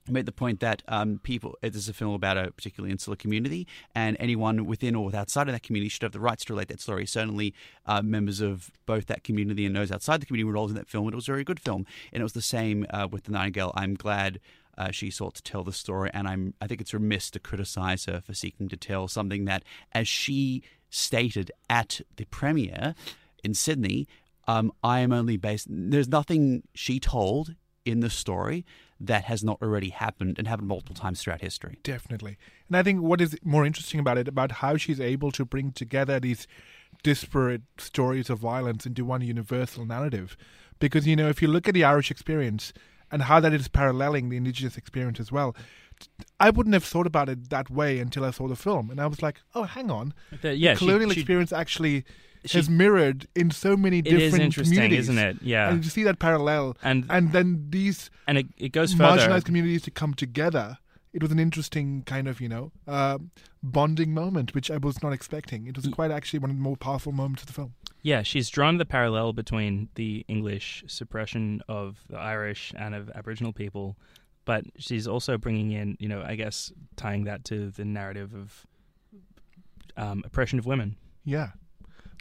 I 0.08 0.12
made 0.12 0.26
the 0.26 0.32
point 0.32 0.60
that 0.62 0.84
um, 0.88 1.20
people, 1.24 1.58
it 1.62 1.76
is 1.76 1.90
a 1.90 1.94
film 1.94 2.14
about 2.14 2.38
a 2.38 2.52
particularly 2.52 2.92
insular 2.92 3.16
community, 3.16 3.68
and 3.96 4.18
anyone 4.20 4.66
within 4.66 4.96
or 4.96 5.14
outside 5.16 5.48
of 5.48 5.54
that 5.54 5.64
community 5.64 5.90
should 5.90 6.04
have 6.04 6.12
the 6.12 6.20
rights 6.20 6.46
to 6.46 6.54
relate 6.54 6.70
that 6.70 6.82
story. 6.82 7.06
Certainly, 7.06 7.54
uh, 7.86 8.02
members 8.02 8.42
of 8.42 8.72
both 8.86 9.08
that 9.08 9.24
community 9.24 9.66
and 9.66 9.76
those 9.76 9.92
outside 9.92 10.22
the 10.22 10.26
community 10.26 10.46
were 10.46 10.54
roles 10.54 10.72
in 10.72 10.78
that 10.78 10.88
film, 10.88 11.06
and 11.06 11.14
it 11.14 11.16
was 11.16 11.28
a 11.28 11.32
very 11.32 11.44
good 11.44 11.60
film. 11.60 11.86
And 12.12 12.22
it 12.22 12.24
was 12.24 12.34
the 12.34 12.42
same 12.42 12.86
uh, 12.90 13.08
with 13.12 13.26
The 13.26 13.32
Nightingale. 13.32 13.74
I'm 13.76 13.96
glad 13.96 14.40
uh, 14.78 14.92
she 14.92 15.10
sought 15.10 15.36
to 15.36 15.44
tell 15.44 15.64
the 15.64 15.74
story, 15.74 16.10
and 16.14 16.28
I'm 16.28 16.54
I 16.62 16.68
think 16.68 16.82
it's 16.82 16.94
remiss 16.94 17.32
to 17.32 17.40
criticize 17.40 18.06
her 18.06 18.22
for 18.22 18.34
seeking 18.34 18.70
to 18.70 18.78
tell 18.78 19.08
something 19.08 19.46
that, 19.46 19.64
as 19.94 20.08
she 20.08 20.64
stated 20.90 21.52
at 21.70 22.02
the 22.16 22.26
premiere 22.26 22.96
in 23.44 23.54
Sydney, 23.54 24.08
um, 24.48 24.72
I 24.84 25.00
am 25.00 25.12
only 25.12 25.38
based. 25.38 25.68
There's 25.70 26.08
nothing 26.08 26.64
she 26.74 27.00
told 27.00 27.56
in 27.86 28.00
the 28.02 28.10
story 28.10 28.66
that 29.00 29.26
has 29.26 29.44
not 29.44 29.62
already 29.62 29.90
happened 29.90 30.38
and 30.38 30.48
happened 30.48 30.68
multiple 30.68 30.96
times 30.96 31.22
throughout 31.22 31.42
history. 31.42 31.78
Definitely. 31.84 32.38
And 32.68 32.76
I 32.76 32.84
think 32.84 33.02
what 33.02 33.22
is 33.22 33.38
more 33.44 33.66
interesting 33.66 34.00
about 34.00 34.18
it, 34.18 34.28
about 34.28 34.54
how 34.54 34.76
she's 34.78 35.00
able 35.00 35.32
to 35.34 35.46
bring 35.46 35.72
together 35.72 36.20
these 36.20 36.48
disparate 37.04 37.62
stories 37.78 38.30
of 38.30 38.40
violence 38.40 38.86
into 38.86 39.06
one 39.06 39.22
universal 39.22 39.86
narrative. 39.86 40.36
Because, 40.80 41.08
you 41.08 41.16
know, 41.16 41.30
if 41.30 41.42
you 41.42 41.48
look 41.48 41.68
at 41.68 41.74
the 41.74 41.84
Irish 41.84 42.12
experience 42.12 42.74
and 43.12 43.24
how 43.24 43.40
that 43.40 43.54
is 43.54 43.68
paralleling 43.68 44.30
the 44.30 44.38
Indigenous 44.38 44.78
experience 44.78 45.20
as 45.20 45.32
well, 45.32 45.56
I 46.40 46.50
wouldn't 46.50 46.74
have 46.74 46.84
thought 46.84 47.08
about 47.08 47.30
it 47.30 47.50
that 47.50 47.70
way 47.70 48.00
until 48.00 48.24
I 48.26 48.32
saw 48.32 48.48
the 48.48 48.56
film. 48.56 48.90
And 48.92 49.00
I 49.00 49.08
was 49.08 49.22
like, 49.22 49.42
oh, 49.56 49.64
hang 49.64 49.90
on. 49.90 50.14
The- 50.42 50.56
yeah, 50.56 50.74
the 50.74 50.80
she- 50.80 50.86
colonial 50.86 51.12
she- 51.12 51.22
experience 51.22 51.52
actually 51.54 52.04
she- 52.50 52.58
has 52.58 52.70
mirrored 52.70 53.28
in 53.36 53.52
so 53.52 53.76
many 53.78 54.00
It 54.00 54.04
different 54.06 54.34
is 54.36 54.40
interesting, 54.40 54.76
communities. 54.76 55.10
isn't 55.10 55.18
it? 55.18 55.38
Yeah. 55.42 55.70
And 55.70 55.84
you 55.84 55.90
see 55.90 56.04
that 56.04 56.20
parallel. 56.20 56.78
And 56.84 57.06
And 57.10 57.32
then 57.32 57.68
these 57.70 58.10
and 58.28 58.38
it, 58.38 58.48
it 58.58 58.70
goes 58.72 58.94
further. 58.94 59.22
marginalized 59.22 59.46
communities 59.46 59.82
to 59.84 59.92
come 59.92 60.14
together. 60.14 60.78
It 61.14 61.22
was 61.24 61.32
an 61.32 61.40
interesting 61.40 62.04
kind 62.04 62.28
of, 62.28 62.40
you 62.42 62.50
know, 62.50 62.72
uh, 62.88 63.18
bonding 63.64 64.14
moment, 64.14 64.54
which 64.54 64.70
I 64.70 64.78
was 64.78 65.02
not 65.02 65.14
expecting. 65.14 65.66
It 65.68 65.76
was 65.76 65.88
quite 65.88 66.12
actually 66.12 66.40
one 66.40 66.52
of 66.52 66.58
the 66.58 66.62
more 66.62 66.78
powerful 66.78 67.12
moments 67.12 67.42
of 67.44 67.48
the 67.48 67.54
film. 67.54 67.74
Yeah, 68.04 68.22
she's 68.24 68.50
drawn 68.50 68.78
the 68.78 68.86
parallel 68.86 69.34
between 69.34 69.90
the 69.96 70.24
English 70.28 70.84
suppression 70.88 71.62
of 71.68 72.04
the 72.10 72.18
Irish 72.18 72.72
and 72.78 72.94
of 72.94 73.10
Aboriginal 73.16 73.52
people, 73.52 73.98
but 74.46 74.66
she's 74.78 75.08
also 75.08 75.38
bringing 75.38 75.72
in, 75.72 75.98
you 76.00 76.08
know, 76.08 76.22
I 76.22 76.36
guess 76.36 76.72
tying 76.98 77.24
that 77.24 77.44
to 77.46 77.72
the 77.72 77.84
narrative 77.86 78.34
of 78.36 78.66
um, 79.98 80.22
oppression 80.26 80.60
of 80.60 80.66
women. 80.66 80.96
Yeah. 81.26 81.50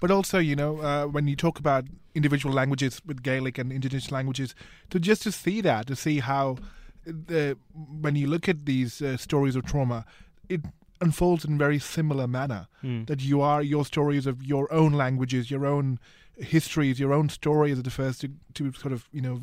But 0.01 0.11
also, 0.11 0.39
you 0.39 0.57
know, 0.57 0.81
uh, 0.81 1.07
when 1.07 1.27
you 1.27 1.37
talk 1.37 1.59
about 1.59 1.87
individual 2.15 2.55
languages 2.55 3.01
with 3.07 3.23
Gaelic 3.23 3.59
and 3.59 3.73
indigenous 3.73 4.11
languages, 4.11 4.55
to 4.91 4.99
just 4.99 5.23
to 5.23 5.33
see 5.33 5.61
that, 5.63 5.87
to 5.87 5.97
see 5.97 6.21
how 6.21 6.57
the, 7.05 7.57
when 7.75 8.17
you 8.17 8.27
look 8.27 8.49
at 8.49 8.67
these 8.67 9.01
uh, 9.01 9.17
stories 9.17 9.57
of 9.57 9.65
trauma, 9.65 10.05
it 10.49 10.61
unfolds 11.01 11.45
in 11.45 11.59
very 11.59 11.79
similar 11.79 12.27
manner. 12.27 12.69
Hmm. 12.81 13.05
That 13.05 13.21
you 13.23 13.41
are 13.41 13.63
your 13.63 13.85
stories 13.85 14.27
of 14.27 14.43
your 14.43 14.73
own 14.73 14.93
languages, 14.93 15.51
your 15.51 15.67
own 15.67 15.99
histories, 16.37 17.01
your 17.01 17.13
own 17.13 17.29
stories 17.29 17.79
are 17.79 17.83
the 17.83 17.91
first 17.91 18.21
to, 18.21 18.31
to 18.55 18.73
sort 18.73 18.93
of, 18.93 19.09
you 19.13 19.21
know, 19.21 19.41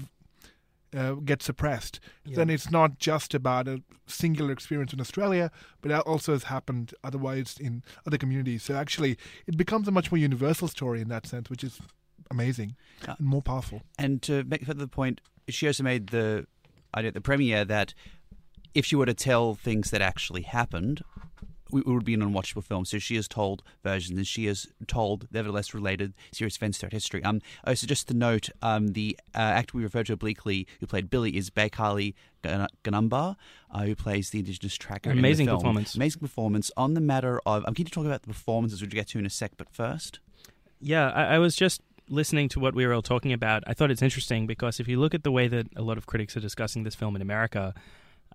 uh, 0.96 1.14
get 1.16 1.42
suppressed. 1.42 2.00
Yeah. 2.26 2.36
Then 2.38 2.50
it's 2.50 2.70
not 2.72 3.00
just 3.00 3.34
about 3.34 3.68
a 3.68 3.82
singular 4.08 4.52
experience 4.52 4.94
in 4.94 5.00
Australia, 5.02 5.52
but 5.82 5.90
that 5.90 6.02
also 6.02 6.34
has 6.34 6.44
happened 6.44 6.94
otherwise 7.04 7.58
in 7.60 7.84
other 8.06 8.18
communities. 8.18 8.64
So 8.64 8.76
actually, 8.76 9.18
it 9.48 9.58
becomes 9.58 9.88
a 9.88 9.92
much 9.92 10.12
more 10.12 10.20
universal 10.20 10.68
story 10.68 11.02
in 11.02 11.08
that 11.10 11.26
sense, 11.26 11.50
which 11.50 11.64
is 11.64 11.80
amazing 12.32 12.76
Yeah. 13.04 13.16
and 13.18 13.28
more 13.28 13.42
powerful. 13.42 13.82
And 13.98 14.22
to 14.24 14.44
make 14.44 14.66
further 14.66 14.80
the 14.80 14.88
point, 14.88 15.22
she 15.50 15.68
also 15.68 15.84
made 15.84 16.08
the 16.08 16.48
idea 16.96 17.10
at 17.10 17.14
the 17.14 17.22
premiere 17.22 17.66
that 17.66 17.94
if 18.74 18.86
she 18.86 18.96
were 18.96 19.06
to 19.06 19.14
tell 19.14 19.54
things 19.54 19.92
that 19.92 20.02
actually 20.02 20.42
happened, 20.44 21.04
it 21.80 21.86
would 21.86 22.06
be 22.06 22.14
an 22.14 22.22
unwatchable 22.22 22.64
film. 22.64 22.86
So 22.86 23.00
she 23.00 23.16
has 23.16 23.28
told 23.28 23.64
versions, 23.84 24.18
and 24.18 24.28
she 24.28 24.46
has 24.46 24.68
told 24.88 25.28
nevertheless 25.32 25.74
related 25.74 26.14
serious 26.32 26.56
events 26.58 26.78
throughout 26.78 26.94
history. 26.94 27.24
Um, 27.24 27.42
also 27.66 27.88
just 27.88 28.08
to 28.10 28.14
note, 28.14 28.50
um, 28.62 28.90
the 28.90 29.18
uh, 29.36 29.40
actor 29.40 29.78
we 29.78 29.84
referred 29.84 30.08
to 30.08 30.14
obliquely 30.14 30.68
who 30.80 30.88
played 30.88 31.10
Billy 31.10 31.36
is 31.38 31.50
Baykali 31.50 32.14
Ganambarr, 32.84 33.36
uh, 33.72 33.84
who 33.84 33.96
plays 33.96 34.30
the 34.30 34.40
Indigenous 34.40 34.76
tracker. 34.76 35.12
in 35.12 35.20
Amazing 35.20 35.48
film. 35.48 35.58
performance. 35.60 35.96
Amazing 35.96 36.20
performance. 36.20 36.72
On 36.78 36.94
the 36.94 37.02
matter 37.02 37.42
of, 37.46 37.64
I'm 37.68 37.74
keen 37.74 37.86
to 37.86 37.92
talk 37.92 38.06
about 38.06 38.22
the 38.24 38.28
performances, 38.28 38.82
which 38.82 38.92
we'll 38.94 39.00
get 39.02 39.08
to 39.10 39.20
in 39.20 39.26
a 39.26 39.30
sec. 39.30 39.52
But 39.58 39.70
first, 39.70 40.20
Yeah, 40.80 41.10
I, 41.12 41.36
I 41.36 41.40
was 41.40 41.56
just 41.56 41.82
listening 42.10 42.50
to 42.50 42.60
what 42.60 42.76
we 42.76 42.86
were 42.86 42.94
all 42.94 43.02
talking 43.02 43.32
about. 43.32 43.64
I 43.66 43.74
thought 43.74 43.90
it's 43.90 44.02
interesting 44.02 44.46
because 44.46 44.80
if 44.80 44.88
you 44.90 45.00
look 45.00 45.14
at 45.14 45.24
the 45.24 45.32
way 45.32 45.48
that 45.48 45.68
a 45.78 45.82
lot 45.82 45.98
of 45.98 46.06
critics 46.06 46.36
are 46.36 46.42
discussing 46.42 46.84
this 46.84 46.96
film 46.96 47.16
in 47.16 47.22
America, 47.22 47.74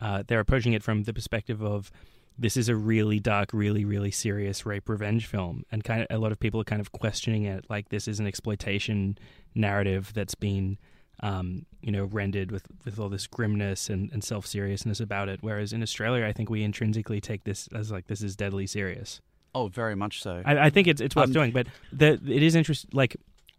uh, 0.01 0.23
they're 0.27 0.41
approaching 0.41 0.73
it 0.73 0.83
from 0.83 1.03
the 1.05 1.13
perspective 1.13 1.63
of 1.63 1.91
this 2.39 2.57
is 2.57 2.69
a 2.69 2.77
really 2.77 3.19
dark, 3.21 3.51
really, 3.53 3.85
really 3.85 4.11
serious 4.11 4.65
rape 4.65 4.89
revenge 4.89 5.27
film, 5.27 5.65
and 5.73 5.83
kind 5.83 6.03
of 6.03 6.07
a 6.11 6.19
lot 6.19 6.33
of 6.33 6.39
people 6.39 6.61
are 6.61 6.65
kind 6.65 6.81
of 6.81 6.93
questioning 6.93 7.45
it 7.45 7.65
like 7.69 7.89
this 7.89 8.07
is 8.09 8.21
an 8.21 8.27
exploitation 8.27 9.19
narrative 9.55 10.13
that's 10.15 10.35
been. 10.35 10.79
Um, 11.21 11.67
you 11.81 11.91
know, 11.91 12.05
rendered 12.05 12.53
with, 12.53 12.65
with 12.85 13.01
all 13.01 13.09
this 13.09 13.27
grimness 13.27 13.91
and, 13.91 14.09
and 14.13 14.23
self 14.23 14.47
seriousness 14.47 15.01
about 15.01 15.29
it. 15.29 15.41
Whereas 15.43 15.73
in 15.73 15.83
Australia, 15.83 16.25
I 16.25 16.33
think 16.33 16.49
we 16.49 16.63
intrinsically 16.63 17.21
take 17.21 17.43
this 17.43 17.69
as 17.75 17.91
like 17.91 18.07
this 18.07 18.23
is 18.23 18.37
deadly 18.37 18.69
serious. 18.69 19.21
oh, 19.53 19.67
very 19.67 19.97
much 19.97 20.23
so. 20.23 20.43
I, 20.45 20.67
I 20.67 20.71
think 20.71 20.87
it's 20.87 21.01
it's 21.01 21.17
worth 21.17 21.25
Um, 21.25 21.33
doing, 21.33 21.51
but 21.51 21.67
the 21.93 22.21
it 22.25 22.43
is 22.45 22.55
interesting. 22.55 22.91
Like, 22.93 23.17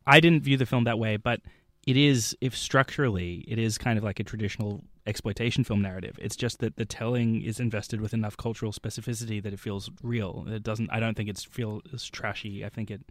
I 0.08 0.22
didn't 0.22 0.44
view 0.44 0.56
the 0.56 0.66
film 0.66 0.86
that 0.86 0.98
way, 0.98 1.18
but 1.18 1.42
it 1.86 1.98
is 1.98 2.34
if 2.40 2.56
structurally 2.56 3.44
it 3.46 3.60
is 3.60 3.78
kind 3.78 3.98
of 3.98 4.06
like 4.06 4.22
a 4.22 4.24
traditional 4.24 4.82
exploitation 5.10 5.64
film 5.64 5.82
narrative. 5.82 6.18
It's 6.22 6.36
just 6.36 6.60
that 6.60 6.78
the 6.78 6.86
telling 6.86 7.41
is 7.41 7.60
invested 7.60 7.99
with 8.01 8.14
enough 8.14 8.38
cultural 8.38 8.72
specificity 8.72 9.41
that 9.43 9.51
it 9.53 9.60
feels 9.60 9.89
real. 10.03 10.45
It 10.47 10.64
doesn't. 10.64 10.89
I 10.91 10.99
don't 10.99 11.16
think 11.18 11.28
it 11.30 11.39
feels 11.51 12.10
trashy. 12.10 12.64
I 12.64 12.70
think 12.70 12.89
it. 12.91 13.01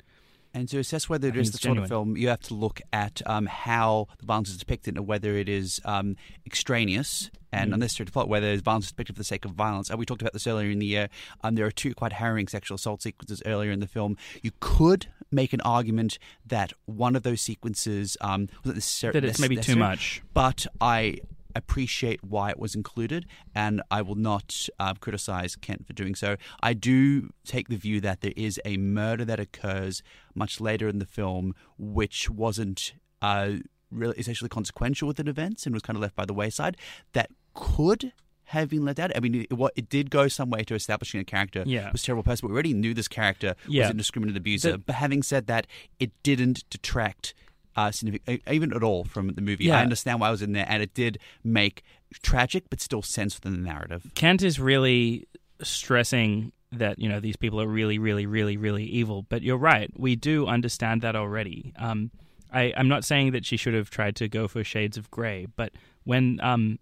And 0.55 0.66
to 0.70 0.78
assess 0.78 1.11
whether 1.11 1.28
it 1.28 1.36
is 1.36 1.51
the 1.51 1.57
it's 1.57 1.62
sort 1.62 1.76
of 1.76 1.88
film, 1.88 2.16
you 2.16 2.28
have 2.28 2.40
to 2.42 2.55
look 2.55 2.80
at 2.90 3.20
um, 3.26 3.44
how 3.44 4.09
the 4.18 4.24
violence 4.24 4.49
is 4.49 4.57
depicted 4.57 4.96
and 4.96 5.07
whether 5.07 5.36
it 5.36 5.46
is 5.46 5.78
um, 5.84 6.16
extraneous 6.46 7.30
and 7.53 7.70
Mhm. 7.70 7.74
unnecessary 7.74 8.07
to 8.07 8.12
plot, 8.12 8.28
whether 8.30 8.57
violence 8.59 8.88
depicted 8.88 9.14
for 9.14 9.20
the 9.20 9.24
sake 9.24 9.44
of 9.44 9.51
violence. 9.53 9.90
And 9.90 9.99
we 9.99 10.07
talked 10.07 10.22
about 10.22 10.32
this 10.32 10.46
earlier 10.46 10.70
in 10.70 10.78
the 10.78 10.86
year. 10.86 11.09
Um, 11.42 11.55
there 11.55 11.66
are 11.66 11.70
two 11.70 11.94
quite 11.94 12.14
harrowing 12.14 12.49
sexual 12.49 12.76
assault 12.76 13.03
sequences 13.03 13.42
earlier 13.44 13.70
in 13.70 13.80
the 13.80 13.86
film. 13.86 14.16
You 14.42 14.51
could 14.61 15.07
make 15.30 15.53
an 15.53 15.61
argument 15.61 16.18
that 16.46 16.72
one 16.86 17.14
of 17.14 17.22
those 17.22 17.42
sequences 17.42 18.16
um, 18.22 18.49
wasn't 18.64 18.76
necessarily 18.76 19.20
That 19.20 19.28
it's 19.28 19.38
maybe 19.38 19.57
too 19.57 19.76
much. 19.76 20.22
but 20.32 20.66
I 20.80 21.18
appreciate 21.55 22.22
why 22.22 22.51
it 22.51 22.59
was 22.59 22.74
included, 22.74 23.26
and 23.55 23.82
I 23.90 24.03
will 24.03 24.14
not 24.14 24.68
uh, 24.78 24.94
criticize 24.94 25.57
Kent 25.57 25.86
for 25.86 25.92
doing 25.92 26.14
so. 26.14 26.36
I 26.62 26.72
do 26.74 27.30
take 27.44 27.68
the 27.68 27.76
view 27.76 28.01
that 28.03 28.20
there 28.20 28.34
is 28.36 28.61
a 28.64 28.76
murder 28.76 29.24
that 29.24 29.40
occurs 29.40 30.03
much 30.34 30.61
later 30.61 30.88
in 30.88 30.99
the 30.99 31.07
film, 31.07 31.55
which 31.78 32.28
wasn't 32.30 32.94
uh, 33.22 33.53
really 33.90 34.16
essentially 34.18 34.49
consequential 34.49 35.09
with 35.09 35.16
the 35.16 35.28
events 35.28 35.66
and 35.66 35.74
was 35.74 35.82
kind 35.82 35.96
of 35.96 36.03
left 36.03 36.14
by 36.16 36.24
the 36.24 36.34
wayside. 36.34 36.76
That 37.12 37.30
could 37.55 38.12
have 38.44 38.70
been 38.70 38.84
let 38.84 38.99
out. 38.99 39.14
I 39.14 39.20
mean, 39.20 39.34
it, 39.34 39.53
what 39.53 39.72
it 39.76 39.88
did 39.90 40.11
go 40.11 40.26
some 40.28 40.49
way 40.49 40.62
to 40.64 40.74
establishing 40.74 41.20
a 41.20 41.24
character 41.24 41.64
Yeah. 41.66 41.90
was 41.92 42.03
a 42.03 42.07
terrible 42.07 42.22
person, 42.22 42.46
but 42.46 42.51
we 42.51 42.55
already 42.55 42.72
knew 42.72 42.94
this 42.94 43.09
character 43.09 43.55
was 43.66 43.74
Yeah. 43.74 43.84
an 43.86 43.90
indiscriminate 43.92 44.36
abuser. 44.38 44.72
The- 44.72 44.78
but 44.78 44.94
having 44.94 45.22
said 45.22 45.49
that, 45.49 45.66
it 45.99 46.12
didn't 46.22 46.64
detract 46.70 47.34
uh, 47.79 48.37
even 48.51 48.72
at 48.72 48.83
all 48.83 49.05
from 49.05 49.29
the 49.29 49.41
movie. 49.41 49.64
Yeah. 49.64 49.79
I 49.79 49.83
understand 49.83 50.20
why 50.20 50.29
I 50.29 50.31
was 50.31 50.43
in 50.43 50.53
there, 50.53 50.66
and 50.68 50.83
it 50.83 50.95
did 50.95 51.18
make 51.45 51.83
tragic 52.22 52.64
but 52.70 52.81
still 52.81 53.03
sense 53.03 53.37
within 53.37 53.53
the 53.62 53.68
narrative. 53.68 54.11
Kent 54.14 54.43
is 54.43 54.59
really 54.59 55.29
stressing 55.62 56.53
that 56.72 56.99
you 56.99 57.09
know 57.09 57.20
these 57.20 57.37
people 57.37 57.61
are 57.61 57.66
really, 57.66 57.99
really, 57.99 58.26
really, 58.26 58.57
really 58.57 58.85
evil. 58.85 59.26
But 59.29 59.43
you're 59.43 59.57
right. 59.57 59.91
We 59.97 60.16
do 60.16 60.47
understand 60.47 61.03
that 61.03 61.16
already. 61.16 61.72
Um, 61.79 62.11
I, 62.53 62.72
I'm 62.76 62.89
not 62.89 63.05
saying 63.05 63.33
that 63.33 63.45
she 63.45 63.57
should 63.57 63.74
have 63.74 63.91
tried 63.91 64.16
to 64.16 64.29
go 64.29 64.49
for 64.49 64.64
shades 64.64 64.97
of 64.97 65.11
grey, 65.11 65.47
but 65.57 65.72
when 66.05 66.41
um, 66.43 66.79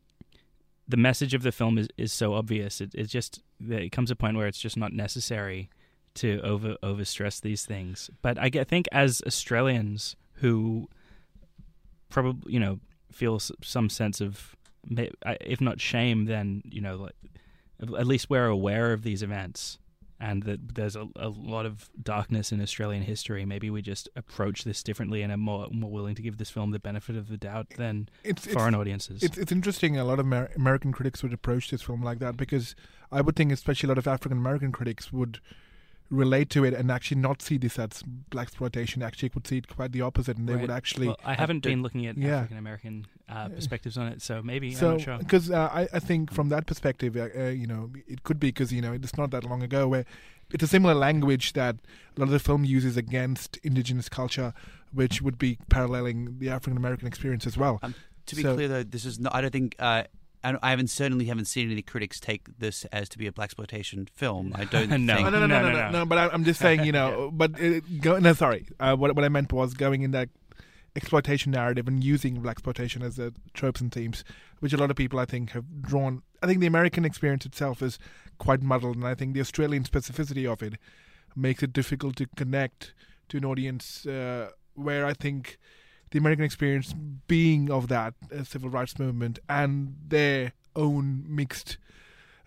the 0.86 0.96
message 0.96 1.34
of 1.34 1.42
the 1.42 1.50
film 1.50 1.78
is, 1.78 1.88
is 1.96 2.12
so 2.12 2.34
obvious, 2.34 2.80
it, 2.80 2.94
it's 2.94 3.10
just 3.10 3.42
it 3.60 3.90
comes 3.90 4.10
a 4.10 4.16
point 4.16 4.36
where 4.36 4.46
it's 4.46 4.60
just 4.60 4.76
not 4.76 4.92
necessary 4.92 5.68
to 6.14 6.40
over 6.42 6.76
over 6.82 7.04
stress 7.04 7.40
these 7.40 7.64
things. 7.64 8.10
But 8.22 8.38
I 8.38 8.48
get- 8.48 8.68
think 8.68 8.86
as 8.92 9.22
Australians 9.26 10.16
who 10.36 10.88
probably 12.08 12.52
you 12.52 12.60
know 12.60 12.78
feel 13.12 13.40
some 13.62 13.88
sense 13.88 14.20
of 14.20 14.56
if 15.40 15.60
not 15.60 15.80
shame, 15.80 16.26
then 16.26 16.62
you 16.64 16.80
know 16.80 16.96
like 16.96 17.14
at 17.80 18.06
least 18.06 18.30
we're 18.30 18.46
aware 18.46 18.92
of 18.92 19.02
these 19.02 19.22
events 19.22 19.78
and 20.18 20.44
that 20.44 20.74
there's 20.74 20.96
a, 20.96 21.06
a 21.16 21.28
lot 21.28 21.66
of 21.66 21.90
darkness 22.02 22.50
in 22.50 22.62
Australian 22.62 23.02
history. 23.02 23.44
Maybe 23.44 23.68
we 23.68 23.82
just 23.82 24.08
approach 24.16 24.64
this 24.64 24.82
differently 24.82 25.22
and 25.22 25.32
are 25.32 25.36
more 25.36 25.68
more 25.70 25.90
willing 25.90 26.14
to 26.14 26.22
give 26.22 26.38
this 26.38 26.50
film 26.50 26.70
the 26.70 26.78
benefit 26.78 27.16
of 27.16 27.28
the 27.28 27.36
doubt 27.36 27.70
than 27.76 28.08
It's, 28.24 28.46
it's 28.46 28.54
foreign 28.54 28.74
audiences. 28.74 29.22
It's 29.22 29.36
it's 29.36 29.52
interesting. 29.52 29.98
A 29.98 30.04
lot 30.04 30.18
of 30.18 30.26
Amer- 30.26 30.50
American 30.56 30.92
critics 30.92 31.22
would 31.22 31.32
approach 31.32 31.70
this 31.70 31.82
film 31.82 32.02
like 32.02 32.18
that 32.20 32.36
because 32.36 32.74
I 33.12 33.20
would 33.20 33.36
think, 33.36 33.52
especially 33.52 33.88
a 33.88 33.90
lot 33.90 33.98
of 33.98 34.06
African 34.06 34.38
American 34.38 34.72
critics 34.72 35.12
would 35.12 35.40
relate 36.10 36.48
to 36.50 36.64
it 36.64 36.72
and 36.72 36.90
actually 36.90 37.20
not 37.20 37.42
see 37.42 37.58
this 37.58 37.78
as 37.78 38.02
black 38.30 38.46
exploitation. 38.48 39.02
Actually, 39.02 39.30
would 39.34 39.46
see 39.46 39.58
it 39.58 39.68
quite 39.68 39.92
the 39.92 40.02
opposite, 40.02 40.36
and 40.36 40.48
they 40.48 40.52
Right. 40.54 40.62
would 40.62 40.70
actually. 40.70 41.08
well, 41.08 41.18
I 41.24 41.34
haven't 41.34 41.60
don't- 41.60 41.72
been 41.72 41.82
looking 41.82 42.06
at 42.06 42.16
Yeah. 42.16 42.36
African 42.38 42.58
American 42.58 43.06
uh, 43.28 43.48
perspectives 43.48 43.98
on 43.98 44.06
it, 44.08 44.22
so 44.22 44.40
maybe 44.42 44.68
I'm 44.68 44.74
so, 44.74 44.90
not 44.92 45.00
sure. 45.00 45.18
because 45.18 45.50
uh, 45.50 45.68
I, 45.72 45.88
I 45.92 45.98
think 45.98 46.32
from 46.32 46.48
that 46.50 46.66
perspective, 46.66 47.16
uh, 47.16 47.28
uh, 47.36 47.48
you 47.48 47.66
know, 47.66 47.90
it 48.06 48.22
could 48.22 48.38
be 48.38 48.48
because 48.48 48.72
you 48.72 48.80
know 48.80 48.92
it's 48.92 49.16
not 49.16 49.30
that 49.32 49.42
long 49.44 49.62
ago 49.64 49.88
where 49.88 50.04
it's 50.52 50.62
a 50.62 50.68
similar 50.68 50.94
language 50.94 51.54
that 51.54 51.74
a 52.16 52.20
lot 52.20 52.26
of 52.26 52.30
the 52.30 52.38
film 52.38 52.64
uses 52.64 52.96
against 52.96 53.56
indigenous 53.64 54.08
culture, 54.08 54.54
which 54.92 55.20
would 55.20 55.38
be 55.38 55.58
paralleling 55.68 56.38
the 56.38 56.48
African 56.50 56.76
American 56.76 57.08
experience 57.08 57.46
as 57.48 57.56
well. 57.56 57.80
To 58.26 58.36
be 58.36 58.42
So- 58.42 58.54
clear, 58.54 58.68
though, 58.68 58.82
this 58.84 59.04
is 59.04 59.18
not. 59.18 59.34
I 59.34 59.40
don't 59.40 59.50
think. 59.52 59.74
Uh, 60.54 60.58
I, 60.62 60.70
haven't 60.70 60.88
certainly 60.88 61.26
haven't 61.26 61.46
seen 61.46 61.70
any 61.70 61.82
critics 61.82 62.20
take 62.20 62.58
this 62.58 62.84
as 62.86 63.08
to 63.10 63.18
be 63.18 63.26
a 63.26 63.32
black 63.32 63.46
exploitation 63.46 64.06
film. 64.14 64.52
I 64.54 64.64
don't 64.64 64.90
No. 65.06 65.14
think. 65.16 65.26
Oh, 65.26 65.30
no, 65.30 65.40
no, 65.40 65.46
no, 65.46 65.60
No, 65.60 65.62
no, 65.62 65.68
no, 65.68 65.72
no, 65.72 65.84
no. 65.86 65.90
no, 66.00 66.06
But 66.06 66.18
I, 66.18 66.28
I'm 66.28 66.44
just 66.44 66.60
saying, 66.60 66.84
you 66.84 66.92
know, 66.98 67.30
but 67.32 67.58
it, 67.60 68.00
go, 68.00 68.18
no, 68.18 68.32
sorry. 68.32 68.66
Uh, 68.80 68.96
what 68.96 69.14
what 69.14 69.24
I 69.24 69.28
meant 69.28 69.52
was 69.52 69.74
going 69.74 70.02
in 70.02 70.10
that 70.12 70.28
exploitation 70.94 71.52
narrative 71.52 71.86
and 71.88 72.02
using 72.02 72.40
black 72.40 72.52
exploitation 72.54 73.02
as 73.02 73.16
the 73.16 73.34
tropes 73.54 73.80
and 73.80 73.92
themes, 73.92 74.24
which 74.60 74.72
a 74.72 74.76
lot 74.78 74.90
of 74.90 74.96
people 74.96 75.18
I 75.18 75.24
think 75.26 75.50
have 75.50 75.82
drawn. 75.82 76.22
I 76.42 76.46
think 76.46 76.60
the 76.60 76.66
American 76.66 77.04
experience 77.04 77.44
itself 77.46 77.82
is 77.82 77.98
quite 78.38 78.62
muddled, 78.62 78.96
and 78.96 79.06
I 79.06 79.14
think 79.14 79.34
the 79.34 79.40
Australian 79.40 79.84
specificity 79.84 80.50
of 80.50 80.62
it 80.62 80.74
makes 81.34 81.62
it 81.62 81.72
difficult 81.72 82.16
to 82.16 82.26
connect 82.36 82.94
to 83.28 83.36
an 83.36 83.44
audience 83.44 84.06
uh, 84.06 84.50
where 84.74 85.04
I 85.04 85.12
think 85.12 85.58
the 86.10 86.18
American 86.18 86.44
experience 86.44 86.94
being 87.26 87.70
of 87.70 87.88
that 87.88 88.14
uh, 88.32 88.44
civil 88.44 88.70
rights 88.70 88.98
movement 88.98 89.38
and 89.48 89.96
their 90.08 90.52
own 90.74 91.24
mixed 91.26 91.78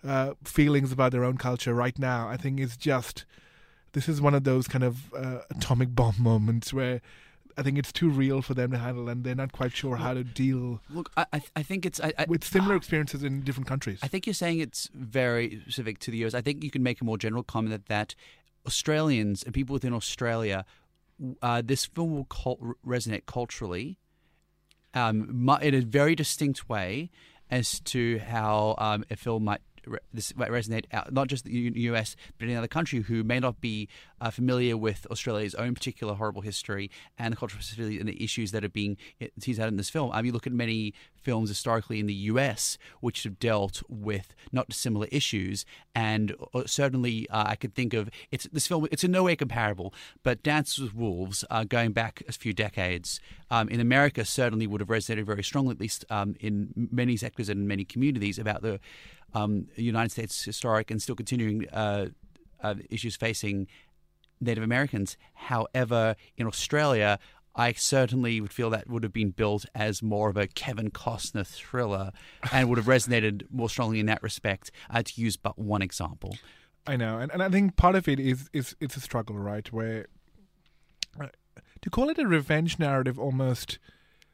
uh, 0.04 0.34
feelings 0.44 0.92
about 0.92 1.12
their 1.12 1.24
own 1.24 1.36
culture 1.36 1.74
right 1.74 1.98
now, 1.98 2.28
I 2.28 2.36
think 2.36 2.60
is 2.60 2.76
just 2.76 3.24
this 3.92 4.08
is 4.08 4.20
one 4.20 4.34
of 4.34 4.44
those 4.44 4.68
kind 4.68 4.84
of 4.84 5.12
uh, 5.14 5.40
atomic 5.50 5.94
bomb 5.94 6.14
moments 6.18 6.72
where 6.72 7.00
I 7.56 7.62
think 7.62 7.78
it's 7.78 7.92
too 7.92 8.08
real 8.08 8.42
for 8.42 8.54
them 8.54 8.70
to 8.70 8.78
handle, 8.78 9.08
and 9.08 9.24
they're 9.24 9.34
not 9.34 9.52
quite 9.52 9.72
sure 9.72 9.96
how 9.96 10.14
to 10.14 10.24
deal 10.24 10.80
Look, 10.88 11.10
I, 11.16 11.26
I, 11.32 11.42
I 11.56 11.62
think 11.62 11.84
it's. 11.84 12.00
I, 12.00 12.12
I, 12.18 12.24
with 12.26 12.44
similar 12.44 12.74
experiences 12.76 13.22
in 13.22 13.42
different 13.42 13.66
countries. 13.66 13.98
I 14.02 14.08
think 14.08 14.26
you're 14.26 14.34
saying 14.34 14.60
it's 14.60 14.88
very 14.94 15.60
specific 15.62 15.98
to 16.00 16.10
the 16.10 16.24
US. 16.24 16.34
I 16.34 16.40
think 16.40 16.64
you 16.64 16.70
can 16.70 16.82
make 16.82 17.00
a 17.00 17.04
more 17.04 17.18
general 17.18 17.42
comment 17.42 17.72
that, 17.72 17.86
that 17.86 18.14
Australians 18.66 19.42
and 19.42 19.52
people 19.52 19.74
within 19.74 19.92
Australia, 19.92 20.64
uh, 21.42 21.62
this 21.64 21.86
film 21.86 22.14
will 22.14 22.24
cult- 22.24 22.60
resonate 22.86 23.26
culturally 23.26 23.98
um, 24.94 25.48
in 25.62 25.74
a 25.74 25.80
very 25.80 26.14
distinct 26.14 26.68
way 26.68 27.10
as 27.50 27.80
to 27.80 28.18
how 28.18 28.74
um, 28.78 29.04
a 29.10 29.16
film 29.16 29.44
might. 29.44 29.60
This 30.12 30.34
might 30.36 30.50
resonate 30.50 30.84
out, 30.92 31.12
not 31.12 31.28
just 31.28 31.44
the 31.44 31.72
US, 31.74 32.16
but 32.38 32.48
in 32.48 32.56
other 32.56 32.68
country 32.68 33.00
who 33.00 33.22
may 33.24 33.40
not 33.40 33.60
be 33.60 33.88
uh, 34.20 34.30
familiar 34.30 34.76
with 34.76 35.06
Australia's 35.10 35.54
own 35.54 35.74
particular 35.74 36.14
horrible 36.14 36.42
history 36.42 36.90
and 37.18 37.32
the 37.32 37.36
cultural 37.36 37.62
and 37.78 38.08
the 38.08 38.22
issues 38.22 38.52
that 38.52 38.64
are 38.64 38.68
being 38.68 38.96
teased 39.40 39.60
out 39.60 39.68
in 39.68 39.76
this 39.76 39.90
film. 39.90 40.10
Um, 40.12 40.24
you 40.24 40.32
look 40.32 40.46
at 40.46 40.52
many 40.52 40.94
films 41.14 41.48
historically 41.48 42.00
in 42.00 42.06
the 42.06 42.14
US 42.14 42.78
which 43.00 43.24
have 43.24 43.38
dealt 43.38 43.82
with 43.88 44.34
not 44.52 44.68
dissimilar 44.68 45.06
issues, 45.10 45.64
and 45.94 46.34
uh, 46.54 46.62
certainly 46.66 47.28
uh, 47.30 47.44
I 47.46 47.56
could 47.56 47.74
think 47.74 47.94
of 47.94 48.10
it's 48.30 48.46
this 48.52 48.66
film. 48.66 48.86
It's 48.90 49.04
in 49.04 49.10
no 49.10 49.24
way 49.24 49.36
comparable, 49.36 49.94
but 50.22 50.42
Dances 50.42 50.80
with 50.80 50.94
Wolves, 50.94 51.44
uh, 51.50 51.64
going 51.64 51.92
back 51.92 52.22
a 52.28 52.32
few 52.32 52.52
decades 52.52 53.20
um, 53.50 53.68
in 53.68 53.80
America, 53.80 54.24
certainly 54.24 54.66
would 54.66 54.80
have 54.80 54.88
resonated 54.88 55.24
very 55.24 55.42
strongly, 55.42 55.72
at 55.72 55.80
least 55.80 56.04
um, 56.10 56.36
in 56.40 56.88
many 56.90 57.16
sectors 57.16 57.48
and 57.48 57.60
in 57.60 57.66
many 57.66 57.84
communities, 57.84 58.38
about 58.38 58.62
the 58.62 58.80
um, 59.34 59.66
United 59.76 60.10
States 60.10 60.44
historic 60.44 60.90
and 60.90 61.00
still 61.00 61.14
continuing 61.14 61.68
uh, 61.70 62.06
uh, 62.62 62.74
issues 62.90 63.16
facing 63.16 63.66
Native 64.40 64.64
Americans. 64.64 65.16
However, 65.34 66.16
in 66.36 66.46
Australia, 66.46 67.18
I 67.54 67.72
certainly 67.72 68.40
would 68.40 68.52
feel 68.52 68.70
that 68.70 68.88
would 68.88 69.02
have 69.02 69.12
been 69.12 69.30
built 69.30 69.66
as 69.74 70.02
more 70.02 70.30
of 70.30 70.36
a 70.36 70.46
Kevin 70.46 70.90
Costner 70.90 71.46
thriller 71.46 72.12
and 72.52 72.68
would 72.68 72.78
have 72.78 72.86
resonated 72.86 73.42
more 73.50 73.68
strongly 73.68 74.00
in 74.00 74.06
that 74.06 74.22
respect, 74.22 74.70
uh, 74.88 75.02
to 75.02 75.20
use 75.20 75.36
but 75.36 75.58
one 75.58 75.82
example. 75.82 76.36
I 76.86 76.96
know, 76.96 77.18
and, 77.18 77.30
and 77.32 77.42
I 77.42 77.48
think 77.48 77.76
part 77.76 77.94
of 77.94 78.08
it 78.08 78.18
is 78.18 78.48
is 78.52 78.74
it's 78.80 78.96
a 78.96 79.00
struggle, 79.00 79.36
right? 79.36 79.70
Where 79.72 80.06
uh, 81.20 81.26
to 81.82 81.90
call 81.90 82.08
it 82.08 82.18
a 82.18 82.26
revenge 82.26 82.78
narrative 82.78 83.18
almost 83.18 83.78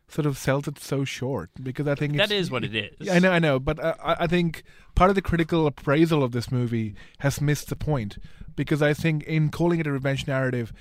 sort 0.09 0.27
of 0.27 0.39
sells 0.39 0.69
it 0.69 0.79
so 0.79 1.05
short 1.05 1.51
because 1.63 1.89
I 1.89 1.95
think 1.95 2.17
that 2.17 2.31
it's, 2.31 2.47
is 2.47 2.51
what 2.51 2.65
it 2.65 2.75
is. 2.75 3.09
I 3.09 3.19
know, 3.19 3.33
I 3.33 3.39
know, 3.39 3.59
but 3.59 3.79
uh, 3.81 3.95
I, 4.03 4.17
I 4.21 4.27
think 4.27 4.63
part 4.95 5.11
of 5.11 5.17
the 5.17 5.23
critical 5.23 5.67
appraisal 5.67 6.23
of 6.23 6.33
this 6.33 6.51
movie 6.53 6.95
has 7.19 7.41
missed 7.41 7.69
the 7.69 7.77
point 7.77 8.19
because 8.55 8.83
I 8.83 8.95
think 8.95 9.25
in 9.25 9.51
calling 9.51 9.81
it 9.81 9.87
a 9.87 9.93
revenge 9.93 10.27
narrative, 10.27 10.73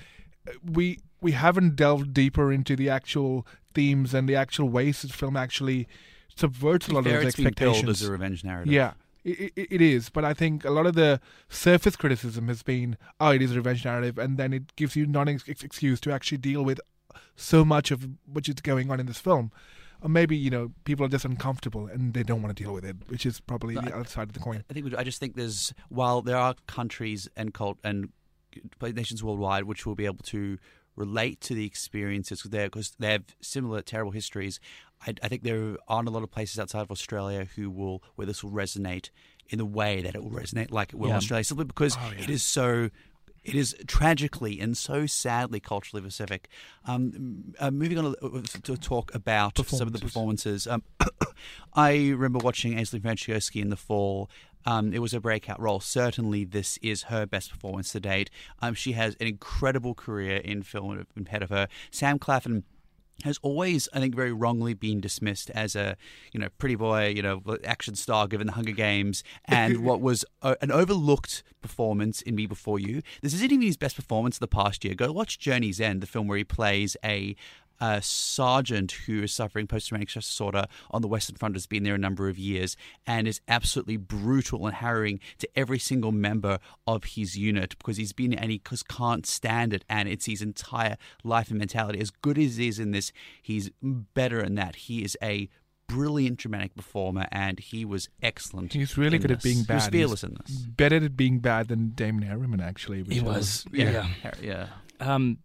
uh, 0.48 0.52
we 0.64 1.00
we 1.20 1.32
haven't 1.32 1.76
delved 1.76 2.14
deeper 2.14 2.52
into 2.52 2.76
the 2.76 2.88
actual 2.88 3.46
themes 3.74 4.14
and 4.14 4.28
the 4.28 4.36
actual 4.36 4.68
ways 4.68 5.02
this 5.02 5.10
film 5.10 5.36
actually 5.36 5.88
subverts 6.34 6.88
a 6.88 6.94
lot 6.94 7.04
Fair, 7.04 7.16
of 7.16 7.22
those 7.22 7.28
it's 7.28 7.36
been 7.36 7.44
billed 7.44 7.76
expectations. 7.76 8.02
as 8.02 8.08
a 8.08 8.12
revenge 8.12 8.44
narrative. 8.44 8.72
Yeah, 8.72 8.92
it, 9.24 9.52
it, 9.56 9.68
it 9.72 9.80
is. 9.80 10.08
But 10.08 10.24
I 10.24 10.34
think 10.34 10.64
a 10.64 10.70
lot 10.70 10.86
of 10.86 10.94
the 10.94 11.20
surface 11.48 11.96
criticism 11.96 12.48
has 12.48 12.62
been, 12.62 12.96
oh, 13.18 13.30
it 13.30 13.42
is 13.42 13.52
a 13.52 13.56
revenge 13.56 13.84
narrative, 13.84 14.18
and 14.18 14.36
then 14.38 14.52
it 14.52 14.76
gives 14.76 14.94
you 14.94 15.06
non 15.06 15.28
ex- 15.28 15.48
excuse 15.48 16.00
to 16.00 16.12
actually 16.12 16.38
deal 16.38 16.64
with 16.64 16.80
so 17.36 17.64
much 17.64 17.90
of 17.90 18.08
what 18.26 18.48
is 18.48 18.54
going 18.56 18.90
on 18.90 19.00
in 19.00 19.06
this 19.06 19.18
film. 19.18 19.50
Or 20.02 20.10
maybe 20.10 20.36
you 20.36 20.50
know 20.50 20.72
people 20.84 21.06
are 21.06 21.08
just 21.08 21.24
uncomfortable 21.24 21.86
and 21.86 22.12
they 22.12 22.22
don't 22.22 22.42
want 22.42 22.54
to 22.56 22.62
deal 22.62 22.72
with 22.74 22.84
it, 22.84 22.96
which 23.08 23.24
is 23.24 23.40
probably 23.40 23.74
No, 23.76 23.80
the 23.80 23.94
other 23.96 24.08
side 24.08 24.28
of 24.28 24.34
the 24.34 24.40
coin. 24.40 24.62
I 24.70 24.74
think 24.74 24.94
I 24.94 25.02
just 25.04 25.18
think 25.18 25.36
there's 25.36 25.72
while 25.88 26.20
there 26.20 26.36
are 26.36 26.54
countries 26.66 27.28
and 27.36 27.54
cult 27.54 27.78
and 27.82 28.10
nations 28.82 29.22
worldwide 29.24 29.64
which 29.64 29.86
will 29.86 29.94
be 29.94 30.04
able 30.06 30.22
to 30.24 30.58
relate 30.96 31.40
to 31.42 31.54
the 31.54 31.66
experiences 31.66 32.42
there 32.42 32.66
because 32.66 32.92
they 32.98 33.12
have 33.12 33.24
similar 33.40 33.82
terrible 33.82 34.12
histories. 34.12 34.60
I, 35.06 35.14
I 35.22 35.28
think 35.28 35.42
there 35.42 35.76
aren't 35.88 36.08
a 36.08 36.10
lot 36.10 36.22
of 36.22 36.30
places 36.30 36.58
outside 36.58 36.80
of 36.82 36.90
Australia 36.90 37.46
who 37.56 37.70
will 37.70 38.02
where 38.16 38.26
this 38.26 38.42
will 38.42 38.50
resonate 38.52 39.10
in 39.48 39.58
the 39.58 39.66
way 39.66 40.02
that 40.02 40.14
it 40.14 40.22
will 40.22 40.30
resonate 40.30 40.70
like 40.70 40.92
it 40.92 40.96
will 40.96 41.10
in 41.10 41.16
Australia, 41.16 41.44
simply 41.44 41.64
because 41.66 41.96
Oh, 41.98 42.12
yeah. 42.16 42.24
it 42.24 42.30
is 42.30 42.42
so. 42.42 42.90
It 43.46 43.54
is 43.54 43.76
tragically 43.86 44.58
and 44.60 44.76
so 44.76 45.06
sadly 45.06 45.60
culturally 45.60 46.02
specific. 46.02 46.48
Um, 46.84 47.54
uh, 47.60 47.70
moving 47.70 47.98
on 47.98 48.14
to, 48.20 48.62
to 48.62 48.76
talk 48.76 49.14
about 49.14 49.56
some 49.66 49.86
of 49.86 49.92
the 49.92 50.00
performances. 50.00 50.66
Um, 50.66 50.82
I 51.74 52.08
remember 52.10 52.38
watching 52.38 52.76
Aisling 52.76 53.02
Franciosi 53.02 53.62
in 53.62 53.70
the 53.70 53.76
fall. 53.76 54.28
Um, 54.64 54.92
it 54.92 54.98
was 54.98 55.14
a 55.14 55.20
breakout 55.20 55.60
role. 55.60 55.78
Certainly, 55.78 56.46
this 56.46 56.76
is 56.82 57.04
her 57.04 57.24
best 57.24 57.52
performance 57.52 57.92
to 57.92 58.00
date. 58.00 58.30
Um, 58.60 58.74
she 58.74 58.92
has 58.92 59.14
an 59.20 59.28
incredible 59.28 59.94
career 59.94 60.38
in 60.38 60.64
film 60.64 61.06
ahead 61.16 61.44
of 61.44 61.50
her. 61.50 61.68
Sam 61.92 62.18
Claflin 62.18 62.64
has 63.24 63.38
always, 63.42 63.88
I 63.92 64.00
think, 64.00 64.14
very 64.14 64.32
wrongly 64.32 64.74
been 64.74 65.00
dismissed 65.00 65.50
as 65.50 65.74
a, 65.74 65.96
you 66.32 66.40
know, 66.40 66.48
pretty 66.58 66.74
boy, 66.74 67.08
you 67.08 67.22
know, 67.22 67.42
action 67.64 67.94
star 67.94 68.26
given 68.26 68.46
the 68.46 68.52
Hunger 68.52 68.72
Games, 68.72 69.24
and 69.46 69.78
what 69.84 70.00
was 70.00 70.24
a, 70.42 70.56
an 70.60 70.70
overlooked 70.70 71.42
performance 71.62 72.20
in 72.22 72.34
Me 72.34 72.46
Before 72.46 72.78
You. 72.78 73.02
This 73.22 73.34
isn't 73.34 73.52
even 73.52 73.62
his 73.62 73.76
best 73.76 73.96
performance 73.96 74.36
of 74.36 74.40
the 74.40 74.48
past 74.48 74.84
year. 74.84 74.94
Go 74.94 75.10
watch 75.12 75.38
Journey's 75.38 75.80
End, 75.80 76.02
the 76.02 76.06
film 76.06 76.28
where 76.28 76.38
he 76.38 76.44
plays 76.44 76.96
a 77.04 77.34
a 77.80 78.00
sergeant 78.02 78.92
who 78.92 79.22
is 79.22 79.32
suffering 79.32 79.66
post-traumatic 79.66 80.10
stress 80.10 80.26
disorder 80.26 80.66
on 80.90 81.02
the 81.02 81.08
Western 81.08 81.36
Front 81.36 81.54
has 81.54 81.66
been 81.66 81.82
there 81.82 81.94
a 81.94 81.98
number 81.98 82.28
of 82.28 82.38
years 82.38 82.76
and 83.06 83.28
is 83.28 83.40
absolutely 83.48 83.96
brutal 83.96 84.66
and 84.66 84.76
harrowing 84.76 85.20
to 85.38 85.48
every 85.56 85.78
single 85.78 86.12
member 86.12 86.58
of 86.86 87.04
his 87.04 87.36
unit 87.36 87.76
because 87.78 87.96
he's 87.96 88.12
been 88.12 88.32
and 88.32 88.50
he 88.50 88.60
just 88.68 88.88
can't 88.88 89.26
stand 89.26 89.72
it 89.72 89.84
and 89.88 90.08
it's 90.08 90.26
his 90.26 90.42
entire 90.42 90.96
life 91.24 91.50
and 91.50 91.58
mentality. 91.58 92.00
As 92.00 92.10
good 92.10 92.38
as 92.38 92.56
he 92.56 92.68
is 92.68 92.78
in 92.78 92.92
this, 92.92 93.12
he's 93.42 93.70
better 93.82 94.40
in 94.40 94.54
that. 94.56 94.76
He 94.76 95.04
is 95.04 95.16
a 95.22 95.48
brilliant 95.88 96.38
dramatic 96.38 96.74
performer 96.74 97.26
and 97.30 97.60
he 97.60 97.84
was 97.84 98.08
excellent. 98.20 98.72
He's 98.72 98.98
really 98.98 99.16
in 99.16 99.22
good 99.22 99.30
at 99.30 99.40
this. 99.40 99.44
being 99.44 99.64
He 99.64 99.72
was 99.72 99.84
bad. 99.84 99.92
fearless 99.92 100.20
He's 100.22 100.30
in 100.30 100.36
this. 100.44 100.56
Better 100.56 100.96
at 100.96 101.16
being 101.16 101.38
bad 101.38 101.68
than 101.68 101.90
Damon 101.90 102.28
Herriman, 102.28 102.60
actually. 102.60 103.04
He 103.04 103.20
I 103.20 103.22
was, 103.22 103.64
yeah. 103.72 104.08
yeah. 104.24 104.32
Yeah. 104.42 104.66
Um, 104.98 105.38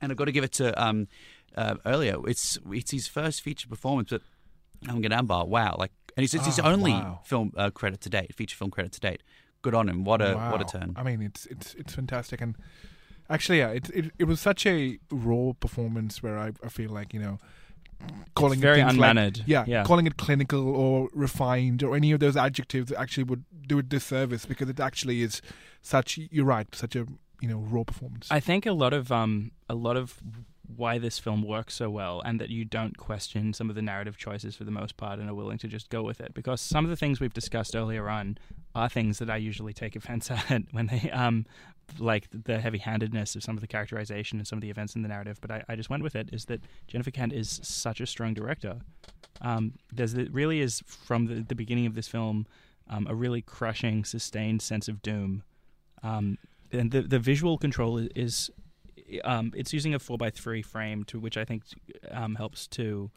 and 0.00 0.12
I've 0.12 0.16
got 0.16 0.26
to 0.26 0.32
give 0.32 0.44
it 0.44 0.52
to 0.52 0.82
um, 0.82 1.08
uh, 1.56 1.76
earlier. 1.86 2.16
It's 2.28 2.58
it's 2.70 2.90
his 2.90 3.06
first 3.08 3.40
feature 3.42 3.68
performance, 3.68 4.10
but 4.10 4.22
Amgan 4.86 5.12
Ambar, 5.12 5.46
wow! 5.46 5.76
Like, 5.78 5.92
and 6.16 6.24
it's, 6.24 6.34
it's 6.34 6.46
his 6.46 6.58
Ah, 6.60 6.70
only 6.70 6.92
wow. 6.92 7.20
film 7.24 7.52
uh, 7.56 7.70
credit 7.70 8.00
to 8.02 8.08
date, 8.10 8.34
feature 8.34 8.56
film 8.56 8.70
credit 8.70 8.92
to 8.92 9.00
date. 9.00 9.22
Good 9.62 9.74
on 9.74 9.88
him. 9.88 10.04
What 10.04 10.22
a 10.22 10.34
what 10.36 10.60
a 10.60 10.64
turn. 10.64 10.94
I 10.96 11.02
mean, 11.02 11.20
it's 11.22 11.46
it's 11.46 11.74
it's 11.74 11.94
fantastic, 11.94 12.40
and 12.40 12.54
actually, 13.28 13.58
yeah, 13.58 13.70
it 13.70 13.90
it, 13.90 14.12
it 14.18 14.24
was 14.24 14.40
such 14.40 14.66
a 14.66 14.98
raw 15.10 15.52
performance 15.58 16.22
where 16.22 16.38
I, 16.38 16.52
I 16.64 16.68
feel 16.68 16.90
like 16.90 17.12
you 17.12 17.18
know, 17.20 17.38
calling 18.34 18.60
very 18.60 18.80
it 18.80 18.86
things 18.86 18.98
like- 18.98 19.38
yeah, 19.46 19.64
yeah. 19.66 19.82
calling 19.84 20.06
it 20.06 20.16
clinical 20.16 20.68
or 20.68 21.08
refined 21.12 21.82
or 21.82 21.96
any 21.96 22.12
of 22.12 22.20
those 22.20 22.36
adjectives 22.36 22.92
actually 22.92 23.24
would 23.24 23.44
do 23.66 23.78
it 23.80 23.88
disservice 23.88 24.46
because 24.46 24.68
it 24.68 24.78
actually 24.80 25.22
is 25.22 25.42
such. 25.82 26.18
You're 26.30 26.44
right, 26.44 26.72
such 26.74 26.94
a 26.94 27.06
you 27.40 27.48
know 27.48 27.58
raw 27.58 27.82
performance. 27.84 28.28
I 28.30 28.40
think 28.40 28.64
a 28.66 28.72
lot 28.72 28.92
of 28.92 29.10
um 29.10 29.50
a 29.68 29.74
lot 29.74 29.96
of 29.96 30.20
why 30.76 30.98
this 30.98 31.18
film 31.18 31.42
works 31.42 31.74
so 31.74 31.88
well 31.88 32.20
and 32.24 32.40
that 32.40 32.50
you 32.50 32.64
don't 32.64 32.96
question 32.98 33.52
some 33.54 33.70
of 33.70 33.76
the 33.76 33.82
narrative 33.82 34.18
choices 34.18 34.54
for 34.54 34.64
the 34.64 34.70
most 34.70 34.96
part 34.96 35.18
and 35.18 35.28
are 35.28 35.34
willing 35.34 35.58
to 35.58 35.68
just 35.68 35.88
go 35.88 36.02
with 36.02 36.20
it. 36.20 36.34
Because 36.34 36.60
some 36.60 36.84
of 36.84 36.90
the 36.90 36.96
things 36.96 37.20
we've 37.20 37.32
discussed 37.32 37.74
earlier 37.74 38.08
on 38.08 38.38
are 38.74 38.88
things 38.88 39.18
that 39.18 39.30
I 39.30 39.36
usually 39.36 39.72
take 39.72 39.96
offense 39.96 40.30
at 40.50 40.62
when 40.72 40.86
they 40.86 41.10
um 41.10 41.46
like 41.98 42.28
the 42.30 42.60
heavy-handedness 42.60 43.34
of 43.34 43.42
some 43.42 43.56
of 43.56 43.62
the 43.62 43.66
characterization 43.66 44.38
and 44.38 44.46
some 44.46 44.58
of 44.58 44.60
the 44.60 44.68
events 44.68 44.94
in 44.94 45.00
the 45.00 45.08
narrative 45.08 45.38
but 45.40 45.50
I, 45.50 45.64
I 45.70 45.74
just 45.74 45.88
went 45.88 46.02
with 46.02 46.14
it 46.14 46.28
is 46.34 46.44
that 46.44 46.60
Jennifer 46.86 47.10
Kent 47.10 47.32
is 47.32 47.60
such 47.62 48.02
a 48.02 48.06
strong 48.06 48.34
director. 48.34 48.76
Um, 49.40 49.72
there's 49.90 50.12
it 50.12 50.32
really 50.32 50.60
is 50.60 50.82
from 50.86 51.26
the, 51.26 51.36
the 51.36 51.54
beginning 51.54 51.86
of 51.86 51.94
this 51.94 52.08
film 52.08 52.46
um, 52.90 53.06
a 53.08 53.14
really 53.14 53.40
crushing 53.40 54.04
sustained 54.04 54.62
sense 54.62 54.88
of 54.88 55.00
doom. 55.02 55.44
Um, 56.02 56.38
and 56.70 56.90
the 56.90 57.02
the 57.02 57.18
visual 57.18 57.56
control 57.56 57.96
is, 57.96 58.08
is 58.14 58.50
um, 59.24 59.52
it's 59.56 59.72
using 59.72 59.94
a 59.94 59.98
four 59.98 60.18
by 60.18 60.30
three 60.30 60.62
frame 60.62 61.04
to 61.04 61.18
which 61.18 61.36
I 61.36 61.44
think 61.44 61.62
um, 62.10 62.34
helps 62.36 62.66
to 62.68 63.10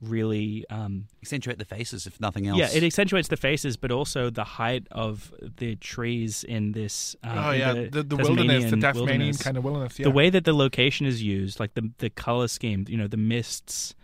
really 0.00 0.64
um, 0.70 1.06
Accentuate 1.22 1.58
the 1.58 1.64
faces, 1.64 2.06
if 2.06 2.20
nothing 2.20 2.46
else. 2.46 2.58
yeah 2.58 2.68
it 2.72 2.84
accentuates 2.84 3.28
the 3.28 3.36
faces 3.36 3.76
but 3.76 3.90
also 3.90 4.30
the 4.30 4.44
height 4.44 4.86
of 4.92 5.34
the 5.56 5.74
trees 5.76 6.44
in 6.44 6.70
this 6.72 7.16
um, 7.24 7.38
oh 7.38 7.50
yeah, 7.50 7.72
the, 7.72 7.88
the, 7.90 8.02
the 8.04 8.16
wilderness, 8.16 8.70
the 8.70 8.76
Tasmanian 8.76 8.80
Tasmanian 8.80 9.06
wilderness. 9.18 9.42
kind 9.42 9.56
of 9.56 9.64
wilderness. 9.64 9.98
Yeah. 9.98 10.04
the 10.04 10.10
way 10.12 10.30
that 10.30 10.44
the 10.44 10.52
location 10.54 11.04
is 11.06 11.22
used 11.22 11.58
like 11.58 11.74
the 11.74 11.90
the 11.98 12.10
color 12.10 12.46
scheme 12.48 12.84
you 12.88 12.96
know 12.96 13.08
the 13.08 13.16
mists 13.16 13.94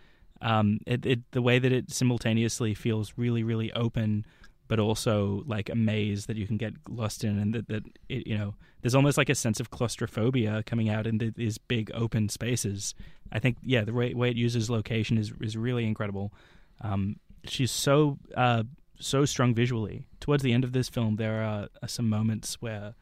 um 0.41 0.79
it, 0.85 1.05
it 1.05 1.19
the 1.31 1.41
way 1.41 1.59
that 1.59 1.71
it 1.71 1.89
simultaneously 1.91 2.73
feels 2.73 3.13
really 3.15 3.43
really 3.43 3.71
open 3.71 4.25
but 4.67 4.79
also 4.79 5.43
like 5.45 5.69
a 5.69 5.75
maze 5.75 6.25
that 6.25 6.35
you 6.37 6.47
can 6.47 6.57
get 6.57 6.73
lost 6.89 7.23
in 7.23 7.37
and 7.39 7.53
that, 7.53 7.67
that 7.67 7.83
it, 8.09 8.25
you 8.27 8.37
know 8.37 8.55
there's 8.81 8.95
almost 8.95 9.17
like 9.17 9.29
a 9.29 9.35
sense 9.35 9.59
of 9.59 9.69
claustrophobia 9.71 10.63
coming 10.65 10.89
out 10.89 11.05
in 11.07 11.17
the, 11.17 11.29
these 11.35 11.57
big 11.57 11.91
open 11.93 12.29
spaces 12.29 12.95
i 13.31 13.39
think 13.39 13.57
yeah 13.63 13.83
the 13.83 13.93
way, 13.93 14.13
way 14.13 14.29
it 14.29 14.35
uses 14.35 14.69
location 14.69 15.17
is 15.17 15.31
is 15.41 15.55
really 15.57 15.85
incredible 15.85 16.33
um 16.81 17.15
she's 17.45 17.71
so 17.71 18.17
uh 18.35 18.63
so 18.99 19.25
strong 19.25 19.53
visually 19.53 20.07
towards 20.19 20.41
the 20.41 20.53
end 20.53 20.63
of 20.63 20.71
this 20.71 20.89
film 20.89 21.17
there 21.17 21.41
are, 21.43 21.67
some 21.87 22.09
moments 22.09 22.61
where 22.61 22.95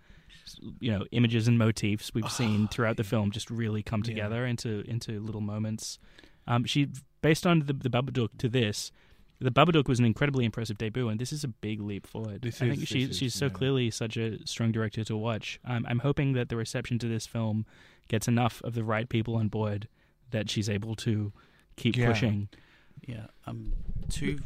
you 0.79 0.91
know 0.91 1.05
images 1.11 1.47
and 1.47 1.57
motifs 1.57 2.13
we've 2.13 2.31
seen 2.31 2.67
throughout 2.67 2.97
the 2.97 3.03
film 3.03 3.31
just 3.31 3.49
really 3.49 3.81
come 3.81 4.01
Yeah. 4.03 4.13
together 4.13 4.45
into 4.45 4.83
into 4.87 5.19
little 5.21 5.41
moments. 5.41 5.99
Um, 6.47 6.65
she 6.65 6.89
based 7.21 7.47
on 7.47 7.59
the, 7.67 7.73
the 7.73 7.89
Babadook 7.89 8.29
to 8.39 8.49
this, 8.49 8.91
the 9.39 9.51
Babadook 9.51 9.87
was 9.87 9.99
an 9.99 10.05
incredibly 10.05 10.45
impressive 10.45 10.77
debut, 10.77 11.09
and 11.09 11.19
this 11.19 11.33
is 11.33 11.43
a 11.43 11.47
big 11.47 11.81
leap 11.81 12.07
forward. 12.07 12.41
This 12.41 12.61
I 12.61 12.65
is- 12.65 12.69
think 12.71 12.79
this 12.81 12.89
she 12.89 13.03
is, 13.03 13.17
she's 13.17 13.33
so 13.33 13.45
yeah. 13.45 13.51
clearly 13.51 13.91
such 13.91 14.15
a 14.17 14.45
strong 14.47 14.71
director 14.71 15.03
to 15.03 15.17
watch. 15.17 15.59
Um, 15.65 15.85
I'm 15.89 15.99
hoping 15.99 16.33
that 16.33 16.49
the 16.49 16.55
reception 16.55 16.97
to 16.99 17.07
this 17.07 17.25
film 17.27 17.65
gets 18.07 18.27
enough 18.27 18.61
of 18.63 18.73
the 18.73 18.83
right 18.83 19.07
people 19.09 19.35
on 19.35 19.47
board 19.49 19.87
that 20.31 20.49
she's 20.49 20.69
able 20.69 20.95
to 20.95 21.31
keep 21.75 21.95
Yeah. 21.97 22.07
pushing. 22.07 22.49
Yeah. 23.07 23.27
Um, 23.45 23.73
two. 24.09 24.39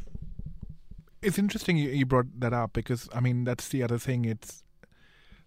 it's 1.22 1.38
interesting 1.40 1.78
you, 1.78 1.90
you 1.90 2.06
brought 2.06 2.28
that 2.40 2.54
up 2.54 2.74
because 2.74 3.10
I 3.14 3.20
mean 3.20 3.44
that's 3.44 3.68
the 3.70 3.84
other 3.84 3.98
thing. 3.98 4.26
It's 4.26 4.64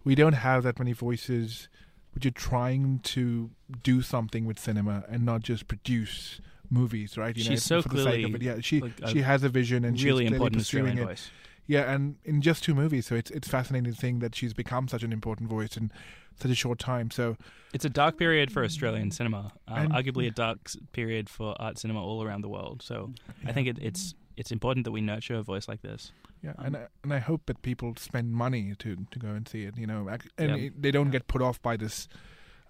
we 0.04 0.14
don't 0.14 0.34
have 0.34 0.62
that 0.64 0.78
many 0.78 0.92
voices 0.92 1.68
which 2.12 2.26
are 2.26 2.30
trying 2.32 2.98
to 3.00 3.50
do 3.82 4.02
something 4.02 4.44
with 4.44 4.58
cinema 4.58 5.04
and 5.08 5.24
not 5.24 5.42
just 5.42 5.68
produce 5.68 6.40
movies, 6.70 7.18
right? 7.18 7.36
You 7.36 7.44
know, 7.44 7.50
She's 7.50 7.58
it's 7.60 7.66
so 7.66 7.82
for 7.82 7.88
the 7.88 8.02
sake 8.04 8.26
of 8.26 8.34
it. 8.34 8.42
Yeah, 8.42 8.56
she 8.60 8.80
like, 8.80 8.92
she 9.08 9.20
has 9.22 9.42
a 9.42 9.48
vision 9.48 9.84
and 9.84 9.94
really 9.94 9.96
she's 9.96 10.02
clearly 10.04 10.26
important 10.26 10.58
pursuing 10.62 10.84
Australian 10.86 11.04
it. 11.04 11.10
voice. 11.12 11.30
Yeah, 11.66 11.92
and 11.92 12.16
in 12.24 12.40
just 12.40 12.64
two 12.64 12.74
movies, 12.74 13.06
so 13.06 13.14
it's 13.14 13.30
it's 13.30 13.48
fascinating 13.48 13.92
to 13.92 13.98
think 14.00 14.20
that 14.20 14.34
she's 14.34 14.54
become 14.54 14.88
such 14.88 15.02
an 15.02 15.12
important 15.12 15.48
voice 15.48 15.76
in 15.76 15.92
such 16.40 16.50
a 16.50 16.54
short 16.54 16.78
time. 16.78 17.10
So 17.10 17.36
It's 17.72 17.84
a 17.84 17.90
dark 17.90 18.16
period 18.18 18.50
for 18.50 18.64
Australian 18.64 19.10
cinema, 19.10 19.52
And- 19.68 19.92
arguably 19.92 20.26
a 20.26 20.30
dark 20.32 20.70
period 20.92 21.28
for 21.28 21.54
art 21.60 21.78
cinema 21.78 22.02
all 22.04 22.22
around 22.24 22.40
the 22.42 22.48
world. 22.48 22.82
So 22.82 23.12
I 23.46 23.52
think 23.52 23.68
it, 23.68 23.78
it's 23.80 24.14
it's 24.36 24.50
important 24.50 24.84
that 24.84 24.92
we 24.92 25.00
nurture 25.00 25.34
a 25.36 25.42
voice 25.42 25.68
like 25.68 25.82
this. 25.82 26.12
Yeah, 26.42 26.54
Um, 26.58 26.66
and 26.66 26.76
I, 26.76 26.86
and 27.04 27.12
I 27.12 27.18
hope 27.18 27.42
that 27.46 27.60
people 27.62 27.94
spend 27.96 28.32
money 28.32 28.74
to 28.78 28.96
to 29.10 29.18
go 29.18 29.28
and 29.28 29.46
see 29.46 29.64
it. 29.64 29.76
You 29.76 29.86
know, 29.86 30.08
and 30.08 30.22
Yeah. 30.50 30.66
it, 30.66 30.82
they 30.82 30.90
don't 30.90 31.10
get 31.10 31.26
put 31.28 31.42
off 31.42 31.60
by 31.62 31.76
this. 31.76 32.08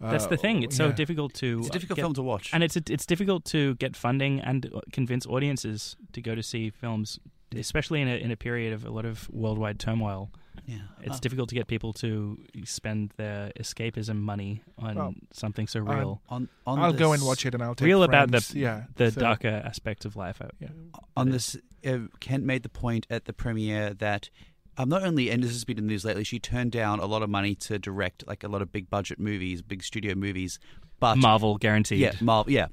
Uh, 0.00 0.10
That's 0.10 0.26
the 0.26 0.36
thing. 0.36 0.62
It's 0.62 0.76
so 0.76 0.86
yeah. 0.86 0.92
difficult 0.94 1.34
to 1.34 1.58
It's 1.58 1.68
a 1.68 1.72
difficult 1.72 1.96
get- 1.96 2.02
film 2.02 2.14
to 2.14 2.22
watch. 2.22 2.50
and 2.54 2.62
it's 2.62 2.76
it's 2.76 3.06
difficult 3.06 3.44
to 3.46 3.74
get 3.76 3.96
funding 3.96 4.40
and 4.40 4.66
uh, 4.66 4.80
convince 4.92 5.26
audiences 5.26 5.96
to 6.12 6.20
go 6.22 6.34
to 6.34 6.42
see 6.42 6.70
films, 6.70 7.18
especially 7.54 8.00
in 8.00 8.08
a 8.08 8.16
in 8.16 8.30
a 8.30 8.36
period 8.36 8.72
of 8.72 8.84
a 8.84 8.90
lot 8.90 9.04
of 9.04 9.28
worldwide 9.30 9.78
turmoil. 9.78 10.30
yeah. 10.66 10.78
It's 11.02 11.16
Uh, 11.16 11.20
difficult 11.20 11.48
to 11.50 11.54
get 11.54 11.66
people 11.66 11.92
to 11.94 12.36
spend 12.64 13.12
their 13.16 13.50
escapism 13.58 14.16
money 14.16 14.62
on 14.78 14.94
Well, 14.96 15.14
something 15.32 15.66
so 15.68 15.80
real. 15.80 16.20
on, 16.28 16.48
on 16.66 16.78
I'll 16.78 16.92
go 16.92 17.12
and 17.12 17.22
watch 17.22 17.44
it, 17.46 17.54
and 17.54 17.62
I'll 17.62 17.74
take 17.74 17.86
Real 17.86 18.02
about 18.02 18.30
the- 18.30 18.58
yeah 18.58 18.84
the 18.96 19.10
so- 19.10 19.20
darker 19.20 19.62
aspects 19.70 20.04
of 20.06 20.16
life. 20.16 20.40
I- 20.42 20.50
Yeah. 20.60 20.72
on 21.16 21.30
this, 21.30 21.56
uh, 21.86 21.98
Kent 22.20 22.44
made 22.44 22.62
the 22.62 22.68
point 22.84 23.06
at 23.10 23.24
the 23.24 23.32
premiere 23.32 23.94
that 23.94 24.30
um, 24.80 24.88
not 24.88 25.02
only, 25.02 25.30
and 25.30 25.42
this 25.42 25.50
has 25.50 25.64
been 25.64 25.76
in 25.76 25.84
the 25.84 25.88
news 25.88 26.06
lately, 26.06 26.24
she 26.24 26.38
turned 26.38 26.72
down 26.72 27.00
a 27.00 27.06
lot 27.06 27.22
of 27.22 27.28
money 27.28 27.54
to 27.54 27.78
direct 27.78 28.26
like 28.26 28.42
a 28.42 28.48
lot 28.48 28.62
of 28.62 28.72
big 28.72 28.88
budget 28.88 29.18
movies, 29.18 29.60
big 29.60 29.82
studio 29.82 30.14
movies, 30.14 30.58
but 30.98 31.18
Marvel 31.18 31.58
guaranteed. 31.58 31.98
yeah, 31.98 32.12
Marvel, 32.20 32.50
yeah, 32.50 32.68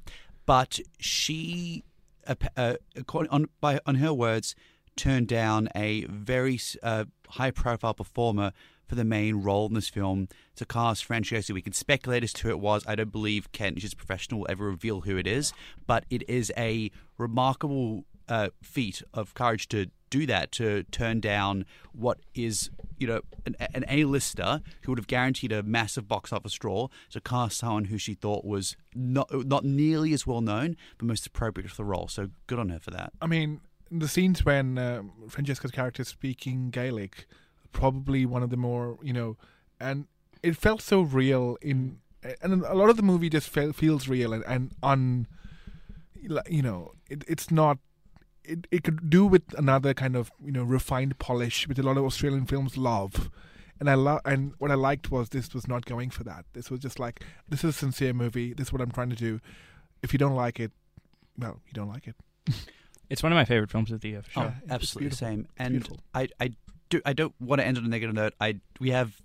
but 0.45 0.79
she, 0.99 1.83
uh, 2.25 2.35
uh, 2.55 2.75
according 2.95 3.29
on 3.31 3.49
by 3.59 3.81
on 3.85 3.95
her 3.95 4.13
words, 4.13 4.55
turned 4.95 5.27
down 5.27 5.67
a 5.75 6.05
very 6.05 6.59
uh, 6.81 7.05
high 7.27 7.51
profile 7.51 7.93
performer 7.93 8.53
for 8.87 8.95
the 8.95 9.03
main 9.03 9.41
role 9.41 9.67
in 9.67 9.73
this 9.73 9.89
film 9.89 10.29
to 10.55 10.65
cast 10.65 11.05
Franciosi. 11.05 11.53
We 11.53 11.61
can 11.61 11.73
speculate 11.73 12.23
as 12.23 12.31
to 12.33 12.43
who 12.43 12.49
it 12.51 12.59
was. 12.59 12.85
I 12.87 12.95
don't 12.95 13.11
believe 13.11 13.51
Kent, 13.51 13.83
a 13.83 13.95
professional, 13.97 14.41
will 14.41 14.47
ever 14.49 14.65
reveal 14.65 15.01
who 15.01 15.17
it 15.17 15.27
is, 15.27 15.51
but 15.85 16.05
it 16.09 16.23
is 16.29 16.53
a 16.55 16.89
remarkable 17.17 18.05
uh, 18.29 18.49
feat 18.63 19.01
of 19.13 19.33
courage 19.33 19.67
to 19.69 19.87
do 20.09 20.25
that, 20.25 20.51
to 20.53 20.83
turn 20.83 21.19
down 21.19 21.65
what 21.93 22.19
is 22.33 22.69
you 22.97 23.07
know, 23.07 23.21
an, 23.45 23.55
an 23.73 23.85
A-lister 23.87 24.61
who 24.81 24.91
would 24.91 24.99
have 24.99 25.07
guaranteed 25.07 25.51
a 25.51 25.61
massive 25.63 26.07
box 26.07 26.33
office 26.33 26.53
draw 26.53 26.87
to 27.11 27.21
cast 27.21 27.57
someone 27.57 27.85
who 27.85 27.97
she 27.97 28.13
thought 28.13 28.43
was 28.43 28.75
not 28.95 29.31
not 29.45 29.63
nearly 29.63 30.13
as 30.13 30.25
well 30.25 30.41
known, 30.41 30.75
but 30.97 31.05
most 31.05 31.27
appropriate 31.27 31.69
for 31.69 31.75
the 31.75 31.85
role. 31.85 32.07
So 32.07 32.29
good 32.47 32.59
on 32.59 32.69
her 32.69 32.79
for 32.79 32.91
that. 32.91 33.13
I 33.21 33.27
mean, 33.27 33.61
the 33.91 34.07
scenes 34.07 34.43
when 34.43 34.77
uh, 34.77 35.03
Franciosi's 35.27 35.71
character 35.71 36.01
is 36.01 36.07
speaking 36.07 36.69
Gaelic, 36.71 37.27
probably 37.71 38.25
one 38.25 38.43
of 38.43 38.49
the 38.49 38.57
more 38.57 38.97
you 39.01 39.13
know, 39.13 39.37
and 39.79 40.07
it 40.41 40.57
felt 40.57 40.81
so 40.81 41.01
real 41.01 41.57
in, 41.61 41.99
and 42.41 42.63
a 42.63 42.73
lot 42.73 42.89
of 42.89 42.97
the 42.97 43.03
movie 43.03 43.29
just 43.29 43.49
feels 43.49 44.07
real 44.07 44.33
and, 44.33 44.43
and 44.45 44.71
un, 44.81 45.27
you 46.49 46.61
know, 46.61 46.93
it, 47.09 47.23
it's 47.27 47.51
not. 47.51 47.77
It, 48.47 48.67
it 48.71 48.83
could 48.83 49.09
do 49.09 49.25
with 49.25 49.43
another 49.57 49.93
kind 49.93 50.15
of 50.15 50.31
you 50.43 50.51
know 50.51 50.63
refined 50.63 51.19
polish 51.19 51.67
which 51.67 51.77
a 51.77 51.83
lot 51.83 51.97
of 51.97 52.05
Australian 52.05 52.45
films 52.45 52.77
love, 52.77 53.29
and 53.79 53.89
I 53.89 53.95
love 53.95 54.21
and 54.25 54.53
what 54.57 54.71
I 54.71 54.75
liked 54.75 55.11
was 55.11 55.29
this 55.29 55.53
was 55.53 55.67
not 55.67 55.85
going 55.85 56.09
for 56.09 56.23
that. 56.23 56.45
This 56.53 56.71
was 56.71 56.79
just 56.79 56.99
like 56.99 57.23
this 57.49 57.63
is 57.63 57.75
a 57.75 57.77
sincere 57.77 58.13
movie. 58.13 58.53
This 58.53 58.67
is 58.67 58.73
what 58.73 58.81
I'm 58.81 58.91
trying 58.91 59.09
to 59.09 59.15
do. 59.15 59.39
If 60.01 60.13
you 60.13 60.19
don't 60.19 60.35
like 60.35 60.59
it, 60.59 60.71
well, 61.37 61.59
you 61.67 61.73
don't 61.73 61.89
like 61.89 62.07
it. 62.07 62.15
It's 63.09 63.23
one 63.23 63.31
of 63.31 63.37
my 63.37 63.45
favorite 63.45 63.71
films 63.71 63.89
of 63.89 64.01
the 64.01 64.09
year 64.09 64.21
for 64.21 64.39
oh, 64.41 64.43
sure. 64.43 64.55
Oh, 64.57 64.73
absolutely 64.73 65.07
beautiful. 65.07 65.27
same. 65.27 65.47
And. 65.57 65.87
I, 66.13 66.27
I 66.41 66.51
do 66.89 67.01
I 67.05 67.13
don't 67.13 67.33
want 67.39 67.61
to 67.61 67.67
end 67.67 67.77
on 67.77 67.85
a 67.85 67.87
negative 67.87 68.15
note. 68.15 68.33
I 68.39 68.59
we 68.79 68.91
have 68.91 69.21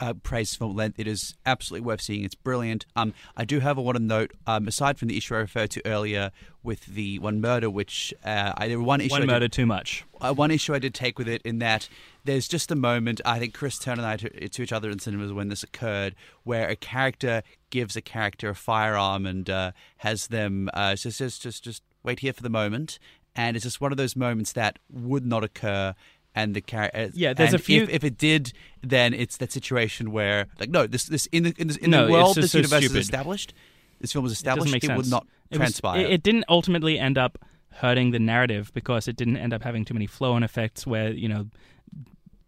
uh, 0.00 0.14
praise 0.14 0.54
for 0.54 0.66
length. 0.66 0.98
It 0.98 1.06
is 1.06 1.34
absolutely 1.44 1.86
worth 1.86 2.00
seeing. 2.00 2.24
It's 2.24 2.34
brilliant. 2.34 2.86
Um, 2.96 3.14
I 3.36 3.44
do 3.44 3.60
have 3.60 3.78
a 3.78 3.82
want 3.82 3.96
to 3.96 4.02
note. 4.02 4.32
Um, 4.46 4.66
aside 4.68 4.98
from 4.98 5.08
the 5.08 5.16
issue 5.16 5.34
I 5.34 5.38
referred 5.38 5.70
to 5.72 5.86
earlier 5.86 6.30
with 6.62 6.86
the 6.86 7.18
one 7.20 7.40
murder, 7.40 7.68
which 7.70 8.12
uh, 8.24 8.52
I 8.56 8.68
there 8.68 8.78
were 8.78 8.84
one 8.84 9.00
issue 9.00 9.14
I 9.14 9.18
One 9.18 9.20
did- 9.26 9.32
murder 9.32 9.48
too 9.48 9.66
much. 9.66 10.04
uh, 10.20 10.32
one 10.34 10.50
issue 10.50 10.74
I 10.74 10.78
did 10.78 10.94
take 10.94 11.18
with 11.18 11.28
it 11.28 11.42
in 11.42 11.58
that 11.60 11.88
there's 12.24 12.48
just 12.48 12.70
a 12.72 12.76
moment 12.76 13.20
I 13.24 13.38
think 13.38 13.54
Chris 13.54 13.78
Turner 13.78 14.02
and 14.02 14.06
I 14.06 14.16
to, 14.16 14.48
to 14.48 14.62
each 14.62 14.72
other 14.72 14.90
in 14.90 14.98
cinemas 14.98 15.32
when 15.32 15.48
this 15.48 15.62
occurred, 15.62 16.14
where 16.44 16.68
a 16.68 16.76
character 16.76 17.42
gives 17.70 17.94
a 17.96 18.00
character 18.02 18.48
a 18.48 18.54
firearm 18.54 19.26
and 19.26 19.48
uh, 19.48 19.72
has 19.98 20.26
them 20.28 20.68
uh, 20.74 20.96
just 20.96 21.18
just 21.18 21.40
just 21.42 21.62
just 21.64 21.82
wait 22.02 22.20
here 22.20 22.32
for 22.32 22.42
the 22.42 22.50
moment, 22.50 22.98
and 23.34 23.56
it's 23.56 23.64
just 23.64 23.80
one 23.80 23.92
of 23.92 23.98
those 23.98 24.16
moments 24.16 24.52
that 24.52 24.78
would 24.90 25.24
not 25.26 25.44
occur. 25.44 25.94
And 26.36 26.54
the 26.54 26.60
character, 26.60 27.10
Yeah, 27.14 27.32
there's 27.32 27.54
a 27.54 27.58
few- 27.58 27.84
If, 27.84 27.88
if 27.88 28.04
it 28.04 28.18
did, 28.18 28.52
then 28.82 29.14
it's 29.14 29.38
that 29.38 29.50
situation 29.50 30.12
where, 30.12 30.46
like, 30.60 30.68
no, 30.70 30.86
this 30.86 31.04
this 31.06 31.26
in 31.32 31.44
the 31.44 31.54
in, 31.56 31.68
this, 31.68 31.78
in 31.78 31.90
No, 31.90 32.06
the 32.06 32.12
world 32.12 32.36
this 32.36 32.52
so 32.52 32.58
universe 32.58 32.80
stupid. 32.84 32.96
is 32.98 33.04
established. 33.06 33.54
This 34.00 34.12
film 34.12 34.22
was 34.22 34.32
established. 34.32 34.70
make 34.72 34.84
sense. 34.84 34.96
would 34.98 35.10
not 35.10 35.26
It 35.50 35.58
was- 35.58 35.68
transpire. 35.70 36.00
it, 36.02 36.10
it 36.10 36.22
didn't 36.22 36.44
ultimately 36.48 36.98
end 36.98 37.16
up 37.16 37.38
hurting 37.76 38.10
the 38.10 38.18
narrative 38.18 38.70
because 38.74 39.08
it 39.08 39.16
didn't 39.16 39.38
end 39.38 39.52
up 39.54 39.62
having 39.62 39.84
too 39.86 39.94
many 39.94 40.06
flow-on 40.06 40.42
effects 40.42 40.86
where 40.86 41.10
you 41.10 41.28
know 41.28 41.46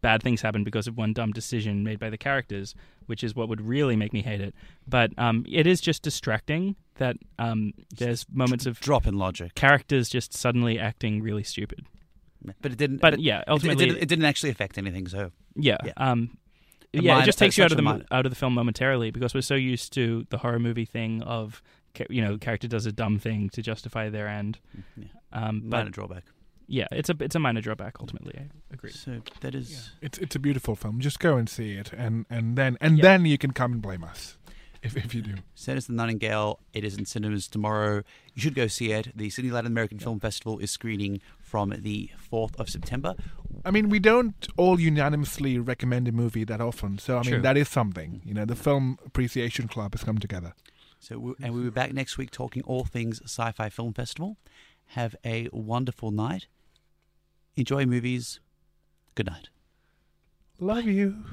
bad 0.01 0.23
things 0.23 0.43
happen 0.43 0.63
because 0.65 0.87
of 0.87 0.97
one 0.97 1.13
dumb 1.13 1.33
decision 1.33 1.83
made 1.83 1.99
by 1.99 2.09
the 2.11 2.19
characters, 2.19 2.75
which 3.07 3.25
is 3.25 3.35
what 3.35 3.49
would 3.49 3.61
really 3.61 3.97
make 3.97 4.13
me 4.13 4.23
hate 4.23 4.41
it. 4.41 4.55
But 4.87 5.11
um, 5.19 5.45
it 5.49 5.67
is 5.67 5.81
just 5.81 6.03
distracting 6.03 6.77
that 6.97 7.17
um, 7.39 7.73
there's 7.97 8.25
moments 8.33 8.65
of 8.67 8.79
drop 8.81 9.07
in 9.07 9.17
logic, 9.19 9.55
characters 9.55 10.09
just 10.09 10.33
suddenly 10.35 10.79
acting 10.79 11.23
really 11.23 11.43
stupid. 11.43 11.87
But 12.61 12.73
it 12.73 12.79
didn't. 12.79 12.99
But 13.01 13.21
yeah, 13.21 13.43
ultimately, 13.49 13.85
it, 13.85 13.89
didn't, 13.89 14.03
it 14.03 14.09
didn't 14.09 14.25
actually 14.25 14.51
affect 14.51 14.79
anything. 14.79 15.09
So 15.09 15.31
yeah, 15.57 15.77
yeah. 15.85 15.93
um, 15.97 16.37
yeah, 16.93 17.15
minor- 17.15 17.23
it 17.23 17.27
just 17.27 17.39
takes 17.39 17.59
you 17.59 17.65
out 17.65 17.71
of 17.73 17.77
the 17.77 17.83
minor- 17.83 18.05
out 18.11 18.27
of 18.27 18.31
the 18.31 18.37
film 18.37 18.55
momentarily 18.55 19.11
because 19.11 19.35
we're 19.35 19.41
so 19.43 19.55
used 19.55 19.93
to 19.95 20.27
the 20.31 20.39
horror 20.39 20.59
movie 20.59 20.85
thing 20.87 21.23
of 21.23 21.63
you 22.11 22.23
know, 22.23 22.39
character 22.39 22.69
does 22.69 22.87
a 22.87 22.93
dumb 22.93 23.19
thing 23.19 23.49
to 23.51 23.61
justify 23.61 24.09
their 24.09 24.29
end. 24.29 24.61
yeah, 24.97 25.07
Um, 25.33 25.63
but 25.65 25.79
minor 25.79 25.91
drawback. 25.91 26.23
yeah, 26.69 26.87
it's 26.93 27.11
a 27.11 27.17
it's 27.21 27.35
a 27.35 27.41
minor 27.41 27.61
drawback 27.61 27.97
ultimately. 27.99 28.35
I 28.39 28.47
agree. 28.73 28.91
So 28.93 29.21
that 29.41 29.55
is. 29.55 29.91
It's 30.01 30.17
it's 30.19 30.37
a 30.37 30.39
beautiful 30.39 30.77
film. 30.77 31.01
Just 31.01 31.19
go 31.19 31.37
and 31.37 31.49
see 31.49 31.73
it, 31.73 31.93
and 31.93 32.25
and 32.31 32.57
then 32.57 32.77
and 32.81 32.99
Yeah. 32.99 33.03
then 33.03 33.25
you 33.27 33.37
can 33.37 33.53
come 33.53 33.73
and 33.73 33.83
blame 33.83 34.05
us 34.05 34.37
if 34.81 34.97
if 34.97 35.13
you 35.13 35.23
do. 35.23 35.35
Said 35.57 35.77
as 35.77 35.89
the 35.89 35.93
Nightingale. 35.93 36.61
It 36.73 36.85
is 36.85 36.97
in 36.97 37.05
cinemas 37.05 37.49
tomorrow. 37.49 38.05
You 38.35 38.43
should 38.43 38.55
go 38.55 38.69
see 38.69 38.93
it. 38.93 39.11
The 39.17 39.29
Sydney 39.29 39.51
Latin 39.51 39.73
American 39.73 39.99
Film 39.99 40.21
Festival 40.21 40.61
is 40.61 40.71
screening 40.71 41.21
from 41.49 41.75
the 41.79 42.11
4th 42.31 42.59
of 42.61 42.69
September. 42.69 43.15
I 43.65 43.71
mean, 43.71 43.89
we 43.89 43.99
don't 43.99 44.47
all 44.57 44.79
unanimously 44.79 45.59
recommend 45.59 46.07
a 46.07 46.13
movie 46.13 46.45
that 46.45 46.61
often, 46.61 46.99
so 46.99 47.17
I 47.17 47.23
mean 47.23 47.33
True. 47.33 47.43
that 47.43 47.57
is 47.57 47.69
something. 47.69 48.21
You 48.25 48.35
know, 48.35 48.45
the 48.45 48.55
film 48.55 48.99
appreciation 49.05 49.67
club 49.67 49.95
has 49.95 50.05
come 50.05 50.19
together. 50.19 50.53
So 51.01 51.19
we, 51.19 51.33
and 51.43 51.55
we'll 51.55 51.65
be 51.65 51.71
back 51.71 51.93
next 51.95 52.19
week 52.19 52.31
talking 52.31 52.63
all 52.63 52.85
things 52.85 53.21
Sci-Fi 53.25 53.69
Film 53.71 53.95
Festival. 53.95 54.37
Have 54.89 55.17
a 55.25 55.49
wonderful 55.53 56.11
night. 56.11 56.47
Enjoy 57.57 57.87
movies. 57.87 58.41
Good 59.15 59.27
night. 59.27 59.49
Love 60.61 60.85
you. 60.85 61.25